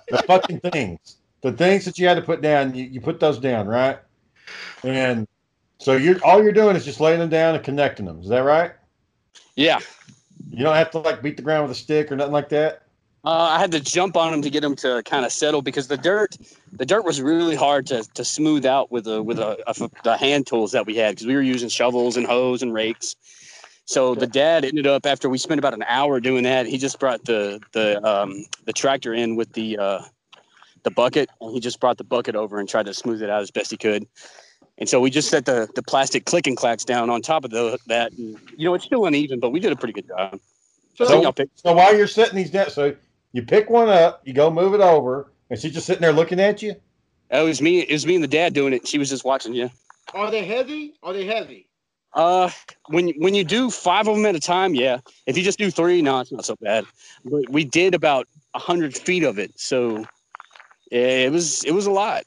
the 0.09 0.17
fucking 0.25 0.59
things, 0.61 1.17
the 1.41 1.51
things 1.51 1.85
that 1.85 1.97
you 1.99 2.07
had 2.07 2.15
to 2.15 2.21
put 2.21 2.41
down, 2.41 2.73
you, 2.73 2.85
you 2.85 3.01
put 3.01 3.19
those 3.19 3.37
down, 3.39 3.67
right? 3.67 3.99
And 4.83 5.27
so 5.77 5.93
you're 5.95 6.17
all 6.23 6.41
you're 6.41 6.51
doing 6.51 6.75
is 6.75 6.85
just 6.85 6.99
laying 6.99 7.19
them 7.19 7.29
down 7.29 7.55
and 7.55 7.63
connecting 7.63 8.05
them. 8.05 8.19
Is 8.21 8.29
that 8.29 8.39
right? 8.39 8.71
Yeah, 9.55 9.79
You 10.49 10.63
don't 10.63 10.75
have 10.75 10.91
to 10.91 10.99
like 10.99 11.21
beat 11.21 11.37
the 11.37 11.43
ground 11.43 11.67
with 11.67 11.77
a 11.77 11.79
stick 11.79 12.11
or 12.11 12.15
nothing 12.15 12.33
like 12.33 12.49
that. 12.49 12.83
Uh, 13.23 13.49
I 13.51 13.59
had 13.59 13.71
to 13.71 13.79
jump 13.79 14.17
on 14.17 14.31
them 14.31 14.41
to 14.41 14.49
get 14.49 14.61
them 14.61 14.75
to 14.77 15.03
kind 15.05 15.25
of 15.25 15.31
settle 15.31 15.61
because 15.61 15.87
the 15.87 15.97
dirt, 15.97 16.37
the 16.71 16.85
dirt 16.85 17.05
was 17.05 17.21
really 17.21 17.55
hard 17.55 17.85
to, 17.87 18.03
to 18.15 18.25
smooth 18.25 18.65
out 18.65 18.91
with 18.91 19.05
a 19.07 19.21
with 19.21 19.37
a, 19.37 19.57
a 19.67 19.89
the 20.03 20.17
hand 20.17 20.47
tools 20.47 20.71
that 20.71 20.85
we 20.85 20.95
had 20.95 21.15
because 21.15 21.27
we 21.27 21.35
were 21.35 21.41
using 21.41 21.69
shovels 21.69 22.17
and 22.17 22.25
hoes 22.25 22.63
and 22.63 22.73
rakes. 22.73 23.15
So 23.85 24.15
the 24.15 24.27
dad 24.27 24.63
ended 24.63 24.87
up 24.87 25.05
after 25.05 25.29
we 25.29 25.37
spent 25.37 25.59
about 25.59 25.73
an 25.73 25.83
hour 25.87 26.19
doing 26.19 26.43
that. 26.43 26.65
He 26.65 26.77
just 26.77 26.99
brought 26.99 27.25
the 27.25 27.59
the 27.73 28.03
um, 28.03 28.45
the 28.65 28.73
tractor 28.73 29.13
in 29.13 29.35
with 29.35 29.53
the 29.53 29.77
uh, 29.77 30.01
the 30.83 30.91
bucket, 30.91 31.29
and 31.41 31.53
he 31.53 31.59
just 31.59 31.79
brought 31.79 31.97
the 31.97 32.03
bucket 32.03 32.35
over 32.35 32.59
and 32.59 32.67
tried 32.67 32.87
to 32.87 32.93
smooth 32.93 33.21
it 33.21 33.29
out 33.29 33.41
as 33.41 33.51
best 33.51 33.69
he 33.69 33.77
could. 33.77 34.07
And 34.77 34.89
so 34.89 34.99
we 34.99 35.11
just 35.11 35.29
set 35.29 35.45
the 35.45 35.69
the 35.75 35.83
plastic 35.83 36.25
clicking 36.25 36.55
clacks 36.55 36.85
down 36.85 37.11
on 37.11 37.21
top 37.21 37.45
of 37.45 37.51
the, 37.51 37.77
that. 37.87 38.13
And, 38.13 38.39
you 38.57 38.65
know, 38.65 38.73
it's 38.73 38.85
still 38.85 39.05
uneven, 39.05 39.39
but 39.39 39.51
we 39.51 39.59
did 39.59 39.71
a 39.71 39.75
pretty 39.75 39.93
good 39.93 40.07
job. 40.07 40.39
So, 40.95 41.05
So. 41.05 41.45
So 41.55 41.73
while 41.73 41.95
you're 41.95 42.07
setting 42.07 42.35
these 42.35 42.49
down, 42.49 42.69
so 42.69 42.95
you 43.33 43.43
pick 43.43 43.69
one 43.69 43.89
up, 43.89 44.21
you 44.25 44.33
go 44.33 44.49
move 44.51 44.73
it 44.73 44.81
over, 44.81 45.31
and 45.49 45.59
she's 45.59 45.73
just 45.73 45.85
sitting 45.85 46.01
there 46.01 46.13
looking 46.13 46.39
at 46.39 46.61
you. 46.61 46.75
Oh, 47.31 47.45
it 47.45 47.47
was 47.49 47.61
me. 47.61 47.79
It 47.79 47.91
was 47.91 48.05
me 48.05 48.15
and 48.15 48.23
the 48.23 48.27
dad 48.27 48.53
doing 48.53 48.73
it. 48.73 48.87
She 48.87 48.97
was 48.97 49.09
just 49.09 49.23
watching. 49.23 49.53
you. 49.53 49.69
are 50.13 50.29
they 50.31 50.43
heavy? 50.45 50.93
Are 51.01 51.13
they 51.13 51.25
heavy? 51.25 51.67
Uh, 52.13 52.49
when 52.87 53.09
when 53.19 53.33
you 53.33 53.45
do 53.45 53.69
five 53.71 54.07
of 54.07 54.17
them 54.17 54.25
at 54.25 54.35
a 54.35 54.39
time, 54.39 54.75
yeah. 54.75 54.99
If 55.25 55.37
you 55.37 55.43
just 55.43 55.57
do 55.57 55.71
three, 55.71 56.01
no, 56.01 56.19
it's 56.19 56.31
not 56.31 56.43
so 56.43 56.57
bad. 56.61 56.85
But 57.23 57.49
we 57.49 57.63
did 57.63 57.95
about 57.95 58.27
a 58.53 58.59
hundred 58.59 58.97
feet 58.97 59.23
of 59.23 59.39
it, 59.39 59.57
so 59.57 60.05
yeah, 60.91 60.99
it 60.99 61.31
was 61.31 61.63
it 61.63 61.71
was 61.71 61.85
a 61.85 61.91
lot. 61.91 62.23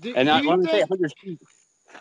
Do, 0.00 0.14
And 0.16 0.26
do 0.28 0.32
I 0.32 0.40
you 0.40 0.48
want 0.48 0.62
to 0.62 0.68
say 0.68 0.78
think, 0.78 0.88
hundred 0.88 1.12
feet. 1.22 1.38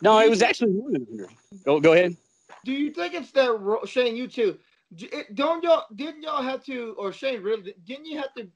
No, 0.01 0.17
it 0.19 0.29
was 0.29 0.41
actually 0.41 0.71
more 0.71 0.91
than 0.91 1.05
hundred. 1.05 1.29
Go 1.65 1.81
go 1.81 1.91
ahead. 1.91 2.15
do 2.63 2.71
you 2.71 2.91
think 2.91 3.13
it's 3.15 3.31
that 3.31 3.59
ro- 3.59 3.83
Shane? 3.83 4.15
You 4.15 4.29
too. 4.29 4.57
It- 4.95 5.35
Don't 5.35 5.63
y'all? 5.63 5.85
Didn't 5.95 6.23
y'all 6.23 6.41
have 6.43 6.63
to? 6.65 6.95
Or 6.97 7.11
Shane, 7.11 7.41
really? 7.41 7.73
Didn't 7.85 8.05
you 8.05 8.17
have 8.17 8.33
to 8.35 8.47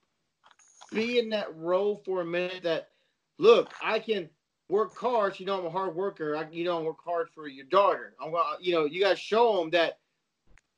be 0.91 1.19
in 1.19 1.29
that 1.29 1.55
role 1.55 2.01
for 2.05 2.21
a 2.21 2.25
minute? 2.25 2.63
That 2.63 2.89
look, 3.37 3.71
I 3.83 3.99
can 3.99 4.29
work 4.69 4.97
hard. 4.97 5.39
You 5.39 5.45
know, 5.45 5.59
I'm 5.59 5.65
a 5.65 5.69
hard 5.69 5.95
worker. 5.95 6.35
I, 6.37 6.47
you 6.51 6.63
know, 6.63 6.79
I 6.79 6.81
work 6.81 7.03
hard 7.03 7.29
for 7.29 7.47
your 7.47 7.65
daughter. 7.65 8.15
I'm 8.21 8.31
gonna, 8.31 8.57
you 8.59 8.73
know, 8.73 8.85
you 8.85 9.01
got 9.01 9.11
to 9.11 9.15
show 9.15 9.59
them 9.59 9.69
that 9.71 9.99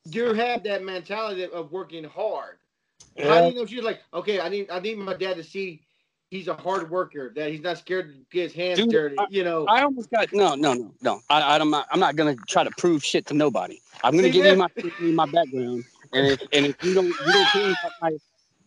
you 0.06 0.34
have 0.34 0.64
that 0.64 0.84
mentality 0.84 1.46
of 1.46 1.72
working 1.72 2.04
hard. 2.04 2.58
How 3.20 3.42
do 3.42 3.48
you 3.48 3.54
know 3.56 3.66
she's 3.66 3.84
like, 3.84 4.02
okay, 4.14 4.40
I 4.40 4.50
need, 4.50 4.70
I 4.72 4.80
need 4.80 4.98
my 4.98 5.14
dad 5.14 5.38
to 5.38 5.44
see 5.44 5.82
he's 6.34 6.48
a 6.48 6.56
hard 6.56 6.90
worker, 6.90 7.32
that 7.36 7.52
he's 7.52 7.62
not 7.62 7.78
scared 7.78 8.12
to 8.12 8.20
get 8.32 8.44
his 8.44 8.54
hands 8.54 8.80
Dude, 8.80 8.90
dirty. 8.90 9.16
You 9.30 9.44
know, 9.44 9.66
I 9.68 9.84
almost 9.84 10.10
got 10.10 10.34
no, 10.34 10.56
no, 10.56 10.74
no, 10.74 10.92
no. 11.02 11.22
I, 11.30 11.58
I'm 11.58 11.70
not. 11.70 11.88
I'm 11.92 12.00
not 12.00 12.16
gonna 12.16 12.36
try 12.48 12.64
to 12.64 12.72
prove 12.72 13.06
shit 13.06 13.28
to 13.28 13.34
nobody. 13.34 13.80
I'm 14.04 14.16
gonna 14.16 14.24
See, 14.24 14.32
give 14.32 14.46
yeah. 14.46 14.54
you 14.54 14.58
my 14.58 15.26
my 15.26 15.32
background, 15.32 15.86
and 16.12 16.28
if 16.28 16.42
and 16.52 16.66
if 16.66 16.84
you 16.84 16.96
don't 16.96 17.08
you 17.08 17.34
don't 17.34 17.48
care 17.48 17.70
about 17.70 17.92
my 18.02 18.18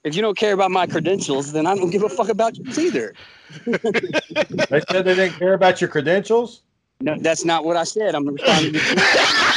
if 0.05 0.15
you 0.15 0.23
don't 0.23 0.39
care 0.39 0.55
about 0.55 0.71
my 0.71 0.87
credentials, 0.87 1.53
then 1.53 1.67
I 1.67 1.75
don't 1.75 1.91
give 1.91 2.05
a 2.05 2.09
fuck 2.09 2.29
about 2.29 2.57
you 2.57 2.65
either. 2.79 3.15
They 3.65 4.81
said 4.91 5.05
they 5.05 5.15
didn't 5.15 5.33
care 5.33 5.55
about 5.55 5.81
your 5.81 5.91
credentials. 5.91 6.63
No, 7.01 7.17
that's 7.19 7.45
not 7.45 7.65
what 7.65 7.77
I 7.77 7.85
said. 7.85 8.15
I'm 8.15 8.27
responding. 8.27 8.81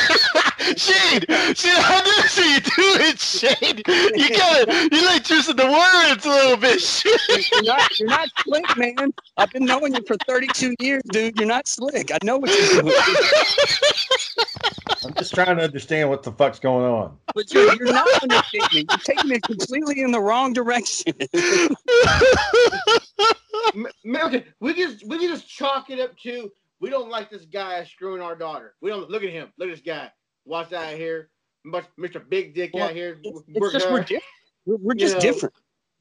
To 0.74 0.80
Shane, 0.80 1.22
Shane, 1.56 1.74
I 1.78 2.02
didn't 2.06 2.30
see 2.30 2.54
you 2.54 2.60
do 2.60 2.72
it, 2.78 3.20
Shane. 3.20 3.78
You 4.16 4.30
got 4.38 4.68
it. 4.68 4.94
you 4.94 5.06
like 5.06 5.24
twisting 5.24 5.56
the 5.56 5.66
words 5.66 6.26
a 6.26 6.30
little 6.30 6.58
bit. 6.58 6.80
Shane. 6.82 7.14
you're 7.54 7.64
not 7.64 8.00
you're 8.00 8.10
not 8.10 8.30
slick, 8.44 8.78
man. 8.78 9.14
I've 9.38 9.52
been 9.52 9.66
knowing 9.66 9.94
you 9.96 10.02
for 10.06 10.16
32 10.28 10.76
years, 10.80 11.02
dude. 11.12 11.38
You're 11.38 11.48
not 11.48 11.68
slick. 11.68 12.12
I 12.12 12.18
know 12.24 12.38
what 12.38 12.50
you're 12.52 12.82
doing, 12.82 12.94
I'm 15.06 15.14
just 15.16 15.34
trying 15.34 15.58
to 15.58 15.64
understand 15.64 16.10
what 16.10 16.24
the 16.24 16.32
fuck's 16.34 16.60
going 16.60 16.86
on. 16.86 17.18
but 17.34 17.52
you're, 17.54 17.74
you're 17.76 17.92
not 17.94 18.08
understanding. 18.22 18.86
You're 18.90 18.98
taking 19.00 19.32
it 19.32 19.42
completely 19.44 20.02
in 20.02 20.12
the 20.12 20.20
wrong 20.20 20.54
direction. 20.54 21.14
M- 23.76 23.88
m- 24.06 24.16
okay, 24.26 24.46
we 24.60 24.74
just 24.74 25.06
we 25.08 25.18
can 25.20 25.30
just 25.30 25.48
chalk 25.48 25.90
it 25.90 26.00
up 26.00 26.18
to 26.20 26.52
we 26.80 26.90
don't 26.90 27.10
like 27.10 27.30
this 27.30 27.46
guy 27.46 27.84
screwing 27.84 28.22
our 28.22 28.36
daughter. 28.36 28.76
We 28.82 28.90
don't 28.90 29.10
look 29.10 29.24
at 29.24 29.30
him. 29.30 29.52
Look 29.58 29.70
at 29.70 29.76
this 29.76 29.86
guy. 29.86 30.12
Watch 30.50 30.74
out 30.74 30.96
here, 30.96 31.30
much 31.64 31.86
Mr. 32.00 32.28
Big 32.28 32.56
Dick 32.56 32.72
Well, 32.74 32.86
out 32.88 32.96
here. 32.96 33.20
it's, 33.24 33.42
it's 33.48 33.72
just 33.72 33.92
we're 33.92 34.00
different. 34.02 34.24
We're, 34.66 34.78
we're 34.78 34.96
just 34.96 35.16
know. 35.16 35.22
different. 35.22 35.54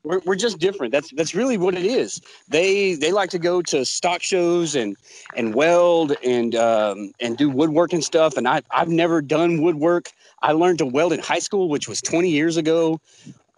We're, 0.05 0.21
we're 0.25 0.37
just 0.37 0.59
different. 0.59 0.91
That's 0.91 1.13
that's 1.13 1.35
really 1.35 1.59
what 1.59 1.75
it 1.75 1.85
is. 1.85 2.23
They 2.49 2.95
they 2.95 3.13
like 3.13 3.29
to 3.31 3.39
go 3.39 3.61
to 3.63 3.85
stock 3.85 4.23
shows 4.23 4.75
and 4.75 4.97
and 5.37 5.55
weld 5.55 6.17
and 6.25 6.55
um, 6.55 7.13
and 7.21 7.37
do 7.37 7.51
woodworking 7.51 8.01
stuff. 8.01 8.39
And 8.39 8.49
I 8.49 8.63
I've 8.71 8.89
never 8.89 9.21
done 9.21 9.61
woodwork. 9.61 10.11
I 10.41 10.53
learned 10.53 10.79
to 10.79 10.87
weld 10.87 11.13
in 11.13 11.21
high 11.21 11.41
school, 11.41 11.69
which 11.69 11.87
was 11.87 12.01
20 12.01 12.31
years 12.31 12.57
ago. 12.57 13.01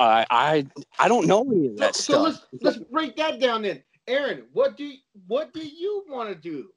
I 0.01 0.27
I 0.29 0.67
I 0.99 1.07
don't 1.07 1.29
know 1.29 1.43
any 1.43 1.67
of 1.69 1.75
So, 1.75 1.79
that 1.79 1.95
so 1.95 2.13
stuff. 2.15 2.23
let's 2.25 2.47
let's 2.63 2.91
break 2.91 3.15
that 3.17 3.39
down 3.39 3.63
then. 3.63 3.81
Aaron, 4.09 4.43
what 4.53 4.77
do 4.77 4.85
you, 4.87 4.97
what 5.29 5.53
do 5.53 5.61
you 5.65 6.05
want 6.09 6.31
to 6.31 6.35
do? 6.35 6.71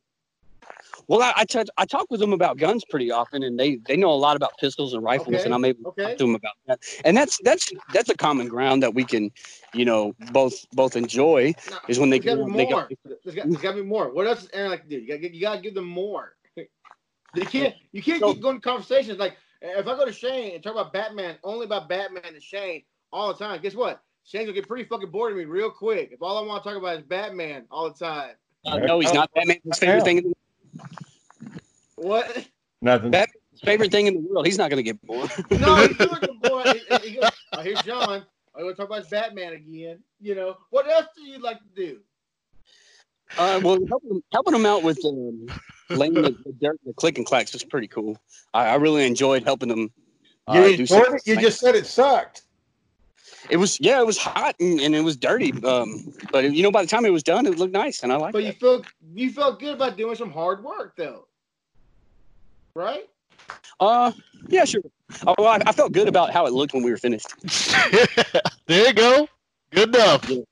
Well, 1.08 1.22
I 1.22 1.34
I, 1.38 1.46
touch, 1.46 1.68
I 1.78 1.86
talk 1.86 2.08
with 2.10 2.20
them 2.20 2.34
about 2.34 2.58
guns 2.58 2.84
pretty 2.90 3.12
often, 3.12 3.44
and 3.44 3.60
they 3.60 3.78
they 3.88 3.98
know 3.98 4.12
a 4.12 4.16
lot 4.16 4.36
about 4.36 4.58
pistols 4.60 4.94
and 4.94 5.04
rifles, 5.04 5.36
Okay, 5.36 5.44
and 5.44 5.54
I'm 5.54 5.66
able 5.66 5.92
to 5.94 6.02
talk 6.04 6.18
to 6.18 6.24
them 6.26 6.36
about 6.36 6.54
that. 6.68 6.80
And 7.06 7.16
that's 7.18 7.40
that's 7.44 7.72
that's 7.94 8.10
a 8.10 8.16
common 8.16 8.48
ground 8.48 8.84
that 8.84 8.94
we 8.94 9.04
can, 9.04 9.32
you 9.74 9.86
know, 9.86 10.14
both 10.32 10.66
both 10.74 10.96
enjoy 10.96 11.54
No, 11.72 11.78
is 11.88 12.00
when 12.00 12.10
they 12.10 12.20
there's 12.20 12.36
gotta 12.38 12.46
go. 12.52 12.58
be 12.58 12.58
They 12.66 12.72
more. 12.72 12.88
go 12.90 12.96
There's 13.24 13.36
got, 13.36 13.50
there's 13.50 13.62
got 13.62 13.72
to 13.72 13.78
be 13.82 13.88
more. 13.88 14.14
What 14.14 14.28
else 14.28 14.42
does 14.42 14.50
Aaron 14.54 14.72
like 14.72 14.84
to 14.84 14.90
do? 14.90 14.98
You 15.00 15.18
got 15.18 15.34
you 15.34 15.42
got 15.42 15.56
to 15.56 15.62
give 15.62 15.74
them 15.76 15.86
more. 15.88 16.36
You 17.36 17.46
can't 17.46 17.74
you 17.92 18.04
can't 18.04 18.20
So- 18.20 18.34
keep 18.34 18.44
going 18.44 18.58
to 18.58 18.62
conversations 18.62 19.18
like 19.18 19.38
if 19.62 19.88
I 19.88 19.96
go 19.98 20.06
to 20.06 20.12
Shane 20.14 20.54
and 20.54 20.62
talk 20.64 20.74
about 20.74 20.94
Batman 20.94 21.38
only 21.44 21.66
about 21.66 21.90
Batman 21.90 22.24
and 22.28 22.44
Shane 22.44 22.84
all 23.12 23.30
the 23.34 23.34
time. 23.44 23.60
Guess 23.62 23.74
what? 23.76 24.02
Shane's 24.26 24.46
gonna 24.46 24.54
get 24.54 24.68
pretty 24.68 24.84
fucking 24.84 25.10
bored 25.10 25.32
of 25.32 25.38
me 25.38 25.46
real 25.46 25.72
quick. 25.72 26.10
If 26.12 26.22
all 26.22 26.38
I 26.38 26.46
want 26.48 26.64
to 26.64 26.70
talk 26.70 26.78
about 26.78 26.98
is 26.98 27.04
Batman 27.04 27.66
all 27.72 27.90
the 27.92 27.98
time. 27.98 28.36
uh, 28.68 28.78
no, 28.78 29.00
he's 29.00 29.14
not. 29.14 29.32
Batman's 29.34 29.62
his 29.66 29.80
favorite 29.80 30.04
thing. 30.04 30.34
In 30.74 30.80
the- 30.80 31.62
What? 31.96 32.48
Nothing. 32.82 33.12
Bat- 33.12 33.30
His 33.52 33.62
favorite 33.62 33.92
thing 33.92 34.08
in 34.08 34.16
the 34.16 34.20
world. 34.22 34.46
He's 34.46 34.58
not 34.58 34.70
going 34.70 34.78
to 34.78 34.84
get 34.84 35.02
bored. 35.06 35.32
No, 35.52 35.76
he's 35.76 35.98
doing 35.98 36.10
the 36.22 36.38
boy. 36.50 36.64
He, 37.02 37.10
he 37.10 37.16
goes, 37.16 37.30
oh, 37.54 37.62
here's 37.62 37.82
John. 37.84 38.24
I'm 38.56 38.62
going 38.62 38.74
to 38.74 38.78
talk 38.78 38.88
about 38.88 39.00
his 39.00 39.08
Batman 39.10 39.54
again. 39.54 40.00
You 40.22 40.36
know, 40.36 40.58
what 40.70 40.88
else 40.88 41.08
do 41.16 41.24
you 41.24 41.40
like 41.40 41.58
to 41.60 41.70
do? 41.76 42.00
Uh, 43.38 43.60
well, 43.64 43.80
helping 43.88 44.12
him, 44.12 44.24
helping 44.32 44.54
him 44.54 44.66
out 44.66 44.84
with 44.84 45.04
um, 45.06 45.48
laying 45.90 46.14
the, 46.14 46.22
the 46.46 46.54
dirt, 46.62 46.80
the 46.86 46.94
click 46.94 47.18
and 47.18 47.26
clacks 47.26 47.52
was 47.54 47.64
pretty 47.64 47.88
cool. 47.88 48.16
I, 48.54 48.68
I 48.68 48.76
really 48.76 49.08
enjoyed 49.08 49.44
helping 49.44 49.70
them. 49.70 49.80
You 49.80 49.90
uh, 50.48 50.54
do 50.68 50.74
enjoyed 50.74 51.14
it? 51.16 51.22
You 51.26 51.40
just 51.40 51.60
said 51.60 51.74
it 51.74 51.88
sucked. 51.88 52.44
It 53.50 53.58
was 53.58 53.80
yeah, 53.80 54.00
it 54.00 54.06
was 54.06 54.18
hot 54.18 54.56
and, 54.60 54.80
and 54.80 54.96
it 54.96 55.02
was 55.02 55.18
dirty. 55.18 55.52
Um, 55.66 56.14
but 56.32 56.54
you 56.54 56.64
know, 56.64 56.72
by 56.72 56.82
the 56.82 56.88
time 56.88 57.06
it 57.06 57.12
was 57.12 57.24
done, 57.24 57.46
it 57.46 57.58
looked 57.58 57.74
nice, 57.74 58.04
and 58.04 58.12
I 58.12 58.16
liked 58.16 58.30
it. 58.30 58.34
But 58.34 58.44
it. 58.44 58.48
you 58.48 58.54
felt 58.54 58.86
you 59.14 59.32
felt 59.32 59.60
good 59.60 59.74
about 59.76 59.98
doing 59.98 60.16
some 60.16 60.32
hard 60.32 60.64
work 60.64 60.96
though, 60.96 61.28
right? 62.76 63.10
Uh, 63.80 64.12
yeah, 64.48 64.64
sure. 64.66 64.82
Oh, 65.28 65.36
well, 65.38 65.48
I, 65.50 65.62
I 65.66 65.72
felt 65.74 65.92
good 65.92 66.08
about 66.08 66.32
how 66.32 66.46
it 66.46 66.54
looked 66.54 66.74
when 66.74 66.84
we 66.84 66.92
were 66.92 66.98
finished. 66.98 67.28
there 68.68 68.88
you 68.88 68.94
go. 68.94 69.28
Good 69.72 69.90
enough. 69.96 70.22
Do, 70.26 70.46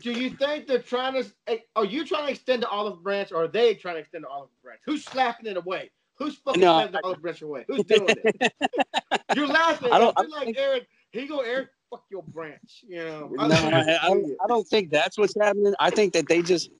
do 0.00 0.12
you 0.12 0.30
think 0.30 0.66
they're 0.66 0.80
trying 0.82 1.22
to? 1.22 1.30
eh, 1.46 1.58
Are 1.76 1.84
you 1.84 2.04
trying 2.04 2.26
to 2.26 2.32
extend 2.32 2.62
the 2.62 2.68
olive 2.68 3.02
branch, 3.02 3.32
or 3.32 3.44
are 3.44 3.48
they 3.48 3.74
trying 3.74 3.94
to 3.96 4.00
extend 4.00 4.24
the 4.24 4.28
olive 4.28 4.48
branch? 4.62 4.80
Who's 4.84 5.04
slapping 5.04 5.46
it 5.46 5.56
away? 5.56 5.90
Who's 6.16 6.36
fucking 6.36 6.60
No, 6.60 6.74
slapping 6.78 6.92
the 6.92 7.00
olive 7.04 7.22
branch 7.22 7.42
away? 7.42 7.64
Who's 7.68 7.84
doing 7.84 8.06
it? 8.08 8.52
You're 9.36 9.46
laughing. 9.46 9.92
I 9.92 9.96
I 9.96 9.98
don't- 9.98 10.16
don't. 10.16 10.28
You're 10.30 10.38
like 10.46 10.58
Aaron. 10.58 10.80
He 11.12 11.26
go 11.26 11.40
air 11.40 11.70
Fuck 11.90 12.04
your 12.10 12.22
branch. 12.22 12.84
You 12.86 13.04
know. 13.04 13.28
No, 13.32 13.54
I, 13.54 13.98
I, 14.02 14.08
don't, 14.08 14.36
I 14.44 14.46
don't 14.46 14.66
think 14.68 14.90
that's 14.90 15.16
what's 15.16 15.34
happening. 15.40 15.74
I 15.80 15.90
think 15.90 16.12
that 16.12 16.28
they 16.28 16.42
just 16.42 16.70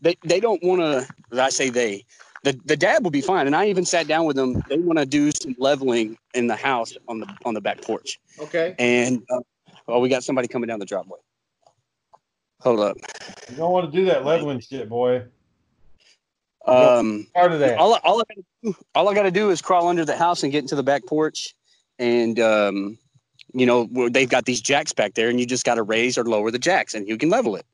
they 0.00 0.16
they 0.24 0.40
don't 0.40 0.62
want 0.62 0.80
to. 0.80 1.42
I 1.42 1.48
say 1.50 1.70
they. 1.70 2.04
The, 2.44 2.58
the 2.64 2.76
dad 2.76 3.04
will 3.04 3.12
be 3.12 3.20
fine, 3.20 3.46
and 3.46 3.54
I 3.54 3.68
even 3.68 3.84
sat 3.84 4.08
down 4.08 4.24
with 4.24 4.34
them. 4.36 4.62
They 4.68 4.76
want 4.76 4.98
to 4.98 5.06
do 5.06 5.30
some 5.40 5.54
leveling 5.58 6.18
in 6.34 6.48
the 6.48 6.56
house 6.56 6.92
on 7.08 7.20
the 7.20 7.34
on 7.44 7.54
the 7.54 7.60
back 7.60 7.80
porch, 7.80 8.18
Okay. 8.38 8.74
and 8.78 9.22
uh, 9.30 9.38
well, 9.86 10.00
we 10.00 10.08
got 10.08 10.24
somebody 10.24 10.48
coming 10.48 10.66
down 10.66 10.80
the 10.80 10.86
driveway. 10.86 11.20
Hold 12.60 12.80
up. 12.80 12.96
You 13.48 13.56
don't 13.56 13.72
want 13.72 13.90
to 13.90 13.96
do 13.96 14.04
that 14.06 14.24
leveling 14.24 14.60
shit, 14.60 14.88
boy. 14.88 15.22
Um, 16.66 17.26
Part 17.34 17.52
of 17.52 17.60
that. 17.60 17.78
all, 17.78 17.94
I- 17.94 18.00
all 18.04 18.20
I 18.20 18.24
gotta 18.28 18.42
do, 18.62 18.74
all 18.94 19.08
I 19.08 19.14
got 19.14 19.22
to 19.22 19.30
do 19.30 19.50
is 19.50 19.62
crawl 19.62 19.88
under 19.88 20.04
the 20.04 20.16
house 20.16 20.42
and 20.42 20.52
get 20.52 20.62
into 20.62 20.76
the 20.76 20.82
back 20.82 21.06
porch, 21.06 21.54
and 21.98 22.38
um, 22.38 22.98
you 23.52 23.66
know 23.66 23.88
they've 24.08 24.28
got 24.28 24.44
these 24.44 24.60
jacks 24.60 24.92
back 24.92 25.14
there, 25.14 25.28
and 25.28 25.38
you 25.40 25.46
just 25.46 25.64
got 25.64 25.76
to 25.76 25.82
raise 25.82 26.16
or 26.18 26.24
lower 26.24 26.50
the 26.50 26.58
jacks, 26.58 26.94
and 26.94 27.06
you 27.08 27.16
can 27.16 27.30
level 27.30 27.56
it, 27.56 27.66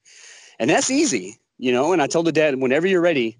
and 0.59 0.70
that's 0.70 0.91
easy, 0.91 1.39
you 1.59 1.72
know. 1.72 1.93
And 1.93 2.03
I 2.03 2.07
told 2.07 2.26
the 2.26 2.33
dad, 2.33 2.57
whenever 2.57 2.87
you're 2.87 3.01
ready, 3.01 3.39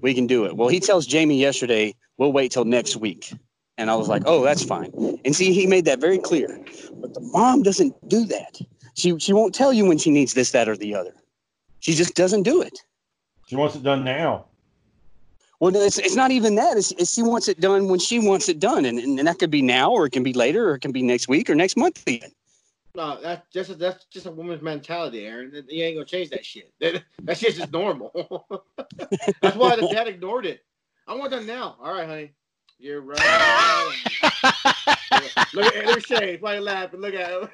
we 0.00 0.14
can 0.14 0.26
do 0.26 0.44
it. 0.44 0.56
Well, 0.56 0.68
he 0.68 0.80
tells 0.80 1.06
Jamie 1.06 1.38
yesterday, 1.38 1.94
we'll 2.18 2.32
wait 2.32 2.52
till 2.52 2.64
next 2.64 2.96
week, 2.96 3.32
and 3.78 3.90
I 3.90 3.96
was 3.96 4.08
like, 4.08 4.22
oh, 4.26 4.42
that's 4.44 4.64
fine. 4.64 4.92
And 5.24 5.34
see, 5.34 5.52
he 5.52 5.66
made 5.66 5.84
that 5.86 6.00
very 6.00 6.18
clear, 6.18 6.60
but 6.94 7.14
the 7.14 7.20
mom 7.20 7.62
doesn't 7.62 7.94
do 8.08 8.24
that. 8.26 8.60
She 8.94 9.18
she 9.18 9.32
won't 9.32 9.54
tell 9.54 9.72
you 9.72 9.86
when 9.86 9.98
she 9.98 10.10
needs 10.10 10.34
this, 10.34 10.52
that, 10.52 10.68
or 10.68 10.76
the 10.76 10.94
other. 10.94 11.14
She 11.80 11.94
just 11.94 12.14
doesn't 12.14 12.42
do 12.42 12.60
it. 12.62 12.78
She 13.46 13.56
wants 13.56 13.74
it 13.74 13.82
done 13.82 14.04
now. 14.04 14.46
Well, 15.60 15.70
no, 15.72 15.80
it's, 15.80 15.98
it's 15.98 16.16
not 16.16 16.30
even 16.30 16.54
that. 16.54 16.78
It's, 16.78 16.90
it's 16.92 17.12
she 17.12 17.22
wants 17.22 17.46
it 17.46 17.60
done 17.60 17.88
when 17.88 18.00
she 18.00 18.18
wants 18.18 18.48
it 18.48 18.58
done, 18.58 18.86
and, 18.86 18.98
and 18.98 19.28
that 19.28 19.38
could 19.38 19.50
be 19.50 19.60
now, 19.60 19.90
or 19.90 20.06
it 20.06 20.10
can 20.10 20.22
be 20.22 20.32
later, 20.32 20.70
or 20.70 20.74
it 20.76 20.80
can 20.80 20.90
be 20.90 21.02
next 21.02 21.28
week, 21.28 21.50
or 21.50 21.54
next 21.54 21.76
month 21.76 22.02
even. 22.08 22.32
No, 22.94 23.20
that's 23.20 23.46
just 23.52 23.70
a, 23.70 23.74
that's 23.74 24.06
just 24.06 24.26
a 24.26 24.30
woman's 24.30 24.62
mentality, 24.62 25.26
Aaron. 25.26 25.52
You 25.68 25.84
ain't 25.84 25.96
gonna 25.96 26.06
change 26.06 26.30
that 26.30 26.44
shit. 26.44 26.72
That, 26.80 27.02
that 27.22 27.38
shit's 27.38 27.58
just 27.58 27.72
normal. 27.72 28.10
that's 29.42 29.56
why 29.56 29.76
the 29.76 29.88
dad 29.92 30.08
ignored 30.08 30.46
it. 30.46 30.64
I 31.06 31.14
want 31.14 31.30
that 31.30 31.44
now. 31.44 31.76
All 31.80 31.92
right, 31.92 32.08
honey. 32.08 32.32
You're 32.78 33.02
right. 33.02 33.18
Look 35.52 35.76
at 35.76 35.86
there's 35.86 36.04
Shane. 36.04 36.38
Probably 36.38 36.60
laughing. 36.60 37.00
Look 37.00 37.14
at 37.14 37.30
him. 37.30 37.48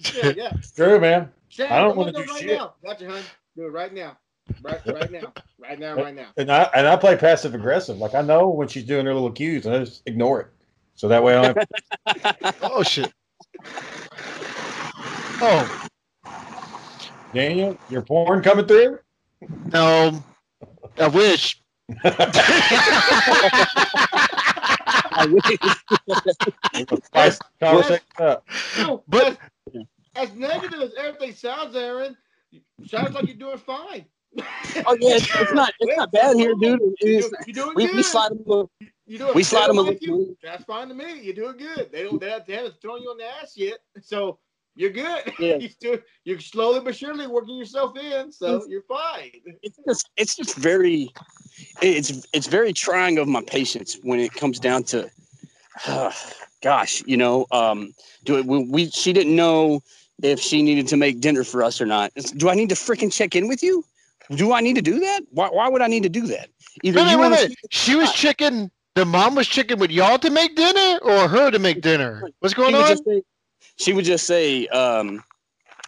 Shit, 0.00 0.36
yeah. 0.36 0.50
It's 0.56 0.72
true, 0.72 0.98
man. 0.98 1.30
Shane, 1.48 1.70
I 1.70 1.78
don't 1.78 1.96
wanna 1.96 2.12
gonna 2.12 2.26
do 2.26 2.32
right 2.32 2.42
shit. 2.42 2.58
now. 2.58 2.74
Gotcha, 2.84 3.08
honey. 3.08 3.22
Do 3.56 3.66
it 3.66 3.70
right 3.70 3.94
now. 3.94 4.18
Right, 4.62 4.80
right 4.86 5.10
now. 5.10 5.32
Right 5.58 5.78
now. 5.78 5.94
Right 5.96 6.14
now. 6.14 6.28
And 6.36 6.50
I 6.50 6.62
and 6.74 6.86
I 6.86 6.96
play 6.96 7.16
passive 7.16 7.54
aggressive. 7.54 7.98
Like 7.98 8.14
I 8.14 8.22
know 8.22 8.48
when 8.48 8.68
she's 8.68 8.84
doing 8.84 9.06
her 9.06 9.14
little 9.14 9.30
cues, 9.32 9.66
and 9.66 9.74
I 9.74 9.80
just 9.80 10.02
ignore 10.06 10.40
it. 10.40 10.48
So 10.94 11.08
that 11.08 11.22
way 11.22 11.36
I 11.36 11.42
don't 11.52 11.68
have 12.06 12.56
Oh 12.62 12.82
shit. 12.82 13.12
Oh 15.42 15.86
Daniel, 17.32 17.78
your 17.88 18.02
porn 18.02 18.42
coming 18.42 18.66
through? 18.66 18.98
no. 19.72 20.22
I 20.98 21.08
wish. 21.08 21.60
I 25.12 25.26
wish- 25.30 25.58
Spice 27.04 27.38
conversation 27.60 28.04
up. 28.18 28.44
No, 28.78 29.02
But- 29.08 29.38
as, 29.74 29.84
as 30.16 30.32
negative 30.34 30.80
as 30.80 30.92
everything 30.98 31.32
sounds, 31.32 31.74
Aaron, 31.76 32.16
sounds 32.86 33.14
like 33.14 33.26
you're 33.26 33.36
doing 33.36 33.58
fine. 33.58 34.04
Oh 34.38 34.96
yeah, 35.00 35.16
it's, 35.16 35.28
it's 35.40 35.52
not 35.52 35.72
it's 35.80 35.96
not 35.96 36.12
bad 36.12 36.36
here, 36.36 36.54
dude. 36.60 36.80
It's, 37.00 37.30
you're 37.46 37.54
doing 37.54 37.72
we, 37.74 37.86
good. 37.86 37.96
we 37.96 38.02
slide 38.02 38.30
them. 38.30 38.44
a- 38.48 38.84
You 39.06 39.18
doing 39.18 39.34
we 39.34 39.42
slide 39.42 39.68
them 39.68 39.78
a 39.78 39.82
like 39.82 40.00
little. 40.00 40.34
That's 40.42 40.64
fine 40.64 40.88
to 40.88 40.94
me. 40.94 41.20
You're 41.20 41.34
doing 41.34 41.56
good. 41.56 41.90
They 41.92 42.04
don't. 42.04 42.20
They, 42.20 42.38
they 42.46 42.54
haven't 42.54 42.80
thrown 42.80 43.02
you 43.02 43.10
on 43.10 43.18
the 43.18 43.24
ass 43.24 43.56
yet, 43.56 43.78
so 44.00 44.38
you're 44.76 44.90
good. 44.90 45.32
Yeah. 45.40 45.58
you're, 45.80 45.98
you're 46.24 46.38
slowly 46.38 46.80
but 46.80 46.94
surely 46.94 47.26
working 47.26 47.56
yourself 47.56 47.96
in, 47.98 48.30
so 48.30 48.64
you're 48.68 48.82
fine. 48.82 49.32
It's 49.62 49.78
just 49.86 50.10
it's 50.16 50.36
just 50.36 50.54
very 50.56 51.10
it's 51.82 52.24
it's 52.32 52.46
very 52.46 52.72
trying 52.72 53.18
of 53.18 53.26
my 53.26 53.42
patience 53.42 53.98
when 54.02 54.20
it 54.20 54.32
comes 54.32 54.60
down 54.60 54.84
to 54.84 55.10
gosh, 56.62 57.02
you 57.06 57.16
know, 57.16 57.46
um, 57.52 57.92
do 58.24 58.38
it. 58.38 58.46
We, 58.46 58.64
we 58.64 58.90
she 58.90 59.12
didn't 59.12 59.34
know 59.34 59.82
if 60.22 60.38
she 60.38 60.62
needed 60.62 60.86
to 60.88 60.96
make 60.96 61.20
dinner 61.20 61.44
for 61.44 61.62
us 61.62 61.80
or 61.80 61.86
not. 61.86 62.12
It's- 62.14 62.32
Do 62.32 62.48
I 62.50 62.54
need 62.54 62.68
to 62.68 62.74
freaking 62.74 63.12
check 63.12 63.34
in 63.34 63.48
with 63.48 63.62
you? 63.62 63.84
Do 64.34 64.52
I 64.52 64.60
need 64.60 64.76
to 64.76 64.82
do 64.82 65.00
that? 65.00 65.22
Why, 65.30 65.48
why 65.48 65.68
would 65.68 65.82
I 65.82 65.88
need 65.88 66.04
to 66.04 66.08
do 66.08 66.26
that? 66.28 66.48
Either 66.82 67.00
Wait, 67.00 67.16
wait, 67.16 67.24
you 67.24 67.30
wait. 67.30 67.56
She 67.70 67.96
was 67.96 68.12
chicken. 68.12 68.70
The 68.94 69.04
mom 69.04 69.34
was 69.34 69.48
chicken 69.48 69.78
with 69.78 69.90
y'all 69.90 70.18
to 70.18 70.30
make 70.30 70.56
dinner, 70.56 70.98
or 71.02 71.28
her 71.28 71.50
to 71.50 71.58
make 71.58 71.80
dinner. 71.80 72.28
What's 72.40 72.54
going 72.54 72.70
she 72.70 72.76
would 72.76 72.82
on? 72.82 72.88
just 72.88 73.04
say, 73.04 73.22
she 73.76 73.92
would 73.92 74.04
just 74.04 74.26
say, 74.26 74.66
um, 74.68 75.22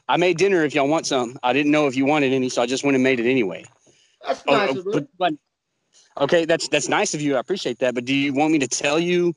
"I 0.09 0.17
made 0.17 0.39
dinner. 0.39 0.65
If 0.65 0.75
y'all 0.75 0.89
want 0.89 1.07
some, 1.07 1.39
I 1.43 1.53
didn't 1.53 1.73
know 1.73 1.87
if 1.87 1.97
you 1.97 2.05
wanted 2.05 2.33
any, 2.33 2.49
so 2.49 2.63
I 2.63 2.67
just 2.67 2.85
went 2.85 2.95
and 2.95 3.03
made 3.03 3.21
it 3.21 3.29
anyway." 3.29 3.65
That's 4.27 4.43
Oh, 4.47 4.57
nice 4.57 4.77
oh, 4.77 4.79
of 4.79 4.85
but, 4.93 5.07
but- 5.19 5.35
okay, 6.21 6.45
that's 6.45 6.69
that's 6.69 6.89
nice 6.89 7.13
of 7.15 7.21
you. 7.21 7.37
I 7.37 7.41
appreciate 7.41 7.79
that. 7.81 7.95
But 7.95 8.05
do 8.05 8.15
you 8.15 8.33
want 8.33 8.53
me 8.53 8.59
to 8.61 8.69
tell 8.69 8.99
you, 8.99 9.35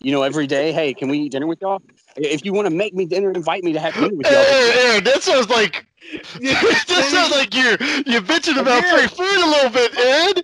you 0.00 0.12
know, 0.12 0.22
every 0.22 0.46
day, 0.46 0.72
hey, 0.72 0.92
can 0.92 1.08
we 1.08 1.18
eat 1.20 1.32
dinner 1.32 1.46
with 1.46 1.60
y'all? 1.60 1.80
If 2.16 2.44
you 2.44 2.52
want 2.52 2.66
to 2.66 2.74
make 2.74 2.94
me 2.94 3.06
dinner, 3.06 3.30
invite 3.30 3.62
me 3.64 3.72
to 3.72 3.80
have 3.80 3.94
dinner 3.94 4.14
with 4.14 4.26
y'all. 4.26 4.34
Aaron, 4.34 4.78
Aaron, 4.78 5.04
that 5.04 5.22
sounds 5.22 5.48
like 5.48 5.86
that 6.40 7.08
sounds 7.10 7.30
like 7.30 7.54
you're 7.54 7.78
you're 8.06 8.22
bitching 8.22 8.58
about 8.60 8.84
free 8.84 9.06
food 9.08 9.38
a 9.38 9.46
little 9.46 9.70
bit, 9.70 9.92
Ed. 9.98 10.42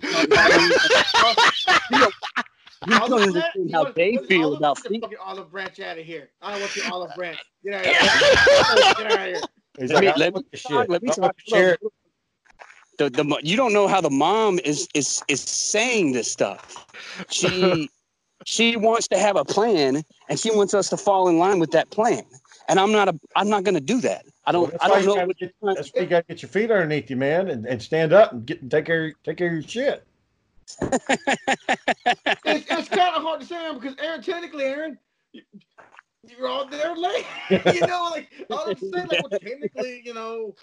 You 2.85 2.97
don't 2.97 3.11
Olive 3.11 3.27
understand 3.27 3.33
branch? 3.33 3.69
You 3.69 3.75
how 3.77 3.91
they 3.91 4.17
feel 4.17 4.45
olive- 4.45 4.57
about 4.59 4.77
get 4.83 4.91
the 4.91 4.99
fucking 5.01 5.17
olive 5.21 5.51
branch 5.51 5.79
out 5.79 5.97
of 5.97 6.05
here. 6.05 6.29
I 6.41 6.51
don't 6.51 6.61
want 6.61 6.75
your 6.75 6.85
olive 6.91 7.13
branch. 7.15 7.39
Get 7.63 7.73
out 7.73 7.81
of 7.81 7.85
here. 7.85 7.99
Get 8.97 9.11
out 9.11 9.19
of 9.19 9.25
here. 9.25 9.41
Let 9.77 9.89
me- 9.89 9.95
like, 9.95 10.07
I 10.07 10.19
let 10.19 10.33
me 10.33 10.41
talk, 10.41 10.55
shit. 10.55 10.89
let 10.89 11.03
me 11.03 11.09
talk. 11.09 11.35
share. 11.47 11.77
The, 12.97 13.09
the 13.09 13.39
you 13.43 13.55
don't 13.55 13.73
know 13.73 13.87
how 13.87 14.01
the 14.01 14.09
mom 14.09 14.59
is 14.59 14.87
is 14.93 15.21
is 15.27 15.41
saying 15.41 16.13
this 16.13 16.31
stuff. 16.31 16.85
She 17.29 17.89
she 18.45 18.75
wants 18.77 19.07
to 19.09 19.17
have 19.17 19.35
a 19.35 19.45
plan 19.45 20.03
and 20.29 20.39
she 20.39 20.51
wants 20.51 20.73
us 20.73 20.89
to 20.89 20.97
fall 20.97 21.27
in 21.27 21.37
line 21.37 21.59
with 21.59 21.71
that 21.71 21.89
plan. 21.91 22.23
And 22.67 22.79
I'm 22.79 22.91
not 22.91 23.09
a 23.09 23.19
I'm 23.35 23.49
not 23.49 23.63
going 23.63 23.75
to 23.75 23.81
do 23.81 24.01
that. 24.01 24.25
I 24.49 24.51
don't 24.51 24.71
that's 24.71 24.83
I 24.83 24.87
why 24.87 24.93
don't 24.95 25.03
you 25.03 25.07
know. 25.09 25.15
gotta 25.15 25.33
get- 25.35 25.53
That's 25.61 25.91
why 25.93 26.01
you 26.01 26.07
got 26.07 26.27
to 26.27 26.33
get 26.33 26.41
your 26.41 26.49
feet 26.49 26.71
underneath 26.71 27.09
you, 27.11 27.17
man, 27.17 27.49
and, 27.49 27.67
and 27.67 27.79
stand 27.79 28.13
up 28.13 28.31
and 28.31 28.45
get 28.47 28.61
and 28.63 28.71
take 28.71 28.85
care 28.85 29.13
take 29.23 29.37
care 29.37 29.47
of 29.47 29.53
your 29.53 29.61
shit. 29.61 30.03
It's, 32.45 32.65
it's 32.69 32.89
kind 32.89 33.15
of 33.15 33.21
hard 33.21 33.41
to 33.41 33.45
say 33.45 33.55
Aaron, 33.55 33.79
because 33.79 33.95
Aaron, 34.01 34.21
technically, 34.23 34.63
Aaron, 34.63 34.97
you- 35.33 35.43
you're 36.27 36.47
all 36.47 36.65
there 36.67 36.95
late. 36.95 37.25
you 37.49 37.81
know, 37.85 38.09
like 38.11 38.27
all 38.49 38.69
I'm 38.71 38.77
saying, 38.77 39.07
like 39.07 39.21
well, 39.29 39.39
technically, 39.39 40.01
you 40.03 40.13
know, 40.15 40.55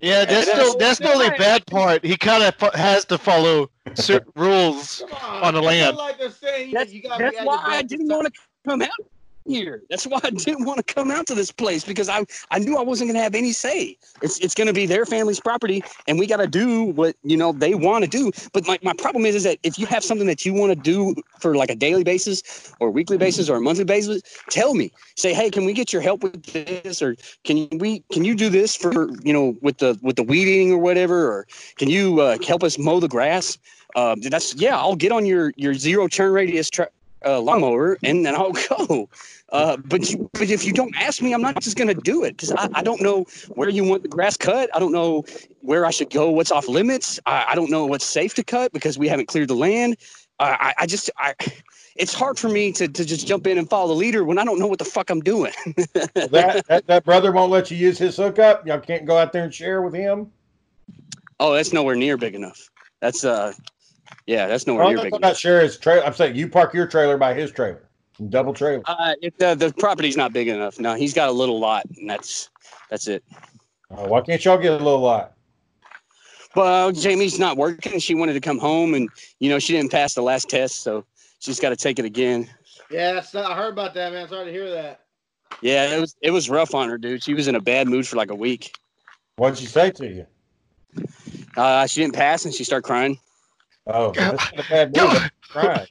Yeah, 0.00 0.24
that's 0.24 0.46
Yeah, 0.46 0.54
still 0.54 0.78
that's 0.78 0.98
the 1.00 1.12
only 1.12 1.30
bad 1.30 1.66
part. 1.66 2.04
He 2.04 2.16
kind 2.16 2.44
of 2.44 2.54
fo- 2.54 2.70
has 2.76 3.04
to 3.06 3.18
follow 3.18 3.68
certain 3.94 4.32
rules. 4.36 5.02
on, 5.24 5.42
On 5.44 5.54
the 5.54 5.62
land. 5.62 5.96
like 5.96 6.18
they're 6.18 6.30
saying 6.30 6.72
That's, 6.72 6.92
you 6.92 7.02
that's 7.02 7.36
why 7.44 7.60
I 7.64 7.82
didn't 7.82 8.08
want 8.08 8.26
to 8.32 8.40
come 8.66 8.82
out. 8.82 8.88
Here. 9.48 9.82
That's 9.90 10.06
why 10.06 10.20
I 10.22 10.30
didn't 10.30 10.64
want 10.64 10.86
to 10.86 10.94
come 10.94 11.10
out 11.10 11.26
to 11.28 11.34
this 11.34 11.50
place 11.50 11.84
because 11.84 12.08
I 12.08 12.24
I 12.50 12.58
knew 12.58 12.76
I 12.76 12.82
wasn't 12.82 13.10
gonna 13.10 13.22
have 13.22 13.34
any 13.34 13.52
say. 13.52 13.96
It's 14.22 14.38
it's 14.38 14.54
gonna 14.54 14.72
be 14.72 14.86
their 14.86 15.06
family's 15.06 15.40
property, 15.40 15.82
and 16.06 16.18
we 16.18 16.26
gotta 16.26 16.46
do 16.46 16.84
what 16.84 17.16
you 17.22 17.36
know 17.36 17.52
they 17.52 17.74
want 17.74 18.04
to 18.04 18.10
do. 18.10 18.30
But 18.52 18.66
my, 18.66 18.78
my 18.82 18.92
problem 18.92 19.26
is 19.26 19.34
is 19.34 19.44
that 19.44 19.58
if 19.62 19.78
you 19.78 19.86
have 19.86 20.04
something 20.04 20.26
that 20.26 20.44
you 20.44 20.52
want 20.52 20.70
to 20.72 20.76
do 20.76 21.14
for 21.40 21.56
like 21.56 21.70
a 21.70 21.76
daily 21.76 22.04
basis 22.04 22.74
or 22.80 22.90
weekly 22.90 23.18
basis 23.18 23.48
or 23.48 23.56
a 23.56 23.60
monthly 23.60 23.84
basis, 23.84 24.22
tell 24.50 24.74
me. 24.74 24.92
Say, 25.16 25.32
hey, 25.34 25.50
can 25.50 25.64
we 25.64 25.72
get 25.72 25.92
your 25.92 26.02
help 26.02 26.22
with 26.22 26.42
this, 26.44 27.02
or 27.02 27.16
can 27.44 27.68
we 27.78 28.04
can 28.12 28.24
you 28.24 28.34
do 28.34 28.48
this 28.50 28.76
for 28.76 29.08
you 29.22 29.32
know 29.32 29.56
with 29.62 29.78
the 29.78 29.98
with 30.02 30.16
the 30.16 30.22
weeding 30.22 30.72
or 30.72 30.78
whatever, 30.78 31.26
or 31.26 31.46
can 31.76 31.88
you 31.88 32.20
uh, 32.20 32.38
help 32.46 32.62
us 32.62 32.78
mow 32.78 33.00
the 33.00 33.08
grass? 33.08 33.58
Uh, 33.96 34.14
that's 34.22 34.54
yeah, 34.54 34.76
I'll 34.76 34.96
get 34.96 35.12
on 35.12 35.26
your 35.26 35.52
your 35.56 35.74
zero 35.74 36.08
turn 36.08 36.32
radius 36.32 36.70
tra- 36.70 36.90
uh, 37.24 37.40
lawnmower 37.40 37.98
and 38.02 38.24
then 38.24 38.34
I'll 38.34 38.52
go. 38.86 39.08
Uh, 39.50 39.76
but 39.78 40.10
you, 40.10 40.28
but 40.34 40.50
if 40.50 40.64
you 40.64 40.72
don't 40.72 40.94
ask 40.96 41.22
me, 41.22 41.32
I'm 41.32 41.40
not 41.40 41.60
just 41.60 41.76
gonna 41.76 41.94
do 41.94 42.24
it 42.24 42.36
because 42.36 42.52
I, 42.52 42.68
I 42.74 42.82
don't 42.82 43.00
know 43.00 43.24
where 43.48 43.68
you 43.68 43.84
want 43.84 44.02
the 44.02 44.08
grass 44.08 44.36
cut. 44.36 44.68
I 44.74 44.78
don't 44.78 44.92
know 44.92 45.24
where 45.60 45.86
I 45.86 45.90
should 45.90 46.10
go. 46.10 46.30
What's 46.30 46.52
off 46.52 46.68
limits? 46.68 47.18
I, 47.26 47.46
I 47.48 47.54
don't 47.54 47.70
know 47.70 47.86
what's 47.86 48.04
safe 48.04 48.34
to 48.34 48.44
cut 48.44 48.72
because 48.72 48.98
we 48.98 49.08
haven't 49.08 49.26
cleared 49.26 49.48
the 49.48 49.54
land. 49.54 49.96
I, 50.38 50.50
I, 50.50 50.74
I 50.82 50.86
just 50.86 51.10
I. 51.18 51.34
It's 51.96 52.14
hard 52.14 52.38
for 52.38 52.48
me 52.48 52.70
to, 52.72 52.86
to 52.86 53.04
just 53.04 53.26
jump 53.26 53.48
in 53.48 53.58
and 53.58 53.68
follow 53.68 53.88
the 53.88 53.94
leader 53.94 54.22
when 54.22 54.38
I 54.38 54.44
don't 54.44 54.60
know 54.60 54.68
what 54.68 54.78
the 54.78 54.84
fuck 54.84 55.10
I'm 55.10 55.20
doing. 55.20 55.52
that, 56.14 56.62
that 56.68 56.86
that 56.86 57.04
brother 57.04 57.32
won't 57.32 57.50
let 57.50 57.72
you 57.72 57.76
use 57.76 57.98
his 57.98 58.16
hookup. 58.16 58.64
Y'all 58.64 58.78
can't 58.78 59.04
go 59.04 59.18
out 59.18 59.32
there 59.32 59.42
and 59.42 59.52
share 59.52 59.82
with 59.82 59.94
him. 59.94 60.30
oh, 61.40 61.54
that's 61.54 61.72
nowhere 61.72 61.96
near 61.96 62.16
big 62.16 62.36
enough. 62.36 62.70
That's 63.00 63.24
uh, 63.24 63.52
yeah, 64.28 64.46
that's 64.46 64.66
nowhere 64.66 64.84
I'm 64.84 64.88
near 64.90 64.96
not 64.96 65.02
big 65.04 65.12
talking 65.12 65.22
enough. 65.22 65.30
about 65.30 65.38
share 65.38 65.60
his 65.62 65.78
trailer. 65.78 66.04
I'm 66.04 66.12
saying 66.12 66.36
you 66.36 66.48
park 66.48 66.74
your 66.74 66.86
trailer 66.86 67.16
by 67.16 67.32
his 67.32 67.50
trailer, 67.50 67.88
double 68.28 68.52
trailer. 68.52 68.82
Uh, 68.84 69.14
it, 69.22 69.38
the 69.38 69.54
the 69.54 69.72
property's 69.78 70.18
not 70.18 70.34
big 70.34 70.48
enough. 70.48 70.78
No, 70.78 70.94
he's 70.94 71.14
got 71.14 71.30
a 71.30 71.32
little 71.32 71.58
lot, 71.58 71.86
and 71.96 72.08
that's 72.08 72.50
that's 72.90 73.08
it. 73.08 73.24
Uh, 73.90 74.06
why 74.06 74.20
can't 74.20 74.44
y'all 74.44 74.58
get 74.58 74.72
a 74.72 74.84
little 74.84 75.00
lot? 75.00 75.32
Well, 76.54 76.92
Jamie's 76.92 77.38
not 77.38 77.56
working. 77.56 77.98
She 78.00 78.14
wanted 78.14 78.34
to 78.34 78.40
come 78.40 78.58
home, 78.58 78.92
and 78.92 79.08
you 79.38 79.48
know 79.48 79.58
she 79.58 79.72
didn't 79.72 79.90
pass 79.90 80.12
the 80.12 80.22
last 80.22 80.50
test, 80.50 80.82
so 80.82 81.06
she's 81.38 81.58
got 81.58 81.70
to 81.70 81.76
take 81.76 81.98
it 81.98 82.04
again. 82.04 82.50
Yeah, 82.90 83.22
so 83.22 83.42
I 83.42 83.54
heard 83.54 83.72
about 83.72 83.94
that, 83.94 84.12
man. 84.12 84.28
Sorry 84.28 84.44
to 84.44 84.52
hear 84.52 84.70
that. 84.70 85.06
Yeah, 85.62 85.96
it 85.96 86.00
was 86.00 86.16
it 86.20 86.32
was 86.32 86.50
rough 86.50 86.74
on 86.74 86.90
her, 86.90 86.98
dude. 86.98 87.22
She 87.22 87.32
was 87.32 87.48
in 87.48 87.54
a 87.54 87.60
bad 87.62 87.88
mood 87.88 88.06
for 88.06 88.16
like 88.16 88.30
a 88.30 88.34
week. 88.34 88.76
What'd 89.36 89.58
she 89.58 89.64
say 89.64 89.90
to 89.92 90.06
you? 90.06 90.26
Uh, 91.56 91.86
she 91.86 92.02
didn't 92.02 92.14
pass, 92.14 92.44
and 92.44 92.52
she 92.52 92.62
started 92.62 92.84
crying. 92.84 93.18
Oh, 93.88 94.12
that's 94.12 94.52
not 94.52 94.66
a 94.66 94.68
bad 94.68 94.96
mood. 94.96 95.30
That's 95.54 95.54
Right. 95.54 95.88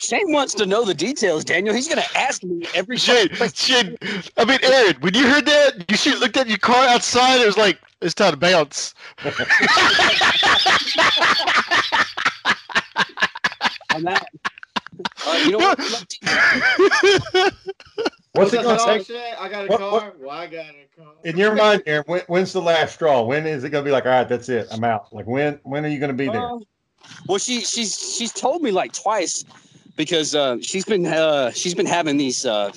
Shane 0.00 0.32
wants 0.32 0.52
to 0.54 0.66
know 0.66 0.84
the 0.84 0.94
details, 0.94 1.44
Daniel. 1.44 1.74
He's 1.74 1.88
gonna 1.88 2.04
ask 2.14 2.42
me 2.42 2.66
every 2.74 2.96
Shane, 2.96 3.28
Shane, 3.54 3.96
I 4.36 4.44
mean, 4.44 4.58
Aaron, 4.62 4.96
when 5.00 5.14
you 5.14 5.26
heard 5.26 5.46
that, 5.46 5.90
you 5.90 5.96
should 5.96 6.14
have 6.14 6.22
looked 6.22 6.36
at 6.36 6.48
your 6.48 6.58
car 6.58 6.86
outside. 6.88 7.40
It 7.40 7.46
was 7.46 7.56
like, 7.56 7.78
it's 8.02 8.14
time 8.14 8.32
to 8.32 8.36
bounce. 8.36 8.94
on 13.94 14.02
that. 14.02 14.28
Uh, 15.26 15.42
you 15.44 15.50
know 15.52 15.58
what? 15.58 15.78
What's 18.32 18.52
it 18.52 18.56
that 18.56 18.64
going 18.64 18.76
to 18.78 18.82
all 18.82 18.98
take? 18.98 19.10
I 19.38 19.48
got 19.48 19.64
a 19.64 19.68
What- 19.68 19.78
car. 19.78 19.90
what- 19.92 20.18
Well, 20.20 20.30
I 20.30 20.46
got 20.46 20.66
a 20.70 21.00
car. 21.00 21.12
In 21.24 21.36
your 21.36 21.54
mind, 21.54 21.82
Aaron, 21.86 22.04
when, 22.06 22.20
when's 22.26 22.52
the 22.52 22.60
last 22.62 22.94
straw? 22.94 23.22
When 23.22 23.46
is 23.46 23.62
it 23.64 23.70
going 23.70 23.84
to 23.84 23.88
be 23.88 23.92
like, 23.92 24.06
all 24.06 24.10
right, 24.12 24.28
that's 24.28 24.48
it, 24.48 24.66
I'm 24.72 24.82
out? 24.84 25.12
Like 25.12 25.26
when? 25.26 25.60
When 25.62 25.84
are 25.84 25.88
you 25.88 25.98
going 26.00 26.10
to 26.10 26.16
be 26.16 26.26
there? 26.28 26.42
Uh, 26.42 26.58
well, 27.28 27.38
she 27.38 27.60
she's 27.60 27.96
she's 28.16 28.32
told 28.32 28.62
me 28.62 28.70
like 28.70 28.92
twice 28.92 29.44
because 29.94 30.34
uh, 30.34 30.56
she's 30.62 30.84
been 30.86 31.06
uh, 31.06 31.50
she's 31.52 31.74
been 31.74 31.86
having 31.86 32.16
these. 32.16 32.44
Uh, 32.46 32.72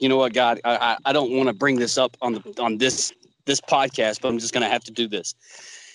you 0.00 0.08
know 0.08 0.16
what, 0.16 0.32
God, 0.34 0.60
I 0.64 0.76
I, 0.76 0.96
I 1.06 1.12
don't 1.12 1.30
want 1.32 1.48
to 1.48 1.54
bring 1.54 1.76
this 1.78 1.96
up 1.96 2.16
on 2.20 2.32
the 2.34 2.54
on 2.60 2.78
this 2.78 3.12
this 3.46 3.60
podcast, 3.60 4.20
but 4.20 4.28
I'm 4.28 4.38
just 4.40 4.52
gonna 4.52 4.68
have 4.68 4.82
to 4.84 4.90
do 4.90 5.06
this. 5.08 5.34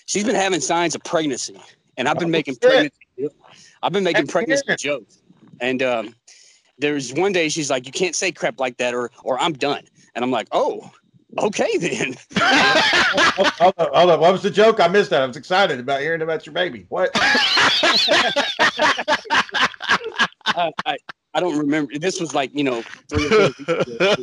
She's 0.06 0.24
been 0.24 0.34
having 0.34 0.60
signs 0.60 0.94
of 0.94 1.04
pregnancy, 1.04 1.60
and 1.98 2.08
I've 2.08 2.18
been 2.18 2.28
Oh, 2.28 2.30
making 2.30 2.54
shit. 2.54 2.62
pregnancy. 2.62 3.36
I've 3.82 3.92
been 3.92 4.04
making 4.04 4.22
That's 4.24 4.32
pregnancy 4.32 4.64
weird. 4.66 4.78
jokes, 4.78 5.18
and 5.60 5.82
um, 5.82 6.14
there's 6.78 7.12
one 7.14 7.32
day 7.32 7.48
she's 7.48 7.70
like, 7.70 7.86
"You 7.86 7.92
can't 7.92 8.14
say 8.16 8.32
crap 8.32 8.58
like 8.60 8.76
that, 8.78 8.94
or 8.94 9.10
or 9.22 9.38
I'm 9.40 9.52
done." 9.52 9.84
And 10.14 10.24
I'm 10.24 10.30
like, 10.30 10.48
"Oh, 10.52 10.90
okay 11.38 11.76
then." 11.78 12.16
hold, 12.40 13.74
on, 13.78 13.88
hold 13.94 14.10
on. 14.10 14.20
What 14.20 14.32
was 14.32 14.42
the 14.42 14.50
joke? 14.50 14.80
I 14.80 14.88
missed 14.88 15.10
that. 15.10 15.22
I 15.22 15.26
was 15.26 15.36
excited 15.36 15.78
about 15.78 16.00
hearing 16.00 16.22
about 16.22 16.46
your 16.46 16.52
baby. 16.54 16.86
What? 16.88 17.10
I, 17.14 18.92
I, 20.86 20.96
I 21.34 21.40
don't 21.40 21.56
remember. 21.58 21.96
This 21.98 22.20
was 22.20 22.34
like, 22.34 22.50
you 22.54 22.64
know, 22.64 22.82
three 23.08 23.26
or 23.26 23.28
four 23.28 23.40
weeks 23.40 23.60
ago. 23.60 24.16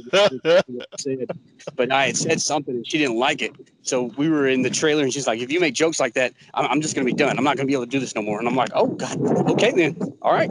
Said- 0.98 1.30
But 1.76 1.92
I 1.92 2.08
had 2.08 2.18
said 2.18 2.42
something 2.42 2.76
and 2.76 2.86
she 2.88 2.98
didn't 2.98 3.18
like 3.18 3.42
it. 3.42 3.54
So 3.82 4.04
we 4.18 4.30
were 4.30 4.48
in 4.48 4.62
the 4.62 4.70
trailer 4.70 5.04
and 5.04 5.14
she's 5.14 5.28
like, 5.28 5.40
if 5.40 5.50
you 5.52 5.60
make 5.60 5.74
jokes 5.74 6.00
like 6.00 6.14
that, 6.16 6.34
I'm, 6.54 6.66
I'm 6.66 6.82
just 6.82 6.96
going 6.96 7.08
to 7.08 7.14
be 7.14 7.18
done. 7.18 7.38
I'm 7.38 7.44
not 7.46 7.56
going 7.56 7.66
to 7.66 7.72
be 7.72 7.74
able 7.74 7.86
to 7.86 7.90
do 7.90 8.00
this 8.00 8.14
no 8.16 8.22
more. 8.22 8.40
And 8.40 8.48
I'm 8.48 8.56
like, 8.56 8.72
oh, 8.74 8.88
God. 8.88 9.18
Okay, 9.52 9.72
then. 9.72 9.98
All 10.22 10.34
right. 10.34 10.50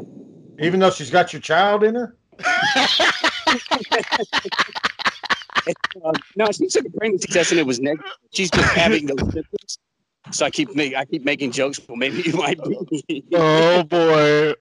Even 0.59 0.81
though 0.81 0.91
she's 0.91 1.11
got 1.11 1.33
your 1.33 1.43
child 1.43 1.85
in 1.85 1.95
her? 1.95 2.17
Uh, 6.05 6.13
no, 6.37 6.47
she 6.53 6.67
took 6.69 6.87
a 6.87 6.91
pregnancy 6.91 7.29
test 7.29 7.51
and 7.51 7.61
it 7.61 7.67
was 7.67 7.81
negative. 7.81 8.11
She's 8.33 8.51
just 8.51 8.75
having 8.75 9.07
those 9.07 9.21
symptoms. 9.33 9.79
So 10.33 10.45
I 10.47 10.51
keep 10.51 10.75
make, 10.75 10.95
I 10.95 11.05
keep 11.05 11.25
making 11.25 11.53
jokes. 11.53 11.81
Well, 11.87 11.97
maybe 11.97 12.23
you 12.23 12.33
might 12.33 12.59
be 12.65 13.25
oh, 13.35 13.83
boy. 13.85 14.55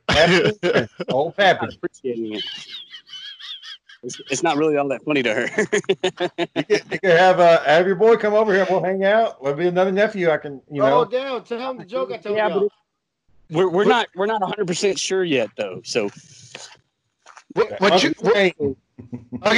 Old 1.09 1.35
not 1.37 1.37
Pappy. 1.37 1.75
appreciating 1.75 2.35
it. 2.35 2.43
It's, 4.03 4.21
it's 4.29 4.43
not 4.43 4.57
really 4.57 4.77
all 4.77 4.87
that 4.89 5.03
funny 5.03 5.23
to 5.23 5.33
her. 5.33 5.49
You 6.37 6.63
could, 6.63 6.91
you 6.91 6.99
could 6.99 7.17
have 7.17 7.39
uh, 7.39 7.63
have 7.63 7.87
your 7.87 7.95
boy 7.95 8.17
come 8.17 8.35
over 8.35 8.53
here. 8.53 8.67
We'll 8.69 8.83
hang 8.83 9.03
out. 9.03 9.41
We'll 9.41 9.55
be 9.55 9.67
another 9.67 9.91
nephew. 9.91 10.29
I 10.29 10.37
can, 10.37 10.61
you 10.71 10.81
know. 10.81 11.01
oh, 11.01 11.05
down! 11.05 11.43
Tell 11.43 11.71
him 11.71 11.77
the 11.77 11.85
joke 11.85 12.11
I 12.11 12.17
told 12.17 12.37
Yeah, 12.37 12.49
y'all. 12.49 12.69
We're 13.49 13.69
we're 13.69 13.85
not 13.85 14.07
we're 14.15 14.25
not 14.25 14.41
100 14.41 14.67
percent 14.67 14.99
sure 14.99 15.23
yet 15.23 15.49
though. 15.57 15.81
So 15.83 16.09
What, 17.53 17.79
what 17.79 18.03
you, 18.03 18.13
what, 18.19 18.35
okay, 18.35 18.53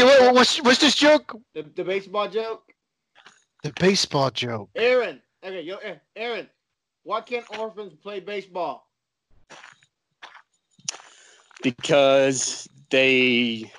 what, 0.03 0.35
what's, 0.35 0.61
what's 0.61 0.79
this 0.79 0.93
joke? 0.93 1.35
The, 1.53 1.63
the 1.75 1.83
baseball 1.83 2.29
joke. 2.29 2.71
The 3.63 3.73
baseball 3.79 4.29
joke. 4.29 4.69
Aaron. 4.75 5.19
Okay, 5.43 5.61
yo, 5.61 5.77
Aaron. 6.15 6.47
Why 7.03 7.21
can't 7.21 7.45
orphans 7.57 7.93
play 7.95 8.19
baseball? 8.19 8.87
because 11.63 12.67
they 12.89 13.71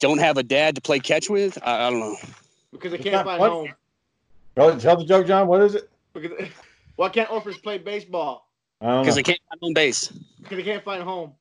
don't 0.00 0.18
have 0.18 0.36
a 0.36 0.42
dad 0.42 0.74
to 0.74 0.80
play 0.80 0.98
catch 0.98 1.30
with, 1.30 1.58
I, 1.62 1.86
I 1.86 1.90
don't 1.90 2.00
know. 2.00 2.16
Because 2.72 2.92
they 2.92 2.98
can't 2.98 3.12
not 3.12 3.24
find 3.24 3.38
funny. 3.38 3.74
home. 4.56 4.78
Tell 4.80 4.96
the 4.96 5.04
joke, 5.04 5.26
John. 5.26 5.46
What 5.46 5.62
is 5.62 5.74
it? 5.74 5.88
Because 6.12 6.48
why 6.96 7.08
can't 7.08 7.30
orphans 7.30 7.58
play 7.58 7.78
baseball? 7.78 8.48
I 8.82 8.86
don't 8.86 9.02
Because 9.02 9.14
know. 9.16 9.18
they 9.18 9.22
can't 9.22 9.40
find 9.48 9.60
home 9.62 9.74
base. 9.74 10.08
Because 10.42 10.56
they 10.56 10.62
can't 10.64 10.84
find 10.84 11.02
home. 11.02 11.32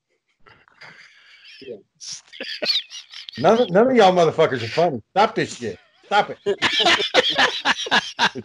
None, 3.38 3.62
of, 3.62 3.70
none 3.70 3.88
of 3.89 3.96
y'all 3.96 4.14
motherfuckers 4.14 4.64
are 4.64 4.68
funny. 4.68 5.02
Stop 5.12 5.36
this 5.36 5.58
shit. 5.58 5.80
Stop 6.06 6.30
it. 6.32 6.38
None 6.46 6.56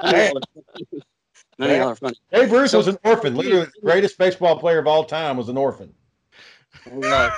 of 0.00 0.26
y'all 0.26 0.38
are- 0.38 0.42
of 1.58 1.70
y'all 1.76 1.88
are 1.88 1.96
funny. 1.96 2.16
Babe 2.30 2.52
Ruth 2.52 2.72
was 2.74 2.88
an 2.88 2.98
orphan. 3.04 3.34
Literally, 3.36 3.64
the 3.66 3.72
greatest 3.82 4.16
baseball 4.18 4.58
player 4.58 4.78
of 4.78 4.86
all 4.86 5.04
time 5.04 5.36
was 5.36 5.48
an 5.48 5.56
orphan. 5.56 5.92
Uh, 7.02 7.30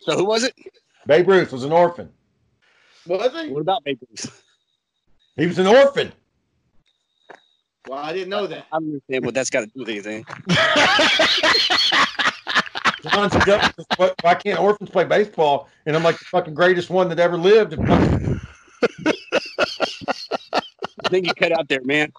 so 0.00 0.16
who 0.16 0.24
was 0.24 0.44
it? 0.44 0.54
Babe 1.06 1.28
Ruth 1.28 1.52
was 1.52 1.64
an 1.64 1.72
orphan. 1.72 2.10
Was 3.06 3.32
he? 3.32 3.50
What 3.50 3.60
about 3.60 3.84
Babe 3.84 3.98
Ruth? 4.08 4.42
He 5.36 5.46
was 5.46 5.58
an 5.58 5.66
orphan. 5.66 6.12
Well, 7.88 7.98
I 7.98 8.12
didn't 8.12 8.28
know 8.30 8.46
that. 8.48 8.66
I 8.72 8.78
don't 8.78 8.86
understand 8.88 9.24
what 9.24 9.34
that's 9.34 9.50
got 9.50 9.60
to 9.60 9.66
do 9.66 9.72
with 9.80 9.88
anything. 9.88 10.24
John's 13.10 13.34
a 13.36 13.40
joke. 13.46 13.62
Why- 13.96 14.12
Why 14.22 14.34
can't 14.34 14.58
orphans 14.58 14.90
play 14.90 15.04
baseball? 15.04 15.68
And 15.86 15.94
I'm 15.94 16.02
like 16.02 16.18
the 16.18 16.24
fucking 16.24 16.54
greatest 16.54 16.90
one 16.90 17.08
that 17.10 17.20
ever 17.20 17.38
lived. 17.38 17.78
I 17.78 18.40
think 21.08 21.26
you 21.26 21.34
cut 21.34 21.52
out 21.52 21.68
there, 21.68 21.82
man. 21.84 22.12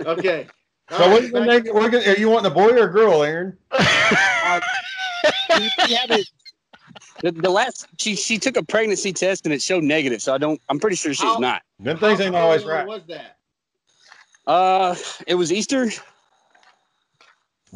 Okay. 0.00 0.46
So 0.90 1.08
what 1.10 1.22
are 1.22 1.26
you 1.26 1.32
gonna 1.32 1.46
name 1.46 1.66
it? 1.66 1.74
We're 1.74 2.14
you 2.18 2.28
wanting 2.28 2.52
a 2.52 2.54
boy 2.54 2.68
or 2.70 2.88
a 2.88 2.92
girl, 2.92 3.22
Aaron? 3.22 3.56
Uh, 3.70 4.60
we- 5.58 5.70
we 5.88 6.24
The, 7.22 7.32
the 7.32 7.50
last 7.50 7.86
she 7.98 8.14
she 8.16 8.38
took 8.38 8.58
a 8.58 8.62
pregnancy 8.62 9.14
test 9.14 9.46
and 9.46 9.54
it 9.54 9.62
showed 9.62 9.82
negative, 9.82 10.20
so 10.20 10.34
I 10.34 10.38
don't. 10.38 10.60
I'm 10.68 10.78
pretty 10.78 10.96
sure 10.96 11.14
she's 11.14 11.22
How- 11.22 11.38
not. 11.38 11.62
Them 11.80 11.96
things 11.96 12.20
ain't 12.20 12.34
always 12.34 12.60
long 12.62 12.70
right. 12.70 12.86
Was 12.86 13.02
that? 13.08 13.38
Uh, 14.46 14.94
it 15.26 15.34
was 15.34 15.52
Easter. 15.52 15.90
So 15.90 16.04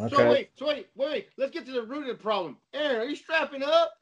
Okay. 0.06 0.30
wait, 0.30 0.50
so 0.56 0.68
wait, 0.68 0.88
wait. 0.94 1.28
Let's 1.36 1.52
get 1.52 1.66
to 1.66 1.72
the 1.72 1.82
root 1.82 2.08
of 2.08 2.16
the 2.16 2.22
problem. 2.22 2.56
Aaron, 2.72 3.00
are 3.00 3.04
you 3.04 3.16
strapping 3.16 3.62
up? 3.62 3.92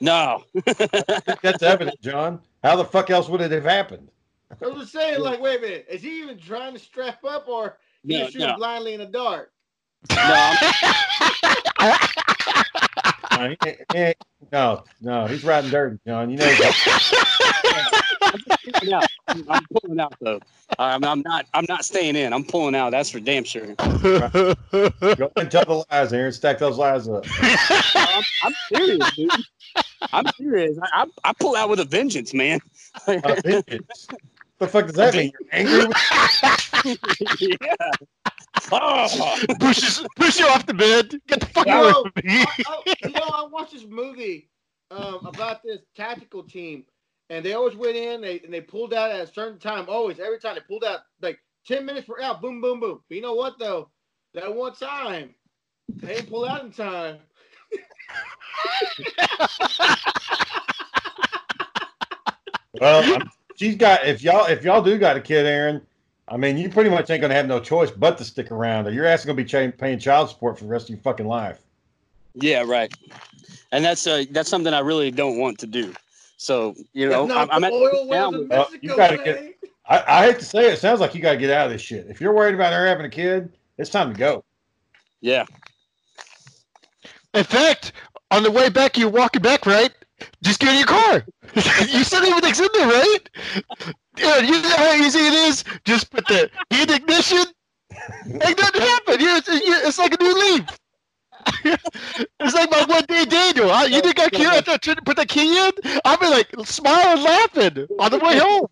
No, 0.00 0.44
That's 1.42 1.62
evident, 1.62 2.00
John. 2.00 2.40
How 2.62 2.76
the 2.76 2.84
fuck 2.84 3.10
else 3.10 3.28
would 3.28 3.40
it 3.40 3.50
have 3.50 3.64
happened? 3.64 4.10
I 4.62 4.66
was 4.66 4.82
just 4.82 4.92
saying, 4.92 5.22
like, 5.22 5.40
wait 5.40 5.58
a 5.58 5.62
minute. 5.62 5.86
Is 5.90 6.02
he 6.02 6.20
even 6.20 6.38
trying 6.38 6.72
to 6.74 6.78
strap 6.78 7.24
up 7.24 7.48
or 7.48 7.78
he 8.06 8.14
no, 8.14 8.20
just 8.20 8.32
shooting 8.32 8.48
no, 8.48 8.56
blindly 8.56 8.94
in 8.94 9.00
the 9.00 9.06
dark? 9.06 9.52
no. 10.14 10.54
No, 13.38 13.48
he 13.48 13.56
ain't- 13.66 13.80
he 13.94 14.14
no, 14.52 14.84
no, 15.00 15.26
he's 15.26 15.44
riding 15.44 15.70
dirty, 15.70 15.98
John. 16.06 16.30
You 16.30 16.36
know. 16.38 16.44
I'm, 19.28 19.44
I'm 19.50 19.66
pulling 19.72 20.00
out 20.00 20.14
though. 20.20 20.40
I'm, 20.78 21.04
I'm 21.04 21.20
not. 21.22 21.46
I'm 21.54 21.66
not 21.68 21.84
staying 21.84 22.16
in. 22.16 22.32
I'm 22.32 22.44
pulling 22.44 22.74
out. 22.74 22.90
That's 22.90 23.10
for 23.10 23.20
damn 23.20 23.44
sure. 23.44 23.74
go 23.74 24.54
and 25.36 25.50
tell 25.50 25.64
the 25.64 25.84
lies, 25.90 26.12
Aaron. 26.12 26.32
Stack 26.32 26.58
those 26.58 26.78
lies 26.78 27.08
up. 27.08 27.24
I'm, 27.40 28.22
I'm 28.44 28.54
serious, 28.74 29.10
dude. 29.16 29.30
I'm 30.12 30.26
serious. 30.38 30.78
I, 30.82 31.02
I, 31.02 31.06
I 31.24 31.32
pull 31.38 31.56
out 31.56 31.68
with 31.68 31.80
a 31.80 31.84
vengeance, 31.84 32.32
man. 32.34 32.60
Uh, 33.06 33.18
vengeance. 33.44 34.08
the 34.58 34.66
fuck 34.66 34.86
does 34.86 34.94
that 34.96 35.14
mean? 35.14 35.32
You're 35.32 35.48
angry 35.52 35.86
with 35.86 37.40
yeah. 37.60 37.90
Oh, 38.72 39.38
pushes 39.60 40.04
push 40.16 40.38
you 40.38 40.46
off 40.46 40.66
the 40.66 40.74
bed. 40.74 41.18
Get 41.26 41.40
the 41.40 41.46
fuck 41.46 41.66
No. 41.66 41.84
away 41.84 41.92
from 41.92 42.12
me. 42.24 42.44
I, 42.44 42.64
I, 42.66 42.94
you 43.04 43.10
know, 43.12 43.20
I 43.34 43.46
watched 43.50 43.72
this 43.72 43.86
movie 43.86 44.50
um, 44.90 45.24
about 45.24 45.62
this 45.62 45.80
tactical 45.96 46.42
team, 46.42 46.84
and 47.30 47.44
they 47.44 47.54
always 47.54 47.76
went 47.76 47.96
in 47.96 48.20
they, 48.20 48.40
and 48.40 48.52
they 48.52 48.60
pulled 48.60 48.92
out 48.92 49.10
at 49.10 49.20
a 49.20 49.26
certain 49.26 49.58
time. 49.58 49.86
Always, 49.88 50.18
every 50.20 50.38
time 50.38 50.54
they 50.54 50.60
pulled 50.60 50.84
out 50.84 51.00
like 51.22 51.38
ten 51.66 51.86
minutes 51.86 52.06
per 52.06 52.20
out. 52.20 52.42
Boom, 52.42 52.60
boom, 52.60 52.80
boom. 52.80 53.00
But 53.08 53.14
you 53.16 53.22
know 53.22 53.34
what 53.34 53.58
though? 53.58 53.88
That 54.34 54.54
one 54.54 54.74
time 54.74 55.34
they 56.02 56.14
didn't 56.16 56.28
pull 56.30 56.44
out 56.46 56.64
in 56.64 56.70
time. 56.70 57.18
Well, 62.80 63.02
I'm- 63.02 63.30
she's 63.56 63.76
got. 63.76 64.06
If 64.06 64.22
y'all, 64.22 64.46
if 64.46 64.64
y'all 64.64 64.82
do 64.82 64.98
got 64.98 65.16
a 65.16 65.20
kid, 65.20 65.46
Aaron, 65.46 65.82
I 66.30 66.36
mean, 66.36 66.56
you 66.58 66.68
pretty 66.68 66.90
much 66.90 67.10
ain't 67.10 67.20
gonna 67.22 67.34
have 67.34 67.46
no 67.46 67.60
choice 67.60 67.90
but 67.90 68.18
to 68.18 68.24
stick 68.24 68.50
around. 68.50 68.86
Or 68.86 68.90
your 68.90 69.06
ass 69.06 69.20
is 69.20 69.24
gonna 69.26 69.36
be 69.36 69.44
cha- 69.44 69.70
paying 69.70 69.98
child 69.98 70.28
support 70.30 70.58
for 70.58 70.64
the 70.64 70.70
rest 70.70 70.84
of 70.86 70.90
your 70.90 70.98
fucking 71.00 71.26
life. 71.26 71.58
yeah, 72.34 72.62
right. 72.66 72.92
And 73.72 73.84
that's 73.84 74.06
uh, 74.06 74.24
that's 74.30 74.48
something 74.48 74.72
I 74.74 74.80
really 74.80 75.10
don't 75.10 75.38
want 75.38 75.58
to 75.60 75.66
do. 75.66 75.92
So 76.36 76.74
you 76.92 77.08
know, 77.08 77.30
I'm, 77.30 77.50
I'm 77.50 77.64
at 77.64 77.72
oil 77.72 78.06
wells 78.06 78.10
down 78.10 78.34
in 78.34 78.48
with- 78.48 78.68
you 78.82 78.96
gotta 78.96 79.16
get- 79.18 79.54
I, 79.90 80.04
I 80.06 80.26
hate 80.26 80.38
to 80.40 80.44
say 80.44 80.66
it, 80.68 80.74
it 80.74 80.78
sounds 80.78 81.00
like 81.00 81.14
you 81.14 81.22
got 81.22 81.32
to 81.32 81.38
get 81.38 81.50
out 81.50 81.64
of 81.64 81.72
this 81.72 81.80
shit. 81.80 82.06
If 82.10 82.20
you're 82.20 82.34
worried 82.34 82.54
about 82.54 82.74
her 82.74 82.86
having 82.86 83.06
a 83.06 83.08
kid, 83.08 83.50
it's 83.78 83.88
time 83.88 84.12
to 84.12 84.18
go. 84.18 84.44
yeah. 85.22 85.46
In 87.32 87.42
fact, 87.44 87.92
on 88.30 88.42
the 88.42 88.50
way 88.50 88.68
back, 88.68 88.98
you're 88.98 89.08
walking 89.08 89.40
back, 89.42 89.64
right? 89.64 89.90
Just 90.42 90.60
get 90.60 90.70
in 90.70 90.76
your 90.78 90.86
car. 90.86 91.24
you 91.54 92.04
said 92.04 92.22
everything's 92.22 92.60
in 92.60 92.68
there, 92.74 92.86
right? 92.88 93.18
Yeah, 94.18 94.38
you 94.38 94.62
know 94.62 94.76
how 94.76 94.94
easy 94.94 95.18
it 95.18 95.34
is. 95.34 95.64
Just 95.84 96.10
put 96.10 96.26
the 96.26 96.50
key 96.70 96.82
in 96.82 96.90
ignition. 96.90 97.44
Ain't 98.26 98.58
nothing 98.58 98.82
happened. 98.82 99.20
You're, 99.20 99.40
you're, 99.64 99.86
it's 99.86 99.98
like 99.98 100.14
a 100.18 100.22
new 100.22 100.34
leaf. 100.34 100.64
it's 101.64 102.54
like 102.54 102.70
my 102.70 102.84
one 102.86 103.04
day 103.04 103.24
Daniel. 103.24 103.70
I, 103.70 103.84
you 103.86 104.00
think 104.00 104.18
I 104.18 104.28
care 104.28 104.48
after 104.48 104.72
I 104.72 104.94
put 105.04 105.16
the 105.16 105.24
key 105.24 105.56
in? 105.56 105.72
I'll 106.04 106.18
be 106.18 106.26
like 106.26 106.48
smiling, 106.64 107.22
laughing 107.22 107.86
on 107.98 108.10
the 108.10 108.18
way 108.18 108.38
home. 108.42 108.66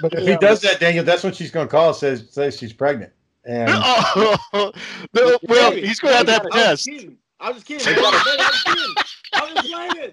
But 0.00 0.14
if 0.14 0.26
he 0.26 0.36
does 0.36 0.60
that, 0.62 0.80
Daniel, 0.80 1.04
that's 1.04 1.22
when 1.22 1.32
she's 1.32 1.50
gonna 1.50 1.68
call. 1.68 1.92
Says 1.92 2.28
says 2.30 2.56
she's 2.56 2.72
pregnant. 2.72 3.12
And 3.44 3.70
Oh, 3.74 4.72
no, 5.12 5.38
well, 5.48 5.72
he's 5.72 6.00
going 6.00 6.12
to 6.12 6.18
have 6.18 6.26
that 6.26 6.42
I 6.42 6.44
was 6.44 6.84
test. 6.84 6.88
I 7.40 7.50
was 7.50 7.64
kidding. 7.64 7.88
I 7.88 8.00
was 8.00 8.02
kidding. 8.02 8.02
I 8.02 8.10
was 8.10 8.62
kidding. 8.62 8.94
I 9.34 9.50
was 9.50 9.62
playing. 9.62 9.84
I 9.84 9.88
was 9.94 10.12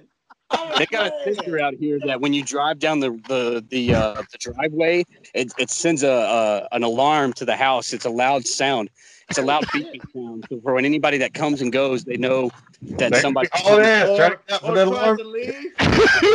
They 0.77 0.85
got 0.87 1.07
a 1.07 1.11
playing. 1.23 1.35
sensor 1.35 1.59
out 1.59 1.73
here 1.75 1.99
that 2.05 2.21
when 2.21 2.33
you 2.33 2.43
drive 2.43 2.79
down 2.79 2.99
the 2.99 3.11
the 3.27 3.65
the 3.69 3.93
uh, 3.93 4.21
the 4.31 4.37
driveway, 4.39 5.03
it, 5.33 5.51
it 5.57 5.69
sends 5.69 6.03
a, 6.03 6.09
a 6.11 6.67
an 6.75 6.83
alarm 6.83 7.33
to 7.33 7.45
the 7.45 7.55
house. 7.55 7.93
It's 7.93 8.05
a 8.05 8.09
loud 8.09 8.45
sound. 8.47 8.89
It's 9.29 9.37
a 9.37 9.41
loud 9.43 9.65
beeping 9.67 10.01
sound. 10.13 10.45
So 10.49 10.59
for 10.61 10.73
when 10.73 10.85
anybody 10.85 11.17
that 11.19 11.33
comes 11.33 11.61
and 11.61 11.71
goes, 11.71 12.03
they 12.03 12.17
know 12.17 12.51
that 12.97 13.11
They 13.13 13.19
somebody. 13.19 13.49
all 13.65 13.77
that 13.77 14.09
Or, 14.09 14.17
try 14.17 14.29
to 14.29 14.35
get 14.47 14.55
out 14.55 14.61
for 14.61 14.75
that 14.75 14.87
alarm. 14.87 15.17
to 15.17 15.23
leave. 15.23 15.55
Or 15.79 15.85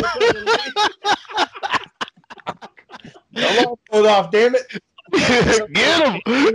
tries 0.01 0.33
to 0.35 0.63
leave. 3.35 3.45
Alarm 3.45 3.77
pulled 3.91 4.07
off. 4.07 4.31
Damn 4.31 4.55
it, 4.55 4.63
Get 5.73 6.09
him. 6.09 6.21
You 6.27 6.53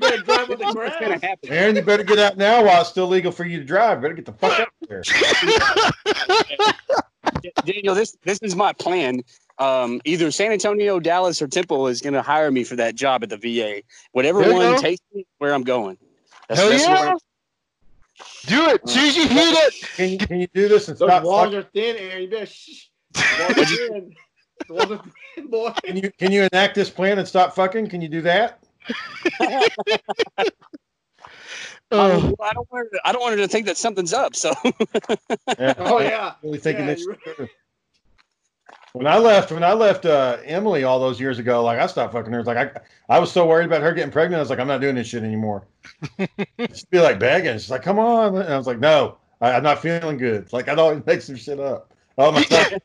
better 0.00 0.22
drive 0.22 0.50
on 0.50 0.58
the 0.58 0.64
What's 0.64 0.74
gonna 0.74 0.90
ground. 1.06 1.22
happen? 1.24 1.50
Aaron! 1.50 1.76
You 1.76 1.82
better 1.82 2.02
get 2.04 2.18
out 2.18 2.36
now 2.36 2.64
while 2.64 2.80
it's 2.80 2.90
still 2.90 3.06
legal 3.06 3.32
for 3.32 3.44
you 3.44 3.58
to 3.58 3.64
drive. 3.64 4.00
Better 4.00 4.14
get 4.14 4.26
the 4.26 4.32
fuck 4.32 4.60
out 4.60 4.68
of 4.82 4.88
there. 4.88 5.02
Daniel, 7.64 7.94
this 7.94 8.16
this 8.24 8.38
is 8.42 8.56
my 8.56 8.72
plan. 8.72 9.22
Um, 9.58 10.00
either 10.04 10.30
San 10.30 10.52
Antonio, 10.52 11.00
Dallas, 11.00 11.42
or 11.42 11.48
Temple 11.48 11.88
is 11.88 12.00
going 12.00 12.14
to 12.14 12.22
hire 12.22 12.50
me 12.50 12.62
for 12.64 12.76
that 12.76 12.94
job 12.94 13.22
at 13.24 13.30
the 13.30 13.36
VA. 13.36 13.82
Whatever 14.12 14.42
There 14.42 14.52
one 14.52 14.76
go. 14.76 14.80
takes 14.80 15.00
me, 15.12 15.26
where 15.38 15.52
I'm 15.52 15.64
going. 15.64 15.98
That's, 16.48 16.60
Hell 16.60 16.70
that's 16.70 16.84
yeah. 16.84 17.06
where- 17.08 17.16
Do 18.46 18.68
it. 18.74 18.80
As 18.84 18.92
soon 18.92 19.04
as 19.08 19.16
you 19.16 19.28
hear 19.28 19.52
that, 19.52 19.70
Can 19.96 20.08
you 20.10 20.18
can 20.18 20.40
you 20.40 20.46
do 20.54 20.68
this 20.68 20.88
and 20.88 20.96
Those 20.96 21.08
stop? 21.08 21.24
walls 21.24 21.46
fucking- 21.46 21.58
are 21.58 21.62
thin, 21.64 21.96
Aaron. 21.96 22.22
You 22.22 22.30
better 22.30 22.46
shh. 22.46 22.86
Walls. 24.68 24.88
The 24.88 24.88
walls 24.88 24.90
are 24.92 25.02
thin, 25.34 25.46
boy. 25.48 25.72
Can 25.84 25.96
you 25.96 26.10
can 26.18 26.32
you 26.32 26.48
enact 26.52 26.74
this 26.74 26.90
plan 26.90 27.18
and 27.18 27.26
stop 27.26 27.54
fucking? 27.54 27.88
Can 27.88 28.00
you 28.00 28.08
do 28.08 28.20
that? 28.22 28.62
I, 31.90 31.96
oh, 31.96 32.34
I 32.42 32.52
don't 32.52 32.70
want 32.70 32.84
her 32.84 32.90
to, 32.90 33.00
I 33.04 33.12
don't 33.12 33.22
want 33.22 33.32
her 33.32 33.38
to 33.38 33.48
think 33.48 33.66
that 33.66 33.76
something's 33.78 34.12
up. 34.12 34.36
So 34.36 34.52
Yeah. 35.58 35.74
Oh 35.78 36.00
yeah. 36.00 36.34
really 36.42 36.58
thinking 36.58 36.86
Yeah, 36.86 36.94
this 36.94 37.04
you're. 37.04 37.48
When 38.92 39.06
I 39.06 39.18
left, 39.18 39.52
when 39.52 39.62
I 39.62 39.72
left 39.74 40.06
uh, 40.06 40.38
Emily 40.44 40.84
all 40.84 40.98
those 40.98 41.20
years 41.20 41.38
ago, 41.38 41.62
like 41.62 41.78
I 41.78 41.86
stopped 41.86 42.12
fucking 42.12 42.32
her. 42.32 42.40
It's 42.40 42.46
like 42.46 42.56
I, 42.56 43.14
I 43.14 43.18
was 43.18 43.30
so 43.30 43.46
worried 43.46 43.66
about 43.66 43.82
her 43.82 43.92
getting 43.92 44.10
pregnant. 44.10 44.38
I 44.38 44.40
was 44.40 44.50
like, 44.50 44.58
I'm 44.58 44.66
not 44.66 44.80
doing 44.80 44.96
this 44.96 45.06
shit 45.06 45.22
anymore. 45.22 45.66
She'd 46.18 46.90
be 46.90 46.98
like 46.98 47.18
begging. 47.18 47.52
She's 47.54 47.70
like, 47.70 47.82
come 47.82 47.98
on. 47.98 48.36
And 48.36 48.52
I 48.52 48.56
was 48.56 48.66
like, 48.66 48.80
no, 48.80 49.18
I, 49.40 49.52
I'm 49.52 49.62
not 49.62 49.80
feeling 49.80 50.16
good. 50.16 50.52
Like 50.52 50.68
I'd 50.68 50.78
always 50.78 51.04
make 51.06 51.22
some 51.22 51.36
shit 51.36 51.60
up. 51.60 51.92
Oh 52.16 52.32
my 52.32 52.44
god. 52.44 52.82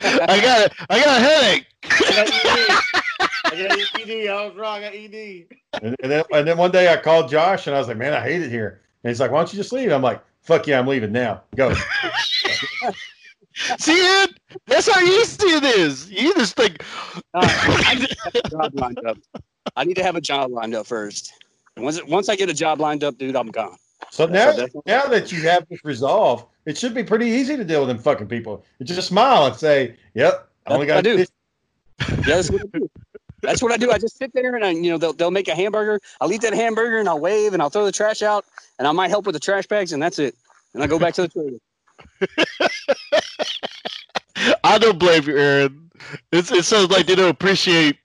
I 0.00 0.40
got 0.40 0.66
it. 0.66 0.72
I 0.90 0.98
got 1.04 1.16
a 1.16 1.20
headache. 1.20 1.66
I 1.84 1.98
got 1.98 2.28
ED. 2.28 3.28
I 3.46 3.68
got 3.68 4.00
ED. 4.08 4.28
I 4.28 4.46
was 4.46 4.56
wrong. 4.56 4.78
I 4.78 4.80
got 4.82 4.94
E 4.94 5.04
ED. 5.04 5.82
And, 5.82 5.96
and 6.02 6.12
then 6.12 6.24
and 6.32 6.46
then 6.48 6.56
one 6.56 6.70
day 6.70 6.92
I 6.92 6.96
called 6.96 7.28
Josh 7.30 7.66
and 7.66 7.74
I 7.74 7.78
was 7.78 7.88
like, 7.88 7.96
man, 7.96 8.12
I 8.14 8.20
hate 8.20 8.42
it 8.42 8.50
here. 8.50 8.80
And 9.02 9.10
he's 9.10 9.20
like, 9.20 9.30
why 9.30 9.38
don't 9.38 9.52
you 9.52 9.56
just 9.56 9.72
leave? 9.72 9.90
I'm 9.92 10.02
like, 10.02 10.22
fuck 10.42 10.66
yeah, 10.66 10.78
I'm 10.78 10.86
leaving 10.86 11.12
now. 11.12 11.42
Go. 11.56 11.74
See 13.78 13.92
it? 13.92 14.30
That's 14.66 14.92
how 14.92 15.00
easy 15.00 15.46
it 15.46 15.62
is. 15.64 16.10
You 16.10 16.34
just 16.34 16.56
think. 16.56 16.82
uh, 17.34 17.46
I 17.86 17.94
need 17.94 18.08
to 18.08 18.16
have 18.24 18.34
a 18.34 18.48
job 18.50 18.74
lined 18.80 19.06
up. 19.06 19.18
I 19.76 19.84
need 19.84 19.94
to 19.94 20.02
have 20.02 20.16
a 20.16 20.20
job 20.20 20.50
lined 20.50 20.74
up 20.74 20.86
first. 20.86 21.32
And 21.76 21.84
once 21.84 22.02
once 22.04 22.28
I 22.28 22.34
get 22.36 22.48
a 22.50 22.54
job 22.54 22.80
lined 22.80 23.04
up, 23.04 23.16
dude, 23.16 23.36
I'm 23.36 23.48
gone. 23.48 23.76
So 24.10 24.26
now, 24.26 24.52
that's- 24.52 24.70
now 24.86 25.04
that 25.06 25.30
you 25.32 25.42
have 25.42 25.66
this 25.68 25.84
resolved, 25.84 26.46
it 26.66 26.78
should 26.78 26.94
be 26.94 27.04
pretty 27.04 27.26
easy 27.26 27.56
to 27.56 27.64
deal 27.64 27.80
with 27.80 27.88
them 27.88 27.98
fucking 27.98 28.28
people. 28.28 28.64
You 28.78 28.86
just 28.86 29.08
smile 29.08 29.46
and 29.46 29.56
say, 29.56 29.96
"Yep, 30.14 30.48
I 30.66 30.74
only 30.74 30.86
got 30.86 31.02
to 31.04 31.10
I 31.12 31.16
do. 31.16 31.24
Yeah, 32.26 32.36
that's 32.36 32.50
what 32.50 32.62
I 32.62 32.78
do. 32.78 32.90
That's 33.42 33.62
what 33.62 33.72
I 33.72 33.76
do. 33.76 33.90
I 33.92 33.98
just 33.98 34.16
sit 34.16 34.32
there 34.32 34.54
and 34.56 34.64
I, 34.64 34.70
you 34.70 34.90
know, 34.90 34.98
they'll 34.98 35.12
they'll 35.12 35.30
make 35.30 35.48
a 35.48 35.54
hamburger. 35.54 36.00
I'll 36.20 36.32
eat 36.32 36.40
that 36.40 36.54
hamburger 36.54 36.98
and 36.98 37.08
I'll 37.08 37.20
wave 37.20 37.52
and 37.52 37.62
I'll 37.62 37.70
throw 37.70 37.84
the 37.84 37.92
trash 37.92 38.22
out 38.22 38.44
and 38.78 38.88
I 38.88 38.92
might 38.92 39.10
help 39.10 39.26
with 39.26 39.34
the 39.34 39.40
trash 39.40 39.66
bags 39.66 39.92
and 39.92 40.02
that's 40.02 40.18
it. 40.18 40.34
And 40.72 40.82
I 40.82 40.86
go 40.86 40.98
back 40.98 41.14
to 41.14 41.22
the 41.22 41.28
trailer. 41.28 41.58
I 44.64 44.78
don't 44.78 44.98
blame 44.98 45.22
you, 45.24 45.36
Aaron. 45.38 45.90
It's, 46.32 46.50
it 46.50 46.64
sounds 46.64 46.90
like 46.90 47.06
they 47.06 47.14
don't 47.14 47.30
appreciate 47.30 47.98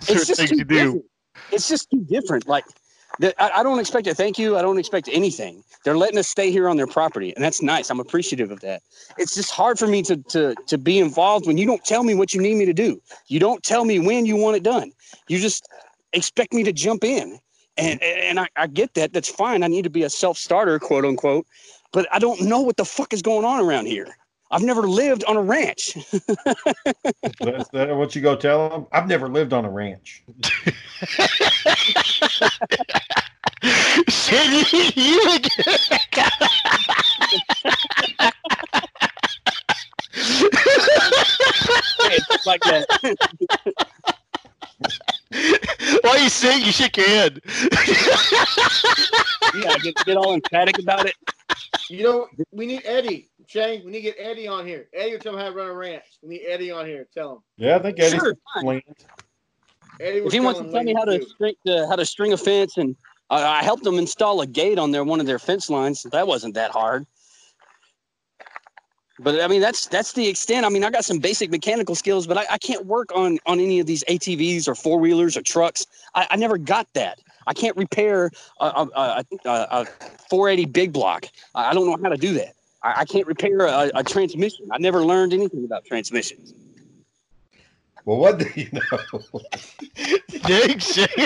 certain 0.00 0.16
It's 0.16 0.26
just 0.26 0.38
things 0.40 0.50
too 0.50 0.56
you 0.56 0.64
do. 0.64 0.74
different. 0.74 1.04
It's 1.52 1.68
just 1.68 1.90
too 1.90 2.04
different. 2.08 2.48
Like, 2.48 2.64
the, 2.66 2.74
I, 3.22 3.50
I 3.56 3.62
don't 3.62 3.78
expect 3.78 4.06
a 4.06 4.14
thank 4.14 4.38
you. 4.38 4.56
I 4.56 4.62
don't 4.62 4.78
expect 4.78 5.08
anything. 5.10 5.62
They're 5.84 5.96
letting 5.96 6.18
us 6.18 6.28
stay 6.28 6.50
here 6.50 6.68
on 6.68 6.76
their 6.76 6.86
property, 6.86 7.34
and 7.34 7.44
that's 7.44 7.62
nice. 7.62 7.90
I'm 7.90 8.00
appreciative 8.00 8.50
of 8.50 8.60
that. 8.60 8.82
It's 9.18 9.34
just 9.34 9.50
hard 9.50 9.78
for 9.78 9.86
me 9.86 10.02
to 10.02 10.16
to 10.16 10.54
to 10.66 10.78
be 10.78 10.98
involved 10.98 11.46
when 11.46 11.58
you 11.58 11.66
don't 11.66 11.84
tell 11.84 12.02
me 12.02 12.14
what 12.14 12.34
you 12.34 12.40
need 12.40 12.56
me 12.56 12.66
to 12.66 12.72
do. 12.72 13.00
You 13.28 13.40
don't 13.40 13.62
tell 13.62 13.84
me 13.84 13.98
when 13.98 14.26
you 14.26 14.36
want 14.36 14.56
it 14.56 14.62
done. 14.62 14.92
You 15.28 15.38
just 15.38 15.66
expect 16.12 16.52
me 16.52 16.62
to 16.64 16.72
jump 16.72 17.04
in, 17.04 17.38
and 17.76 18.02
and 18.02 18.40
I, 18.40 18.48
I 18.56 18.66
get 18.66 18.94
that. 18.94 19.12
That's 19.12 19.28
fine. 19.28 19.62
I 19.62 19.68
need 19.68 19.82
to 19.84 19.90
be 19.90 20.02
a 20.02 20.10
self 20.10 20.36
starter, 20.36 20.78
quote 20.78 21.04
unquote. 21.04 21.46
But 21.92 22.06
I 22.12 22.18
don't 22.18 22.42
know 22.42 22.60
what 22.60 22.76
the 22.76 22.84
fuck 22.84 23.12
is 23.12 23.22
going 23.22 23.44
on 23.44 23.60
around 23.60 23.86
here. 23.86 24.16
I've 24.50 24.62
never 24.62 24.82
lived 24.82 25.24
on 25.24 25.36
a 25.36 25.42
ranch. 25.42 25.94
That's 27.40 27.68
that 27.70 27.96
what 27.96 28.14
you 28.14 28.22
go 28.22 28.36
tell 28.36 28.68
them. 28.68 28.86
I've 28.92 29.08
never 29.08 29.28
lived 29.28 29.52
on 29.52 29.64
a 29.64 29.70
ranch. 29.70 30.22
Shit, 34.08 34.72
you, 34.72 35.02
you 35.02 35.34
again. 35.34 36.30
Like 42.46 42.60
that. 42.62 42.86
While 46.02 46.22
you 46.22 46.28
sing, 46.28 46.64
you 46.64 46.72
shake 46.72 46.96
your 46.96 47.06
head. 47.06 47.40
Yeah, 49.54 49.78
get, 49.78 49.94
get 50.04 50.16
all 50.18 50.34
emphatic 50.34 50.78
about 50.78 51.06
it. 51.06 51.14
You 51.88 52.02
know, 52.02 52.26
we 52.52 52.66
need 52.66 52.82
Eddie. 52.84 53.30
Shane, 53.46 53.82
we 53.86 53.92
need 53.92 53.98
to 53.98 54.02
get 54.12 54.16
Eddie 54.18 54.48
on 54.48 54.66
here. 54.66 54.88
Eddie 54.92 55.12
will 55.12 55.18
tell 55.20 55.32
him 55.32 55.38
how 55.38 55.48
to 55.48 55.54
run 55.54 55.68
a 55.68 55.72
ranch. 55.72 56.02
We 56.20 56.28
need 56.30 56.42
Eddie 56.46 56.70
on 56.72 56.84
here. 56.84 57.06
Tell 57.14 57.34
him. 57.36 57.38
Yeah, 57.56 57.76
I 57.76 57.78
think 57.78 57.98
Eddie's 57.98 58.20
Sure, 58.20 58.34
fine. 58.54 58.64
land. 58.66 58.82
Eddie 58.82 58.94
was 58.98 59.06
if 59.98 60.32
he 60.32 60.40
wants 60.40 60.60
to 60.60 60.70
tell 60.70 60.82
me 60.82 60.94
how 60.94 61.04
to 61.04 61.24
string 61.24 61.54
uh, 61.66 61.86
how 61.88 61.96
to 61.96 62.04
string 62.04 62.32
a 62.32 62.36
fence 62.36 62.76
and 62.76 62.96
I, 63.30 63.60
I 63.60 63.62
helped 63.62 63.84
them 63.84 63.98
install 63.98 64.40
a 64.40 64.46
gate 64.46 64.78
on 64.78 64.90
their 64.90 65.04
one 65.04 65.20
of 65.20 65.26
their 65.26 65.38
fence 65.38 65.70
lines. 65.70 66.02
That 66.12 66.26
wasn't 66.26 66.54
that 66.54 66.70
hard. 66.70 67.06
But 69.18 69.40
I 69.40 69.48
mean, 69.48 69.62
that's 69.62 69.86
that's 69.86 70.12
the 70.12 70.28
extent. 70.28 70.66
I 70.66 70.68
mean, 70.68 70.84
I 70.84 70.90
got 70.90 71.04
some 71.04 71.18
basic 71.18 71.50
mechanical 71.50 71.94
skills, 71.94 72.26
but 72.26 72.36
I, 72.36 72.44
I 72.50 72.58
can't 72.58 72.84
work 72.84 73.10
on 73.14 73.38
on 73.46 73.60
any 73.60 73.80
of 73.80 73.86
these 73.86 74.04
ATVs 74.04 74.68
or 74.68 74.74
four 74.74 74.98
wheelers 74.98 75.36
or 75.36 75.42
trucks. 75.42 75.86
I, 76.14 76.26
I 76.30 76.36
never 76.36 76.58
got 76.58 76.86
that. 76.94 77.18
I 77.46 77.54
can't 77.54 77.76
repair 77.76 78.30
a, 78.60 78.64
a, 78.66 78.88
a, 78.94 79.24
a, 79.46 79.50
a 79.70 79.84
480 80.28 80.66
big 80.66 80.92
block. 80.92 81.26
I 81.54 81.72
don't 81.72 81.86
know 81.86 81.96
how 82.02 82.10
to 82.10 82.16
do 82.16 82.34
that. 82.34 82.54
I, 82.82 83.00
I 83.00 83.04
can't 83.06 83.26
repair 83.26 83.60
a, 83.60 83.90
a 83.94 84.04
transmission. 84.04 84.68
I 84.70 84.78
never 84.78 85.02
learned 85.04 85.32
anything 85.32 85.64
about 85.64 85.84
transmissions. 85.86 86.52
Well, 88.06 88.18
what 88.18 88.38
do 88.38 88.46
you 88.54 88.68
know? 88.72 88.82
Dang, 90.46 90.78
Shane. 90.78 91.06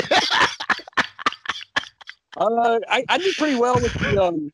Uh, 2.37 2.78
I, 2.89 3.05
I 3.09 3.18
did 3.18 3.35
pretty 3.37 3.57
well 3.57 3.74
with 3.74 3.93
the 3.93 4.22
um, 4.22 4.53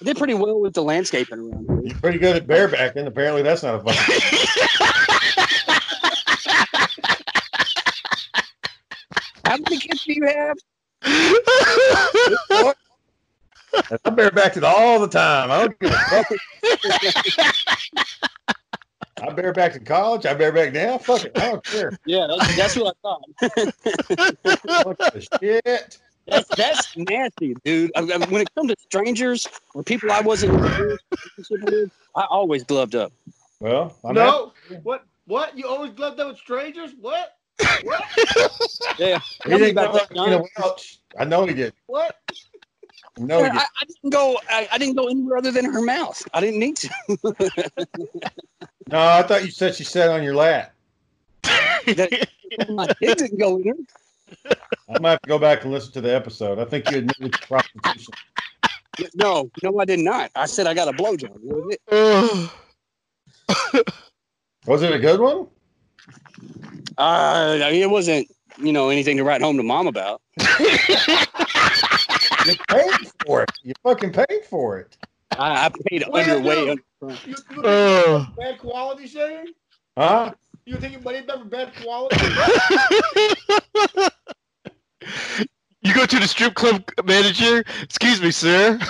I 0.00 0.04
did 0.04 0.18
pretty 0.18 0.34
well 0.34 0.60
with 0.60 0.74
the 0.74 0.82
landscaping 0.82 1.38
around 1.40 1.66
here. 1.66 1.80
You're 1.82 1.98
pretty 1.98 2.18
good 2.18 2.36
at 2.36 2.46
barebacking. 2.46 3.06
Apparently, 3.06 3.40
that's 3.42 3.62
not 3.62 3.76
a 3.76 3.80
fun. 3.80 3.94
How 9.44 9.56
many 9.56 9.78
kids 9.78 10.04
do 10.04 10.12
you 10.12 10.26
have? 10.26 10.58
I 14.04 14.04
barebacked 14.04 14.58
it 14.58 14.64
all 14.64 15.00
the 15.00 15.08
time. 15.08 15.50
I 15.50 15.58
don't 15.58 15.76
give 15.80 15.90
a 15.90 15.96
fuck. 15.96 16.26
I 19.22 19.28
barebacked 19.28 19.76
in 19.76 19.84
college. 19.84 20.26
I 20.26 20.34
bear 20.34 20.52
back 20.52 20.72
now. 20.72 20.98
Fuck 20.98 21.24
it. 21.24 21.32
I 21.36 21.50
don't 21.50 21.64
care. 21.64 21.96
Yeah, 22.06 22.26
that's, 22.28 22.56
that's 22.56 22.76
what 22.76 22.96
I 23.04 23.08
thought. 23.08 23.22
Shit? 25.40 25.98
That's, 26.26 26.48
that's 26.56 26.96
nasty, 26.96 27.54
dude. 27.64 27.90
I, 27.96 28.00
I, 28.00 28.18
when 28.26 28.42
it 28.42 28.54
comes 28.54 28.70
to 28.70 28.76
strangers 28.80 29.48
or 29.74 29.82
people 29.82 30.10
I 30.12 30.20
wasn't 30.20 30.54
in 30.54 30.60
a 30.60 30.62
relationship 30.62 31.00
with, 31.70 31.90
I 32.16 32.24
always 32.30 32.64
gloved 32.64 32.94
up. 32.94 33.12
Well, 33.60 33.96
I'm 34.04 34.14
no. 34.14 34.52
What? 34.82 35.04
What? 35.26 35.56
You 35.56 35.66
always 35.66 35.92
gloved 35.92 36.20
up 36.20 36.28
with 36.28 36.38
strangers? 36.38 36.92
What? 37.00 37.36
What? 37.82 38.02
Yeah, 38.98 39.18
He 39.44 39.50
Tell 39.50 39.58
me 39.58 39.66
didn't 39.66 39.70
about 39.72 39.92
that, 39.94 40.10
you 40.10 40.26
know, 40.26 40.46
I 41.18 41.24
know 41.24 41.46
he 41.46 41.54
did. 41.54 41.72
What? 41.86 42.16
He 43.16 43.32
I. 43.32 43.48
I 43.48 43.84
didn't 43.86 44.10
go. 44.10 44.38
I, 44.48 44.68
I 44.72 44.78
didn't 44.78 44.94
go 44.94 45.08
anywhere 45.08 45.38
other 45.38 45.50
than 45.50 45.64
her 45.64 45.82
mouth. 45.82 46.22
I 46.32 46.40
didn't 46.40 46.60
need 46.60 46.76
to. 46.76 47.86
No, 48.90 48.98
I 48.98 49.22
thought 49.22 49.44
you 49.44 49.52
said 49.52 49.76
she 49.76 49.84
sat 49.84 50.08
on 50.08 50.24
your 50.24 50.34
lap. 50.34 50.74
My 51.86 52.88
dick 53.00 53.18
didn't 53.18 53.38
go 53.38 53.58
in 53.58 53.68
her. 53.68 53.74
I 54.88 54.98
might 54.98 55.10
have 55.10 55.22
to 55.22 55.28
go 55.28 55.38
back 55.38 55.62
and 55.62 55.72
listen 55.72 55.92
to 55.92 56.00
the 56.00 56.12
episode. 56.12 56.58
I 56.58 56.64
think 56.64 56.90
you 56.90 56.98
admitted 56.98 57.32
to 57.34 57.46
prostitution. 57.46 58.14
No, 59.14 59.48
no, 59.62 59.78
I 59.78 59.84
did 59.84 60.00
not. 60.00 60.32
I 60.34 60.46
said 60.46 60.66
I 60.66 60.74
got 60.74 60.88
a 60.88 60.92
blowjob. 60.92 61.38
Was 61.40 61.76
it. 61.92 62.50
Was 64.66 64.82
it 64.82 64.92
a 64.92 64.98
good 64.98 65.20
one? 65.20 65.46
Uh, 66.98 67.58
it 67.70 67.88
wasn't, 67.88 68.28
you 68.58 68.72
know, 68.72 68.88
anything 68.88 69.16
to 69.16 69.24
write 69.24 69.40
home 69.40 69.56
to 69.56 69.62
mom 69.62 69.86
about. 69.86 70.20
You 72.50 72.56
paid 72.68 73.08
for 73.26 73.42
it. 73.42 73.50
You 73.62 73.72
fucking 73.82 74.12
paid 74.12 74.44
for 74.48 74.78
it. 74.78 74.96
I, 75.32 75.66
I 75.66 75.70
paid 75.88 76.04
Well, 76.08 76.22
underway. 76.22 76.64
no. 77.00 77.08
under- 77.08 77.18
You, 77.26 77.36
you 77.56 78.26
bad 78.36 78.58
quality, 78.58 79.06
Shane? 79.06 79.46
Huh? 79.96 80.32
You 80.66 80.76
think 80.76 80.92
your 80.92 81.02
money 81.02 81.22
back 81.22 81.38
for 81.38 81.44
bad 81.44 81.72
quality? 81.82 82.16
You 85.82 85.94
go 85.94 86.04
to 86.04 86.18
the 86.18 86.28
strip 86.28 86.52
club 86.54 86.84
manager. 87.06 87.64
Excuse 87.82 88.20
me, 88.20 88.30
sir. 88.30 88.78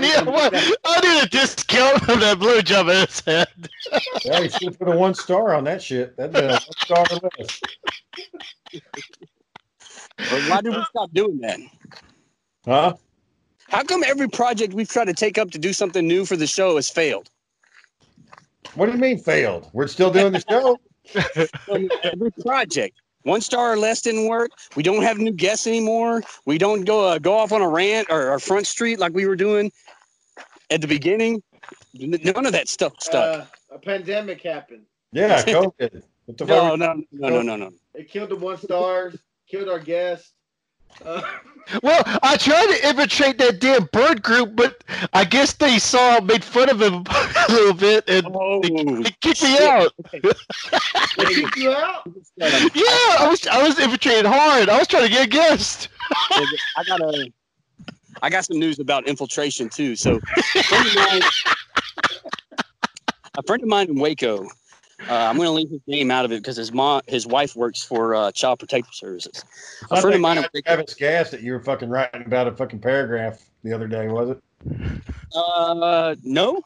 Yeah, 0.00 0.22
what? 0.22 0.54
I 0.82 1.00
need 1.02 1.24
a 1.24 1.28
discount 1.28 2.08
on 2.08 2.20
that 2.20 2.38
blowjob 2.38 2.88
I 2.90 3.04
just 3.04 3.26
had. 3.26 3.48
Yeah, 4.24 4.40
you 4.40 4.48
should 4.48 4.78
put 4.78 4.88
a 4.88 4.96
one 4.96 5.12
star 5.14 5.54
on 5.54 5.64
that 5.64 5.82
shit. 5.82 6.16
That'd 6.16 6.32
been 6.32 6.44
a 6.46 6.52
one 6.52 6.60
star 6.78 7.04
list. 7.38 7.62
Or 8.72 10.38
why 10.48 10.60
did 10.62 10.74
we 10.74 10.82
stop 10.88 11.12
doing 11.12 11.38
that? 11.40 11.60
Huh? 12.64 12.94
How 13.68 13.82
come 13.84 14.02
every 14.04 14.28
project 14.28 14.74
we've 14.74 14.88
tried 14.88 15.06
to 15.06 15.14
take 15.14 15.38
up 15.38 15.50
to 15.52 15.58
do 15.58 15.72
something 15.72 16.06
new 16.06 16.24
for 16.24 16.36
the 16.36 16.46
show 16.46 16.76
has 16.76 16.90
failed? 16.90 17.30
What 18.74 18.86
do 18.86 18.92
you 18.92 18.98
mean 18.98 19.18
failed? 19.18 19.70
We're 19.72 19.86
still 19.86 20.10
doing 20.10 20.32
the 20.32 20.44
show. 20.48 20.78
every 22.04 22.30
project. 22.42 23.00
One 23.22 23.40
star 23.40 23.72
or 23.72 23.76
less 23.76 24.00
didn't 24.00 24.28
work. 24.28 24.50
We 24.76 24.82
don't 24.82 25.02
have 25.02 25.18
new 25.18 25.32
guests 25.32 25.66
anymore. 25.66 26.22
We 26.46 26.56
don't 26.56 26.84
go 26.84 27.06
uh, 27.06 27.18
go 27.18 27.36
off 27.36 27.52
on 27.52 27.60
a 27.60 27.68
rant 27.68 28.08
or, 28.10 28.30
or 28.32 28.38
front 28.38 28.66
street 28.66 28.98
like 28.98 29.12
we 29.12 29.26
were 29.26 29.36
doing 29.36 29.70
at 30.70 30.80
the 30.80 30.86
beginning. 30.86 31.42
None 31.94 32.46
of 32.46 32.52
that 32.52 32.68
stuff 32.68 32.94
stuck. 33.00 33.40
Uh, 33.40 33.44
a 33.70 33.78
pandemic 33.78 34.42
happened. 34.42 34.84
Yeah, 35.12 35.42
COVID. 35.44 36.02
No, 36.46 36.76
no, 36.76 37.02
no, 37.12 37.28
no, 37.28 37.42
no, 37.42 37.56
no. 37.56 37.70
It 37.94 38.08
killed 38.08 38.30
the 38.30 38.36
one 38.36 38.56
stars, 38.56 39.16
killed 39.48 39.68
our 39.68 39.80
guest. 39.80 40.32
Uh, 41.04 41.22
Well, 41.84 42.02
I 42.22 42.36
tried 42.36 42.66
to 42.66 42.88
infiltrate 42.88 43.38
that 43.38 43.60
damn 43.60 43.84
bird 43.92 44.22
group, 44.22 44.56
but 44.56 44.82
I 45.12 45.24
guess 45.24 45.52
they 45.52 45.78
saw 45.78 46.20
made 46.20 46.42
fun 46.42 46.68
of 46.68 46.82
him 46.82 47.04
a 47.08 47.46
little 47.52 47.74
bit 47.74 48.08
and 48.08 48.26
Oh, 48.28 48.60
they 48.60 49.10
kicked 49.20 49.42
me 49.42 49.56
out. 49.60 49.92
they 50.12 51.24
kicked 51.26 51.56
you 51.56 51.70
out? 51.70 52.02
Yeah, 52.36 53.18
I 53.20 53.26
was 53.30 53.46
I 53.46 53.62
was 53.62 53.78
infiltrating 53.78 54.24
hard. 54.30 54.68
I 54.68 54.78
was 54.78 54.88
trying 54.88 55.04
to 55.04 55.08
get 55.10 55.26
a 55.26 55.28
guest. 55.28 55.88
I 56.12 56.82
got 56.86 57.00
a, 57.00 57.32
I 58.22 58.30
got 58.30 58.44
some 58.46 58.58
news 58.58 58.80
about 58.80 59.06
infiltration 59.06 59.68
too. 59.68 59.94
So, 59.94 60.18
a 60.56 60.62
friend 60.64 60.86
of 60.88 60.94
mine, 60.96 61.22
a 63.38 63.42
friend 63.44 63.62
of 63.62 63.68
mine 63.68 63.88
in 63.90 64.00
Waco. 64.00 64.44
Uh, 65.08 65.14
I'm 65.28 65.36
going 65.36 65.46
to 65.46 65.52
leave 65.52 65.70
his 65.70 65.80
name 65.86 66.10
out 66.10 66.24
of 66.24 66.32
it 66.32 66.42
because 66.42 66.56
his 66.56 66.72
mom, 66.72 67.00
his 67.06 67.26
wife 67.26 67.56
works 67.56 67.82
for 67.82 68.14
uh, 68.14 68.30
Child 68.32 68.58
Protective 68.58 68.94
Services. 68.94 69.44
A 69.90 70.00
friend 70.00 70.14
of 70.14 70.20
mine. 70.20 70.44
Travis 70.64 70.94
Gas 70.94 71.30
that 71.30 71.42
you 71.42 71.52
were 71.52 71.60
fucking 71.62 71.88
writing 71.88 72.22
about 72.26 72.46
a 72.46 72.52
fucking 72.52 72.80
paragraph 72.80 73.42
the 73.64 73.72
other 73.72 73.88
day, 73.88 74.08
was 74.08 74.30
it? 74.30 74.40
Uh, 75.34 76.14
no, 76.22 76.60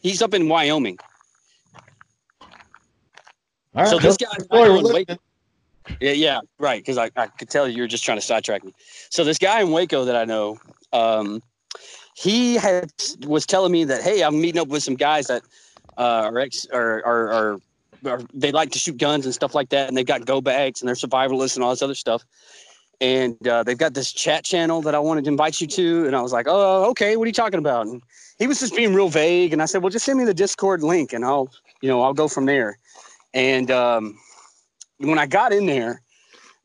he's 0.00 0.22
up 0.22 0.32
in 0.34 0.48
Wyoming. 0.48 0.98
All 3.74 3.82
right, 3.82 3.88
So 3.88 3.98
this 3.98 4.16
guy- 4.16 4.26
boy, 4.48 4.60
we're 4.60 4.64
I 4.64 4.66
know, 4.68 4.80
listening. 4.80 5.18
Yeah, 6.00 6.12
yeah, 6.12 6.40
right. 6.58 6.80
Because 6.80 6.98
I, 6.98 7.10
I 7.16 7.26
could 7.28 7.48
tell 7.50 7.68
you 7.68 7.82
were 7.82 7.86
just 7.88 8.04
trying 8.04 8.18
to 8.18 8.22
sidetrack 8.22 8.64
me. 8.64 8.72
So 9.10 9.22
this 9.22 9.38
guy 9.38 9.60
in 9.60 9.70
Waco 9.70 10.04
that 10.04 10.16
I 10.16 10.24
know, 10.24 10.58
um, 10.92 11.42
he 12.14 12.54
had 12.54 12.90
was 13.26 13.46
telling 13.46 13.70
me 13.70 13.84
that 13.84 14.02
hey, 14.02 14.22
I'm 14.24 14.40
meeting 14.40 14.60
up 14.60 14.68
with 14.68 14.82
some 14.82 14.96
guys 14.96 15.26
that 15.28 15.42
uh, 15.98 16.22
are 16.32 16.38
ex 16.38 16.66
or 16.72 17.06
are, 17.06 17.58
are, 18.06 18.20
they 18.32 18.52
like 18.52 18.70
to 18.72 18.78
shoot 18.78 18.96
guns 18.98 19.24
and 19.24 19.34
stuff 19.34 19.54
like 19.54 19.68
that, 19.70 19.88
and 19.88 19.96
they've 19.96 20.06
got 20.06 20.24
go 20.24 20.40
bags 20.40 20.80
and 20.80 20.88
they're 20.88 20.94
survivalists 20.94 21.56
and 21.56 21.64
all 21.64 21.70
this 21.70 21.82
other 21.82 21.94
stuff. 21.94 22.24
And 23.00 23.46
uh, 23.46 23.62
they've 23.62 23.76
got 23.76 23.92
this 23.92 24.12
chat 24.12 24.44
channel 24.44 24.80
that 24.82 24.94
I 24.94 24.98
wanted 24.98 25.24
to 25.24 25.30
invite 25.30 25.60
you 25.60 25.66
to, 25.66 26.06
and 26.06 26.16
I 26.16 26.22
was 26.22 26.32
like, 26.32 26.46
oh, 26.48 26.88
okay, 26.90 27.16
what 27.16 27.24
are 27.24 27.26
you 27.26 27.32
talking 27.32 27.58
about? 27.58 27.86
And 27.86 28.02
he 28.38 28.46
was 28.46 28.60
just 28.60 28.74
being 28.74 28.94
real 28.94 29.08
vague, 29.08 29.52
and 29.52 29.60
I 29.60 29.66
said, 29.66 29.82
well, 29.82 29.90
just 29.90 30.06
send 30.06 30.18
me 30.18 30.24
the 30.24 30.34
Discord 30.34 30.82
link, 30.82 31.12
and 31.12 31.24
I'll, 31.24 31.50
you 31.82 31.88
know, 31.88 32.02
I'll 32.02 32.14
go 32.14 32.28
from 32.28 32.46
there. 32.46 32.78
And 33.34 33.70
um, 33.70 34.18
when 34.98 35.18
I 35.18 35.26
got 35.26 35.52
in 35.52 35.66
there, 35.66 36.00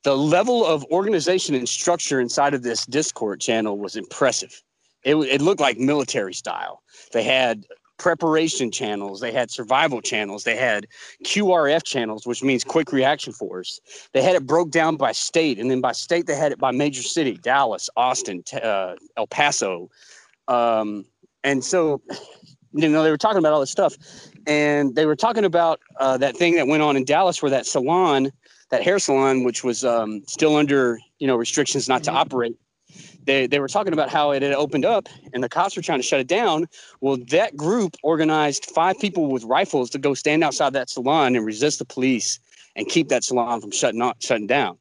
the 0.04 0.16
level 0.16 0.66
of 0.66 0.84
organization 0.86 1.54
and 1.54 1.68
structure 1.68 2.20
inside 2.20 2.54
of 2.54 2.64
this 2.64 2.86
Discord 2.86 3.42
channel 3.42 3.78
was 3.78 3.96
impressive. 3.96 4.62
It, 5.04 5.16
it 5.16 5.42
looked 5.42 5.60
like 5.60 5.78
military 5.78 6.34
style. 6.34 6.82
They 7.12 7.24
had 7.24 7.66
preparation 8.02 8.72
channels, 8.72 9.22
they 9.22 9.32
had 9.32 9.52
survival 9.52 10.02
channels, 10.02 10.43
they 10.43 10.56
had 10.56 10.88
QRF 11.24 11.84
channels, 11.84 12.26
which 12.26 12.43
means 12.43 12.64
quick 12.64 12.91
reaction 12.91 13.32
force. 13.32 13.80
They 14.14 14.22
had 14.22 14.36
it 14.36 14.45
broke 14.45 14.72
down 14.72 14.97
by 14.97 15.12
state, 15.12 15.60
and 15.60 15.70
then 15.70 15.82
by 15.82 15.91
state, 15.91 16.26
they 16.26 16.36
had 16.36 16.52
it 16.52 16.60
by 16.60 16.72
major 16.72 17.04
city 17.04 17.38
Dallas, 17.38 17.89
Austin, 17.95 18.43
uh, 18.62 18.95
El 19.18 19.28
Paso. 19.28 19.89
Um, 20.47 21.06
and 21.43 21.64
so, 21.64 22.02
you 22.74 22.89
know, 22.89 23.04
they 23.04 23.12
were 23.12 23.18
talking 23.18 23.38
about 23.38 23.54
all 23.54 23.60
this 23.60 23.72
stuff 23.72 23.95
and 24.47 24.95
they 24.95 25.06
were 25.06 25.16
talking 25.16 25.45
about 25.45 25.80
uh, 25.99 26.18
that 26.18 26.36
thing 26.36 26.56
that 26.56 26.68
went 26.68 26.84
on 26.84 26.97
in 26.97 27.06
Dallas 27.06 27.41
where 27.41 27.52
that 27.52 27.66
salon, 27.66 28.32
that 28.70 28.84
hair 28.84 28.99
salon, 28.99 29.43
which 29.43 29.64
was 29.64 29.84
um, 29.84 30.24
still 30.28 30.56
under 30.56 30.99
you 31.20 31.28
know 31.28 31.36
restrictions 31.36 31.88
not 31.88 32.04
to 32.04 32.12
operate. 32.12 32.56
They, 33.26 33.48
they 33.48 33.60
were 33.60 33.68
talking 33.68 33.94
about 33.94 34.10
how 34.10 34.32
it 34.32 34.42
had 34.42 34.54
opened 34.54 34.86
up 34.86 35.08
and 35.34 35.44
the 35.44 35.50
cops 35.50 35.76
were 35.76 35.82
trying 35.82 36.00
to 36.00 36.04
shut 36.04 36.20
it 36.20 36.28
down. 36.28 36.68
Well, 37.02 37.18
that 37.30 37.56
group 37.56 37.96
organized 38.04 38.66
five 38.66 39.00
people 39.00 39.28
with 39.28 39.44
rifles 39.44 39.90
to 39.92 40.00
go 40.00 40.14
stand 40.14 40.44
outside 40.44 40.74
that 40.74 40.90
salon 40.90 41.36
and 41.36 41.46
resist 41.46 41.80
the 41.80 41.86
police 41.86 42.40
and 42.76 42.88
keep 42.88 43.10
that 43.10 43.24
salon 43.24 43.62
from 43.62 43.72
shutting 43.72 44.02
on, 44.02 44.14
shutting 44.20 44.48
down. 44.48 44.78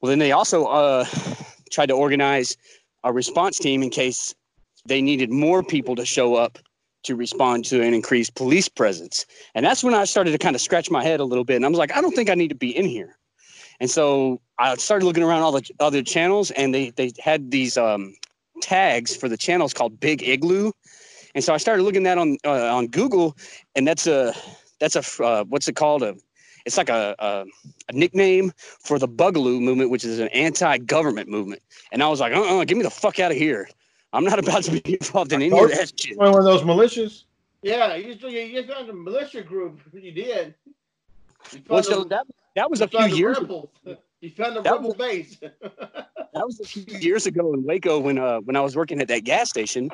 Well, 0.00 0.10
then 0.10 0.18
they 0.18 0.32
also 0.32 0.66
uh, 0.66 1.04
tried 1.70 1.86
to 1.86 1.94
organize 1.94 2.56
a 3.04 3.12
response 3.12 3.58
team 3.58 3.82
in 3.82 3.90
case 3.90 4.34
they 4.86 5.00
needed 5.00 5.30
more 5.30 5.62
people 5.62 5.96
to 5.96 6.04
show 6.04 6.34
up 6.34 6.58
to 7.04 7.14
respond 7.14 7.64
to 7.66 7.82
an 7.82 7.94
increased 7.94 8.34
police 8.34 8.68
presence. 8.68 9.26
And 9.54 9.64
that's 9.64 9.84
when 9.84 9.94
I 9.94 10.04
started 10.04 10.32
to 10.32 10.38
kind 10.38 10.56
of 10.56 10.62
scratch 10.62 10.90
my 10.90 11.04
head 11.04 11.20
a 11.20 11.24
little 11.24 11.44
bit. 11.44 11.56
And 11.56 11.64
I 11.64 11.68
was 11.68 11.78
like, 11.78 11.94
I 11.94 12.00
don't 12.00 12.14
think 12.14 12.30
I 12.30 12.34
need 12.34 12.48
to 12.48 12.54
be 12.54 12.76
in 12.76 12.86
here. 12.86 13.16
And 13.80 13.90
so 13.90 14.40
I 14.58 14.74
started 14.76 15.04
looking 15.04 15.22
around 15.22 15.42
all 15.42 15.52
the 15.52 15.68
other 15.80 16.02
channels, 16.02 16.50
and 16.52 16.74
they 16.74 16.90
they 16.90 17.12
had 17.18 17.50
these 17.50 17.76
um, 17.76 18.14
tags 18.60 19.14
for 19.16 19.28
the 19.28 19.36
channels 19.36 19.74
called 19.74 19.98
Big 20.00 20.22
Igloo. 20.22 20.72
And 21.34 21.42
so 21.42 21.52
I 21.52 21.56
started 21.56 21.82
looking 21.82 22.04
that 22.04 22.18
on 22.18 22.38
uh, 22.44 22.74
on 22.74 22.86
Google, 22.88 23.36
and 23.74 23.86
that's 23.86 24.06
a 24.06 24.34
that's 24.80 24.96
a 24.96 25.24
uh, 25.24 25.44
what's 25.44 25.68
it 25.68 25.76
called 25.76 26.02
a 26.02 26.14
it's 26.64 26.78
like 26.78 26.88
a, 26.88 27.14
a, 27.18 27.44
a 27.88 27.92
nickname 27.92 28.52
for 28.56 28.98
the 28.98 29.08
Boogaloo 29.08 29.60
movement, 29.60 29.90
which 29.90 30.04
is 30.04 30.18
an 30.18 30.28
anti-government 30.28 31.28
movement. 31.28 31.62
And 31.92 32.02
I 32.02 32.08
was 32.08 32.20
like, 32.20 32.32
uh-uh, 32.32 32.64
get 32.64 32.76
me 32.76 32.82
the 32.82 32.90
fuck 32.90 33.20
out 33.20 33.30
of 33.30 33.36
here. 33.36 33.68
I'm 34.14 34.24
not 34.24 34.38
about 34.48 34.62
to 34.64 34.80
be 34.80 34.94
involved 34.94 35.32
in 35.32 35.42
any 35.42 35.58
of 35.58 35.70
that 35.70 35.92
shit. 35.98 36.16
One 36.16 36.28
of 36.28 36.44
those 36.44 36.62
militias. 36.62 37.24
Yeah, 37.62 37.94
you 37.94 38.14
just 38.14 38.22
you, 38.22 38.40
you 38.40 38.66
found 38.66 38.90
a 38.90 38.92
militia 38.92 39.42
group. 39.42 39.80
You 39.92 40.12
did. 40.12 40.54
Well, 41.68 41.82
so 41.82 42.02
a- 42.02 42.08
that 42.08 42.26
that 42.56 42.70
was 42.70 42.80
a 42.80 42.88
few 42.88 43.06
years. 43.06 43.38
rebel. 43.40 43.70
You 44.20 44.30
found 44.30 44.56
a 44.56 44.62
That 44.62 44.72
rebel 44.74 44.88
was- 44.88 44.96
base. 44.96 45.38
That 45.40 46.46
was 46.46 46.58
a 46.60 46.64
few 46.64 46.84
years 47.00 47.26
ago 47.26 47.52
in 47.52 47.62
Waco 47.64 47.98
when 48.00 48.18
uh 48.18 48.40
when 48.40 48.56
I 48.56 48.60
was 48.60 48.74
working 48.74 49.00
at 49.00 49.08
that 49.08 49.24
gas 49.24 49.50
station, 49.50 49.90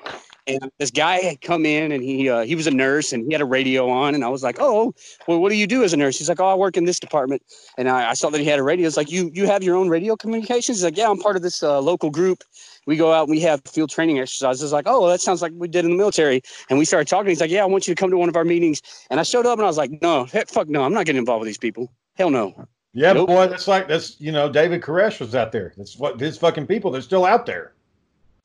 and 0.46 0.70
this 0.78 0.90
guy 0.90 1.16
had 1.18 1.40
come 1.42 1.66
in 1.66 1.92
and 1.92 2.02
he 2.02 2.28
uh, 2.30 2.44
he 2.44 2.54
was 2.54 2.66
a 2.66 2.70
nurse 2.70 3.12
and 3.12 3.26
he 3.26 3.32
had 3.32 3.40
a 3.42 3.44
radio 3.46 3.88
on 3.90 4.14
and 4.14 4.24
I 4.24 4.28
was 4.28 4.42
like, 4.42 4.56
oh, 4.58 4.94
well, 5.26 5.40
what 5.40 5.50
do 5.50 5.56
you 5.56 5.66
do 5.66 5.82
as 5.84 5.92
a 5.92 5.96
nurse? 5.96 6.16
He's 6.18 6.28
like, 6.28 6.40
oh, 6.40 6.46
I 6.46 6.54
work 6.54 6.76
in 6.76 6.84
this 6.84 6.98
department, 7.00 7.42
and 7.76 7.88
I, 7.90 8.10
I 8.10 8.14
saw 8.14 8.30
that 8.30 8.40
he 8.40 8.46
had 8.46 8.58
a 8.58 8.62
radio. 8.62 8.86
It's 8.86 8.96
like 8.96 9.10
you 9.10 9.30
you 9.34 9.46
have 9.46 9.62
your 9.62 9.76
own 9.76 9.88
radio 9.88 10.16
communications. 10.16 10.78
He's 10.78 10.84
like, 10.84 10.96
yeah, 10.96 11.10
I'm 11.10 11.18
part 11.18 11.36
of 11.36 11.42
this 11.42 11.62
uh, 11.62 11.80
local 11.80 12.10
group. 12.10 12.42
We 12.86 12.96
go 12.96 13.12
out 13.12 13.22
and 13.22 13.30
we 13.30 13.40
have 13.40 13.62
field 13.66 13.90
training 13.90 14.18
exercises. 14.18 14.72
Like, 14.72 14.86
oh, 14.88 15.08
that 15.08 15.20
sounds 15.20 15.42
like 15.42 15.52
we 15.54 15.68
did 15.68 15.84
in 15.84 15.92
the 15.92 15.96
military. 15.96 16.42
And 16.68 16.78
we 16.78 16.84
started 16.84 17.08
talking. 17.08 17.28
He's 17.28 17.40
like, 17.40 17.50
yeah, 17.50 17.62
I 17.62 17.66
want 17.66 17.86
you 17.86 17.94
to 17.94 18.00
come 18.00 18.10
to 18.10 18.16
one 18.16 18.28
of 18.28 18.36
our 18.36 18.44
meetings. 18.44 18.82
And 19.10 19.20
I 19.20 19.22
showed 19.22 19.46
up 19.46 19.58
and 19.58 19.64
I 19.64 19.68
was 19.68 19.76
like, 19.78 20.00
no, 20.02 20.24
heck, 20.24 20.48
fuck 20.48 20.68
no, 20.68 20.82
I'm 20.82 20.92
not 20.94 21.06
getting 21.06 21.18
involved 21.18 21.40
with 21.40 21.48
these 21.48 21.58
people. 21.58 21.92
Hell 22.16 22.30
no. 22.30 22.66
Yeah, 22.92 23.12
Nope. 23.12 23.28
boy, 23.28 23.46
that's 23.46 23.68
like 23.68 23.86
that's 23.86 24.20
you 24.20 24.32
know 24.32 24.50
David 24.50 24.82
Koresh 24.82 25.20
was 25.20 25.34
out 25.36 25.52
there. 25.52 25.72
That's 25.76 25.96
what 25.96 26.18
his 26.18 26.36
fucking 26.38 26.66
people. 26.66 26.90
They're 26.90 27.02
still 27.02 27.24
out 27.24 27.46
there. 27.46 27.72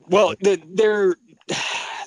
Well, 0.08 0.34
the, 0.40 0.62
they're 0.74 1.16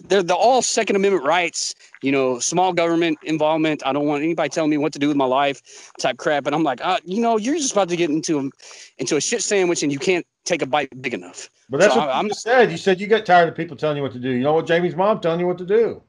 they're 0.08 0.24
the 0.24 0.36
all 0.36 0.62
Second 0.62 0.96
Amendment 0.96 1.26
rights. 1.26 1.76
You 2.02 2.12
know, 2.12 2.40
small 2.40 2.72
government 2.72 3.18
involvement. 3.24 3.86
I 3.86 3.92
don't 3.92 4.06
want 4.06 4.24
anybody 4.24 4.50
telling 4.50 4.70
me 4.70 4.78
what 4.78 4.94
to 4.94 5.00
do 5.00 5.08
with 5.08 5.18
my 5.18 5.26
life, 5.26 5.92
type 6.00 6.18
crap. 6.18 6.46
And 6.46 6.56
I'm 6.56 6.64
like, 6.64 6.84
uh, 6.84 7.00
you 7.04 7.22
know, 7.22 7.38
you're 7.38 7.56
just 7.56 7.74
about 7.74 7.90
to 7.90 7.98
get 7.98 8.10
into 8.10 8.40
a, 8.40 8.50
into 8.98 9.18
a 9.18 9.22
shit 9.22 9.44
sandwich, 9.44 9.84
and 9.84 9.92
you 9.92 10.00
can't 10.00 10.26
take 10.46 10.62
a 10.62 10.66
bite 10.66 10.90
big 11.02 11.14
enough. 11.14 11.50
But 11.70 11.82
that's 11.82 11.94
So 11.94 12.00
what 12.00 12.10
I, 12.10 12.20
I'm 12.20 12.30
just 12.30 12.42
said. 12.42 12.72
You 12.72 12.78
said 12.78 13.00
you 13.00 13.08
got 13.08 13.26
tired 13.26 13.50
of 13.50 13.56
people 13.56 13.76
telling 13.76 13.98
you 13.98 14.04
what 14.04 14.14
to 14.14 14.20
do. 14.20 14.30
You 14.30 14.44
know 14.44 14.54
what 14.54 14.66
Jamie's 14.66 14.96
mom 14.96 15.20
telling 15.20 15.40
you 15.40 15.48
what 15.48 15.58
to 15.58 15.66
do. 15.66 16.02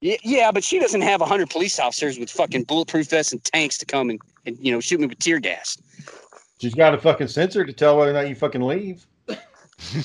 Yeah, 0.00 0.16
yeah, 0.22 0.52
but 0.52 0.64
she 0.64 0.78
doesn't 0.78 1.00
have 1.00 1.20
hundred 1.20 1.50
police 1.50 1.78
officers 1.78 2.18
with 2.18 2.30
fucking 2.30 2.64
bulletproof 2.64 3.08
vests 3.08 3.32
and 3.32 3.42
tanks 3.44 3.78
to 3.78 3.86
come 3.86 4.10
and, 4.10 4.20
and 4.44 4.58
you 4.60 4.72
know 4.72 4.80
shoot 4.80 5.00
me 5.00 5.06
with 5.06 5.18
tear 5.18 5.38
gas. 5.38 5.78
She's 6.60 6.74
got 6.74 6.94
a 6.94 6.98
fucking 6.98 7.28
sensor 7.28 7.64
to 7.64 7.72
tell 7.72 7.96
whether 7.96 8.10
or 8.10 8.14
not 8.14 8.28
you 8.28 8.34
fucking 8.34 8.60
leave. 8.60 9.06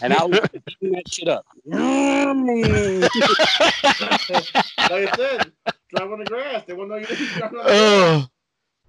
And 0.01 0.13
I 0.13 0.25
was 0.25 0.39
beating 0.65 0.91
that 0.91 1.07
shit 1.07 1.27
up. 1.27 1.45
like 4.89 5.11
I 5.13 5.15
said, 5.15 5.51
drive 5.89 6.11
on 6.11 6.19
the 6.19 6.25
grass. 6.25 6.63
They 6.67 6.73
want 6.73 6.89
to 6.89 6.95
know 6.95 6.99
you 7.01 7.05
didn't 7.07 7.27
drive 7.37 7.51
on 7.51 7.57
the 7.57 7.63
grass. 7.63 7.71
Oh, 7.75 8.27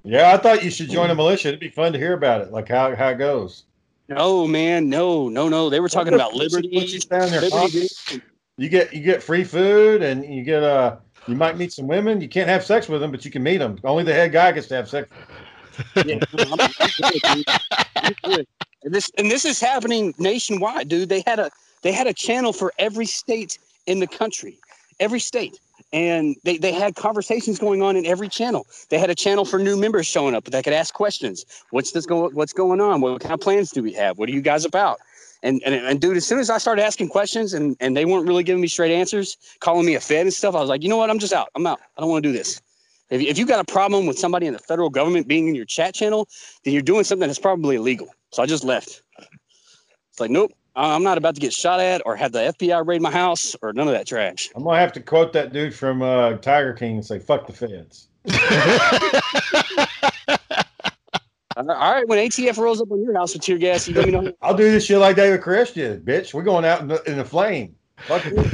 Yeah, 0.04 0.32
I 0.32 0.36
thought 0.36 0.64
you 0.64 0.70
should 0.70 0.90
join 0.90 1.10
a 1.10 1.14
militia. 1.14 1.48
It'd 1.48 1.60
be 1.60 1.68
fun 1.68 1.92
to 1.92 1.98
hear 1.98 2.14
about 2.14 2.40
it, 2.42 2.52
like 2.52 2.68
how 2.68 2.94
how 2.96 3.08
it 3.08 3.18
goes. 3.18 3.64
no, 4.08 4.46
man, 4.46 4.88
no, 4.88 5.28
no, 5.28 5.48
no. 5.48 5.70
They 5.70 5.80
were 5.80 5.88
talking 5.88 6.14
about 6.14 6.34
liberty. 6.34 6.70
what's 6.72 6.92
this 6.92 7.04
down 7.04 7.30
there, 7.30 7.40
liberty 7.42 7.88
You 8.56 8.68
get 8.68 8.92
you 8.92 9.00
get 9.02 9.22
free 9.22 9.44
food, 9.44 10.02
and 10.02 10.24
you 10.24 10.42
get 10.42 10.62
uh 10.62 10.96
you 11.28 11.36
might 11.36 11.56
meet 11.56 11.72
some 11.72 11.86
women. 11.86 12.20
You 12.20 12.28
can't 12.28 12.48
have 12.48 12.64
sex 12.64 12.88
with 12.88 13.00
them, 13.00 13.10
but 13.10 13.24
you 13.24 13.30
can 13.30 13.42
meet 13.42 13.58
them. 13.58 13.78
Only 13.84 14.04
the 14.04 14.14
head 14.14 14.32
guy 14.32 14.52
gets 14.52 14.66
to 14.68 14.74
have 14.76 14.88
sex. 14.88 15.08
Yeah, 16.04 16.18
I'm- 16.38 16.70
I'm. 17.24 17.44
I'm 17.96 18.14
good. 18.24 18.46
And 18.82 18.92
this 18.94 19.10
and 19.18 19.30
this 19.30 19.44
is 19.44 19.60
happening 19.60 20.14
nationwide, 20.18 20.88
dude. 20.88 21.08
They 21.08 21.22
had 21.26 21.38
a 21.38 21.50
they 21.82 21.92
had 21.92 22.06
a 22.06 22.12
channel 22.12 22.52
for 22.52 22.72
every 22.78 23.06
state 23.06 23.58
in 23.86 23.98
the 23.98 24.06
country, 24.06 24.58
every 24.98 25.20
state, 25.20 25.58
and 25.92 26.36
they 26.44 26.58
they 26.58 26.72
had 26.72 26.94
conversations 26.94 27.58
going 27.58 27.82
on 27.82 27.96
in 27.96 28.06
every 28.06 28.28
channel. 28.28 28.66
They 28.88 28.98
had 28.98 29.10
a 29.10 29.14
channel 29.14 29.44
for 29.44 29.58
new 29.58 29.76
members 29.76 30.06
showing 30.06 30.34
up 30.34 30.44
that 30.44 30.64
could 30.64 30.72
ask 30.72 30.94
questions. 30.94 31.44
What's 31.70 31.92
this 31.92 32.06
going? 32.06 32.34
What's 32.34 32.52
going 32.52 32.80
on? 32.80 33.00
What 33.00 33.20
kind 33.20 33.34
of 33.34 33.40
plans 33.40 33.70
do 33.70 33.82
we 33.82 33.92
have? 33.94 34.18
What 34.18 34.28
are 34.28 34.32
you 34.32 34.42
guys 34.42 34.64
about? 34.64 34.98
And, 35.42 35.62
and 35.64 35.74
and 35.74 36.00
dude, 36.00 36.16
as 36.16 36.26
soon 36.26 36.38
as 36.38 36.50
I 36.50 36.58
started 36.58 36.84
asking 36.84 37.08
questions 37.08 37.54
and 37.54 37.76
and 37.80 37.96
they 37.96 38.04
weren't 38.04 38.28
really 38.28 38.44
giving 38.44 38.60
me 38.60 38.68
straight 38.68 38.92
answers, 38.92 39.36
calling 39.60 39.86
me 39.86 39.94
a 39.94 40.00
fed 40.00 40.22
and 40.22 40.32
stuff, 40.32 40.54
I 40.54 40.60
was 40.60 40.68
like, 40.68 40.82
you 40.82 40.88
know 40.88 40.98
what? 40.98 41.10
I'm 41.10 41.18
just 41.18 41.32
out. 41.32 41.48
I'm 41.54 41.66
out. 41.66 41.80
I 41.96 42.00
don't 42.00 42.10
want 42.10 42.22
to 42.22 42.28
do 42.28 42.36
this. 42.36 42.60
If, 43.08 43.20
if 43.22 43.38
you 43.38 43.46
got 43.46 43.58
a 43.58 43.64
problem 43.64 44.06
with 44.06 44.18
somebody 44.18 44.46
in 44.46 44.52
the 44.52 44.58
federal 44.58 44.90
government 44.90 45.26
being 45.26 45.48
in 45.48 45.54
your 45.54 45.64
chat 45.64 45.94
channel, 45.94 46.28
then 46.64 46.74
you're 46.74 46.82
doing 46.82 47.04
something 47.04 47.26
that's 47.26 47.40
probably 47.40 47.76
illegal. 47.76 48.08
So 48.30 48.42
I 48.42 48.46
just 48.46 48.64
left. 48.64 49.02
It's 50.10 50.20
like, 50.20 50.30
nope, 50.30 50.52
I'm 50.76 51.02
not 51.02 51.18
about 51.18 51.34
to 51.34 51.40
get 51.40 51.52
shot 51.52 51.80
at 51.80 52.02
or 52.06 52.16
have 52.16 52.32
the 52.32 52.54
FBI 52.58 52.86
raid 52.86 53.02
my 53.02 53.10
house 53.10 53.56
or 53.62 53.72
none 53.72 53.88
of 53.88 53.94
that 53.94 54.06
trash. 54.06 54.50
I'm 54.54 54.64
gonna 54.64 54.78
have 54.78 54.92
to 54.94 55.00
quote 55.00 55.32
that 55.32 55.52
dude 55.52 55.74
from 55.74 56.02
uh, 56.02 56.34
Tiger 56.34 56.72
King 56.72 56.96
and 56.96 57.06
say, 57.06 57.18
"Fuck 57.18 57.46
the 57.46 57.52
feds." 57.52 58.08
All 61.56 61.64
right, 61.66 62.06
when 62.08 62.18
ATF 62.18 62.56
rolls 62.56 62.80
up 62.80 62.90
on 62.90 63.02
your 63.02 63.14
house 63.14 63.34
with 63.34 63.42
tear 63.42 63.58
gas, 63.58 63.86
you 63.86 63.94
let 63.94 64.06
me 64.06 64.12
know. 64.12 64.32
I'll 64.42 64.54
do 64.54 64.70
this 64.70 64.86
shit 64.86 64.98
like 64.98 65.16
David 65.16 65.40
Koresh 65.40 65.74
did, 65.74 66.04
bitch. 66.04 66.32
We're 66.32 66.42
going 66.42 66.64
out 66.64 66.80
in 66.80 66.88
the, 66.88 67.02
in 67.10 67.18
the 67.18 67.24
flame. 67.24 67.74
Fuck 67.98 68.24
it. 68.26 68.46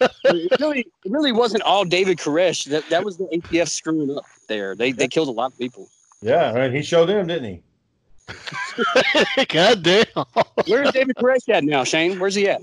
It 0.00 0.60
really, 0.60 0.80
it 0.80 1.10
really 1.10 1.32
wasn't 1.32 1.62
all 1.62 1.84
David 1.84 2.18
Koresh. 2.18 2.64
That 2.70 2.88
that 2.88 3.04
was 3.04 3.18
the 3.18 3.24
ATF 3.24 3.68
screwing 3.68 4.16
up 4.16 4.24
there. 4.46 4.74
They 4.74 4.92
they 4.92 5.08
killed 5.08 5.28
a 5.28 5.32
lot 5.32 5.52
of 5.52 5.58
people. 5.58 5.88
Yeah, 6.22 6.52
I 6.52 6.60
mean, 6.60 6.72
he 6.72 6.82
showed 6.82 7.06
them, 7.06 7.26
didn't 7.26 7.44
he? 7.44 7.62
God 9.48 9.82
damn. 9.82 10.04
Where's 10.66 10.90
David 10.92 11.16
Koresh 11.16 11.48
at 11.48 11.64
now, 11.64 11.84
Shane? 11.84 12.18
Where's 12.18 12.34
he 12.34 12.48
at? 12.48 12.60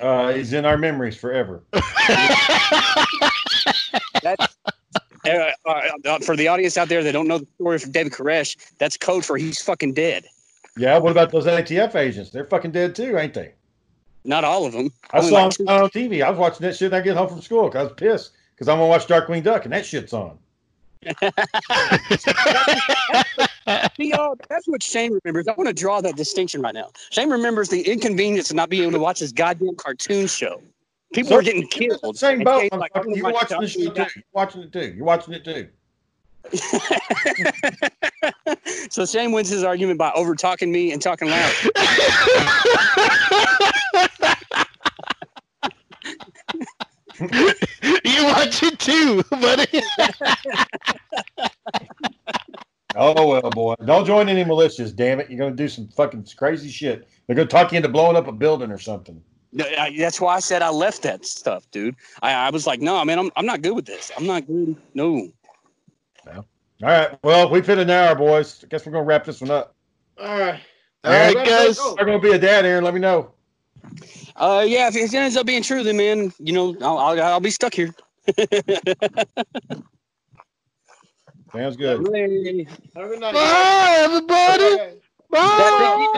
Uh, 0.00 0.32
he's 0.32 0.52
in 0.52 0.64
our 0.64 0.76
memories 0.76 1.16
forever. 1.16 1.62
That's 4.22 4.56
uh, 5.24 5.50
uh, 5.66 5.80
uh, 6.04 6.18
for 6.20 6.36
the 6.36 6.48
audience 6.48 6.76
out 6.76 6.88
there 6.88 7.02
that 7.04 7.12
don't 7.12 7.28
know 7.28 7.38
the 7.38 7.46
story 7.56 7.76
of 7.76 7.92
David 7.92 8.12
Koresh. 8.12 8.56
That's 8.78 8.96
code 8.96 9.24
for 9.24 9.36
he's 9.36 9.60
fucking 9.62 9.94
dead. 9.94 10.24
Yeah, 10.76 10.98
what 10.98 11.10
about 11.12 11.30
those 11.30 11.46
ATF 11.46 11.94
agents? 11.94 12.30
They're 12.30 12.46
fucking 12.46 12.72
dead 12.72 12.94
too, 12.94 13.16
ain't 13.18 13.34
they? 13.34 13.52
Not 14.24 14.44
all 14.44 14.64
of 14.64 14.72
them. 14.72 14.90
I 15.12 15.18
Only 15.18 15.30
saw 15.30 15.44
like 15.44 15.52
two- 15.56 15.64
them 15.64 15.82
on 15.82 15.90
TV. 15.90 16.22
I 16.24 16.30
was 16.30 16.38
watching 16.38 16.66
that 16.66 16.76
shit 16.76 16.90
when 16.92 17.00
I 17.00 17.04
get 17.04 17.16
home 17.16 17.28
from 17.28 17.40
school 17.42 17.68
'cause 17.70 17.80
I 17.80 17.82
was 17.84 17.92
pissed 17.92 18.30
because 18.54 18.68
I'm 18.68 18.78
gonna 18.78 18.88
watch 18.88 19.06
Darkwing 19.06 19.42
Duck 19.42 19.64
and 19.64 19.72
that 19.72 19.84
shit's 19.86 20.12
on. 20.12 20.38
See, 23.96 24.10
y'all, 24.10 24.36
that's 24.48 24.66
what 24.68 24.82
Shane 24.82 25.18
remembers. 25.24 25.46
I 25.48 25.52
want 25.56 25.68
to 25.68 25.72
draw 25.74 26.00
that 26.00 26.16
distinction 26.16 26.60
right 26.62 26.74
now. 26.74 26.90
Shane 27.10 27.30
remembers 27.30 27.68
the 27.68 27.80
inconvenience 27.82 28.50
of 28.50 28.56
not 28.56 28.68
being 28.70 28.82
able 28.82 28.92
to 28.92 28.98
watch 28.98 29.18
his 29.20 29.32
goddamn 29.32 29.76
cartoon 29.76 30.26
show. 30.26 30.60
People 31.12 31.30
So- 31.30 31.36
were 31.36 31.42
getting 31.42 31.66
killed. 31.68 32.16
Same 32.16 32.42
boat. 32.42 32.60
Shane's 32.62 32.72
like, 32.72 32.92
motherfucker. 32.92 33.04
"Oh 33.08 33.14
You're 33.16 33.32
watching 33.32 33.60
the 33.60 33.68
shit 33.68 33.94
too. 33.94 34.02
You're 34.02 34.24
watching 34.32 34.62
it 34.62 34.72
too. 34.72 34.92
You're 34.96 35.04
watching 35.04 35.34
it 35.34 35.44
too. 35.44 35.68
so 38.90 39.06
Shane 39.06 39.30
wins 39.30 39.48
his 39.48 39.62
argument 39.62 39.96
by 39.98 40.10
over 40.12 40.34
talking 40.34 40.72
me 40.72 40.90
and 40.92 41.00
talking 41.00 41.28
loud. 41.30 41.52
you 47.20 48.24
watch 48.24 48.62
it 48.62 48.78
too, 48.78 49.22
buddy. 49.30 49.82
Oh 52.94 53.26
well, 53.26 53.50
boy. 53.50 53.74
Don't 53.84 54.04
join 54.04 54.28
any 54.28 54.44
militias, 54.44 54.94
damn 54.94 55.20
it. 55.20 55.30
You're 55.30 55.38
gonna 55.38 55.56
do 55.56 55.68
some 55.68 55.88
fucking 55.88 56.26
crazy 56.36 56.68
shit. 56.68 57.08
They're 57.26 57.36
gonna 57.36 57.48
talk 57.48 57.72
you 57.72 57.76
into 57.76 57.88
blowing 57.88 58.16
up 58.16 58.26
a 58.26 58.32
building 58.32 58.70
or 58.70 58.78
something. 58.78 59.22
That's 59.52 60.20
why 60.20 60.36
I 60.36 60.40
said 60.40 60.62
I 60.62 60.70
left 60.70 61.02
that 61.02 61.26
stuff, 61.26 61.70
dude. 61.70 61.96
I, 62.22 62.32
I 62.32 62.50
was 62.50 62.66
like, 62.66 62.80
no, 62.80 63.04
man, 63.04 63.18
I'm, 63.18 63.30
I'm 63.36 63.44
not 63.44 63.60
good 63.60 63.74
with 63.74 63.84
this. 63.84 64.10
I'm 64.16 64.26
not 64.26 64.46
good. 64.46 64.76
No. 64.94 65.28
All 66.26 66.88
right. 66.88 67.16
Well, 67.22 67.48
we've 67.48 67.66
hit 67.66 67.78
an 67.78 67.90
hour, 67.90 68.14
boys. 68.16 68.60
I 68.64 68.66
guess 68.66 68.84
we're 68.84 68.92
gonna 68.92 69.04
wrap 69.04 69.24
this 69.24 69.40
one 69.40 69.50
up. 69.50 69.76
All 70.18 70.38
right. 70.38 70.60
All 71.04 71.12
right, 71.12 71.34
Let's 71.34 71.50
guys. 71.50 71.78
go. 71.78 71.96
I'm 71.98 72.06
gonna 72.06 72.18
be 72.18 72.32
a 72.32 72.38
dad, 72.38 72.64
Aaron. 72.64 72.82
Let 72.82 72.94
me 72.94 73.00
know. 73.00 73.32
Uh, 74.36 74.64
yeah, 74.66 74.88
if 74.88 74.96
it 74.96 75.12
ends 75.14 75.36
up 75.36 75.46
being 75.46 75.62
true, 75.62 75.82
then 75.82 75.96
man, 75.96 76.32
you 76.38 76.52
know, 76.52 76.76
I'll, 76.80 76.98
I'll, 76.98 77.22
I'll 77.22 77.40
be 77.40 77.50
stuck 77.50 77.74
here. 77.74 77.94
Sounds 81.52 81.76
good. 81.76 81.98
Hooray. 81.98 82.64
Have 82.96 83.04
a 83.04 83.08
good 83.08 83.20
night. 83.20 83.34
Bye, 83.34 83.96
everybody. 83.98 84.64
Okay. 84.64 84.94
Bye. 85.30 86.08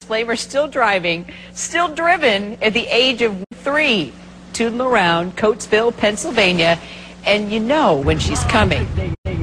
Flavor 0.00 0.36
still 0.36 0.66
driving, 0.66 1.26
still 1.52 1.88
driven 1.94 2.60
at 2.62 2.72
the 2.72 2.86
age 2.86 3.22
of 3.22 3.44
three, 3.54 4.12
tooting 4.52 4.80
around 4.80 5.36
Coatesville, 5.36 5.94
Pennsylvania, 5.96 6.80
and 7.26 7.52
you 7.52 7.60
know 7.60 8.00
when 8.00 8.18
she's 8.18 8.42
coming. 8.44 8.88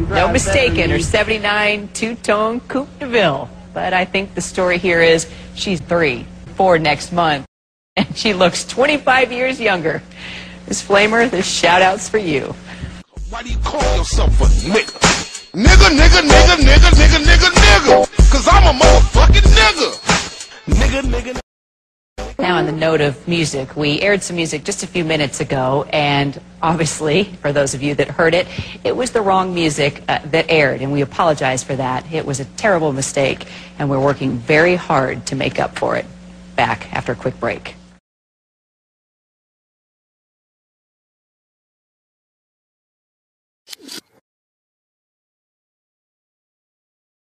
No 0.09 0.31
mistaking, 0.31 0.89
her 0.89 0.99
79 0.99 1.89
two-tone 1.93 2.61
Coupe 2.61 2.99
de 2.99 3.07
Ville. 3.07 3.47
But 3.75 3.93
I 3.93 4.05
think 4.05 4.35
the 4.35 4.41
story 4.41 4.77
here 4.77 5.01
is 5.01 5.29
she's 5.53 5.81
three, 5.81 6.25
four 6.55 6.79
next 6.79 7.11
month, 7.11 7.45
and 7.97 8.07
she 8.15 8.33
looks 8.33 8.63
25 8.63 9.33
years 9.33 9.59
younger. 9.59 10.01
Miss 10.65 10.81
Flamer, 10.81 11.29
this 11.29 11.45
shout-out's 11.45 12.07
for 12.07 12.17
you. 12.17 12.55
Why 13.29 13.43
do 13.43 13.49
you 13.49 13.57
call 13.57 13.83
yourself 13.97 14.39
a 14.39 14.45
nigga? 14.45 14.95
Nigga, 15.51 15.89
nigga, 15.91 16.21
nigga, 16.21 16.55
nigga, 16.55 16.89
nigga, 16.89 17.19
nigga, 17.19 17.49
nigga. 17.51 18.31
Cause 18.31 18.47
I'm 18.49 18.63
a 18.63 18.79
motherfucking 18.79 19.43
nigga. 19.43 19.89
Nigga, 20.67 21.01
nigga. 21.01 21.39
Now, 22.45 22.57
on 22.57 22.67
the 22.67 22.71
note 22.71 23.01
of 23.01 23.27
music, 23.27 23.75
we 23.75 24.01
aired 24.01 24.21
some 24.21 24.35
music 24.35 24.65
just 24.65 24.83
a 24.83 24.87
few 24.87 25.03
minutes 25.03 25.39
ago, 25.39 25.87
and 25.91 26.39
obviously, 26.61 27.23
for 27.23 27.51
those 27.51 27.73
of 27.73 27.81
you 27.81 27.95
that 27.95 28.07
heard 28.07 28.35
it, 28.35 28.45
it 28.83 28.95
was 28.95 29.11
the 29.11 29.21
wrong 29.21 29.55
music 29.55 30.03
uh, 30.07 30.19
that 30.25 30.45
aired, 30.49 30.81
and 30.81 30.91
we 30.91 31.01
apologize 31.01 31.63
for 31.63 31.75
that. 31.75 32.05
It 32.13 32.25
was 32.25 32.39
a 32.39 32.45
terrible 32.45 32.93
mistake, 32.93 33.47
and 33.79 33.89
we're 33.89 33.99
working 33.99 34.37
very 34.37 34.75
hard 34.75 35.25
to 35.25 35.35
make 35.35 35.59
up 35.59 35.79
for 35.79 35.95
it. 35.95 36.05
Back 36.55 36.93
after 36.93 37.13
a 37.13 37.15
quick 37.15 37.39
break. 37.39 37.75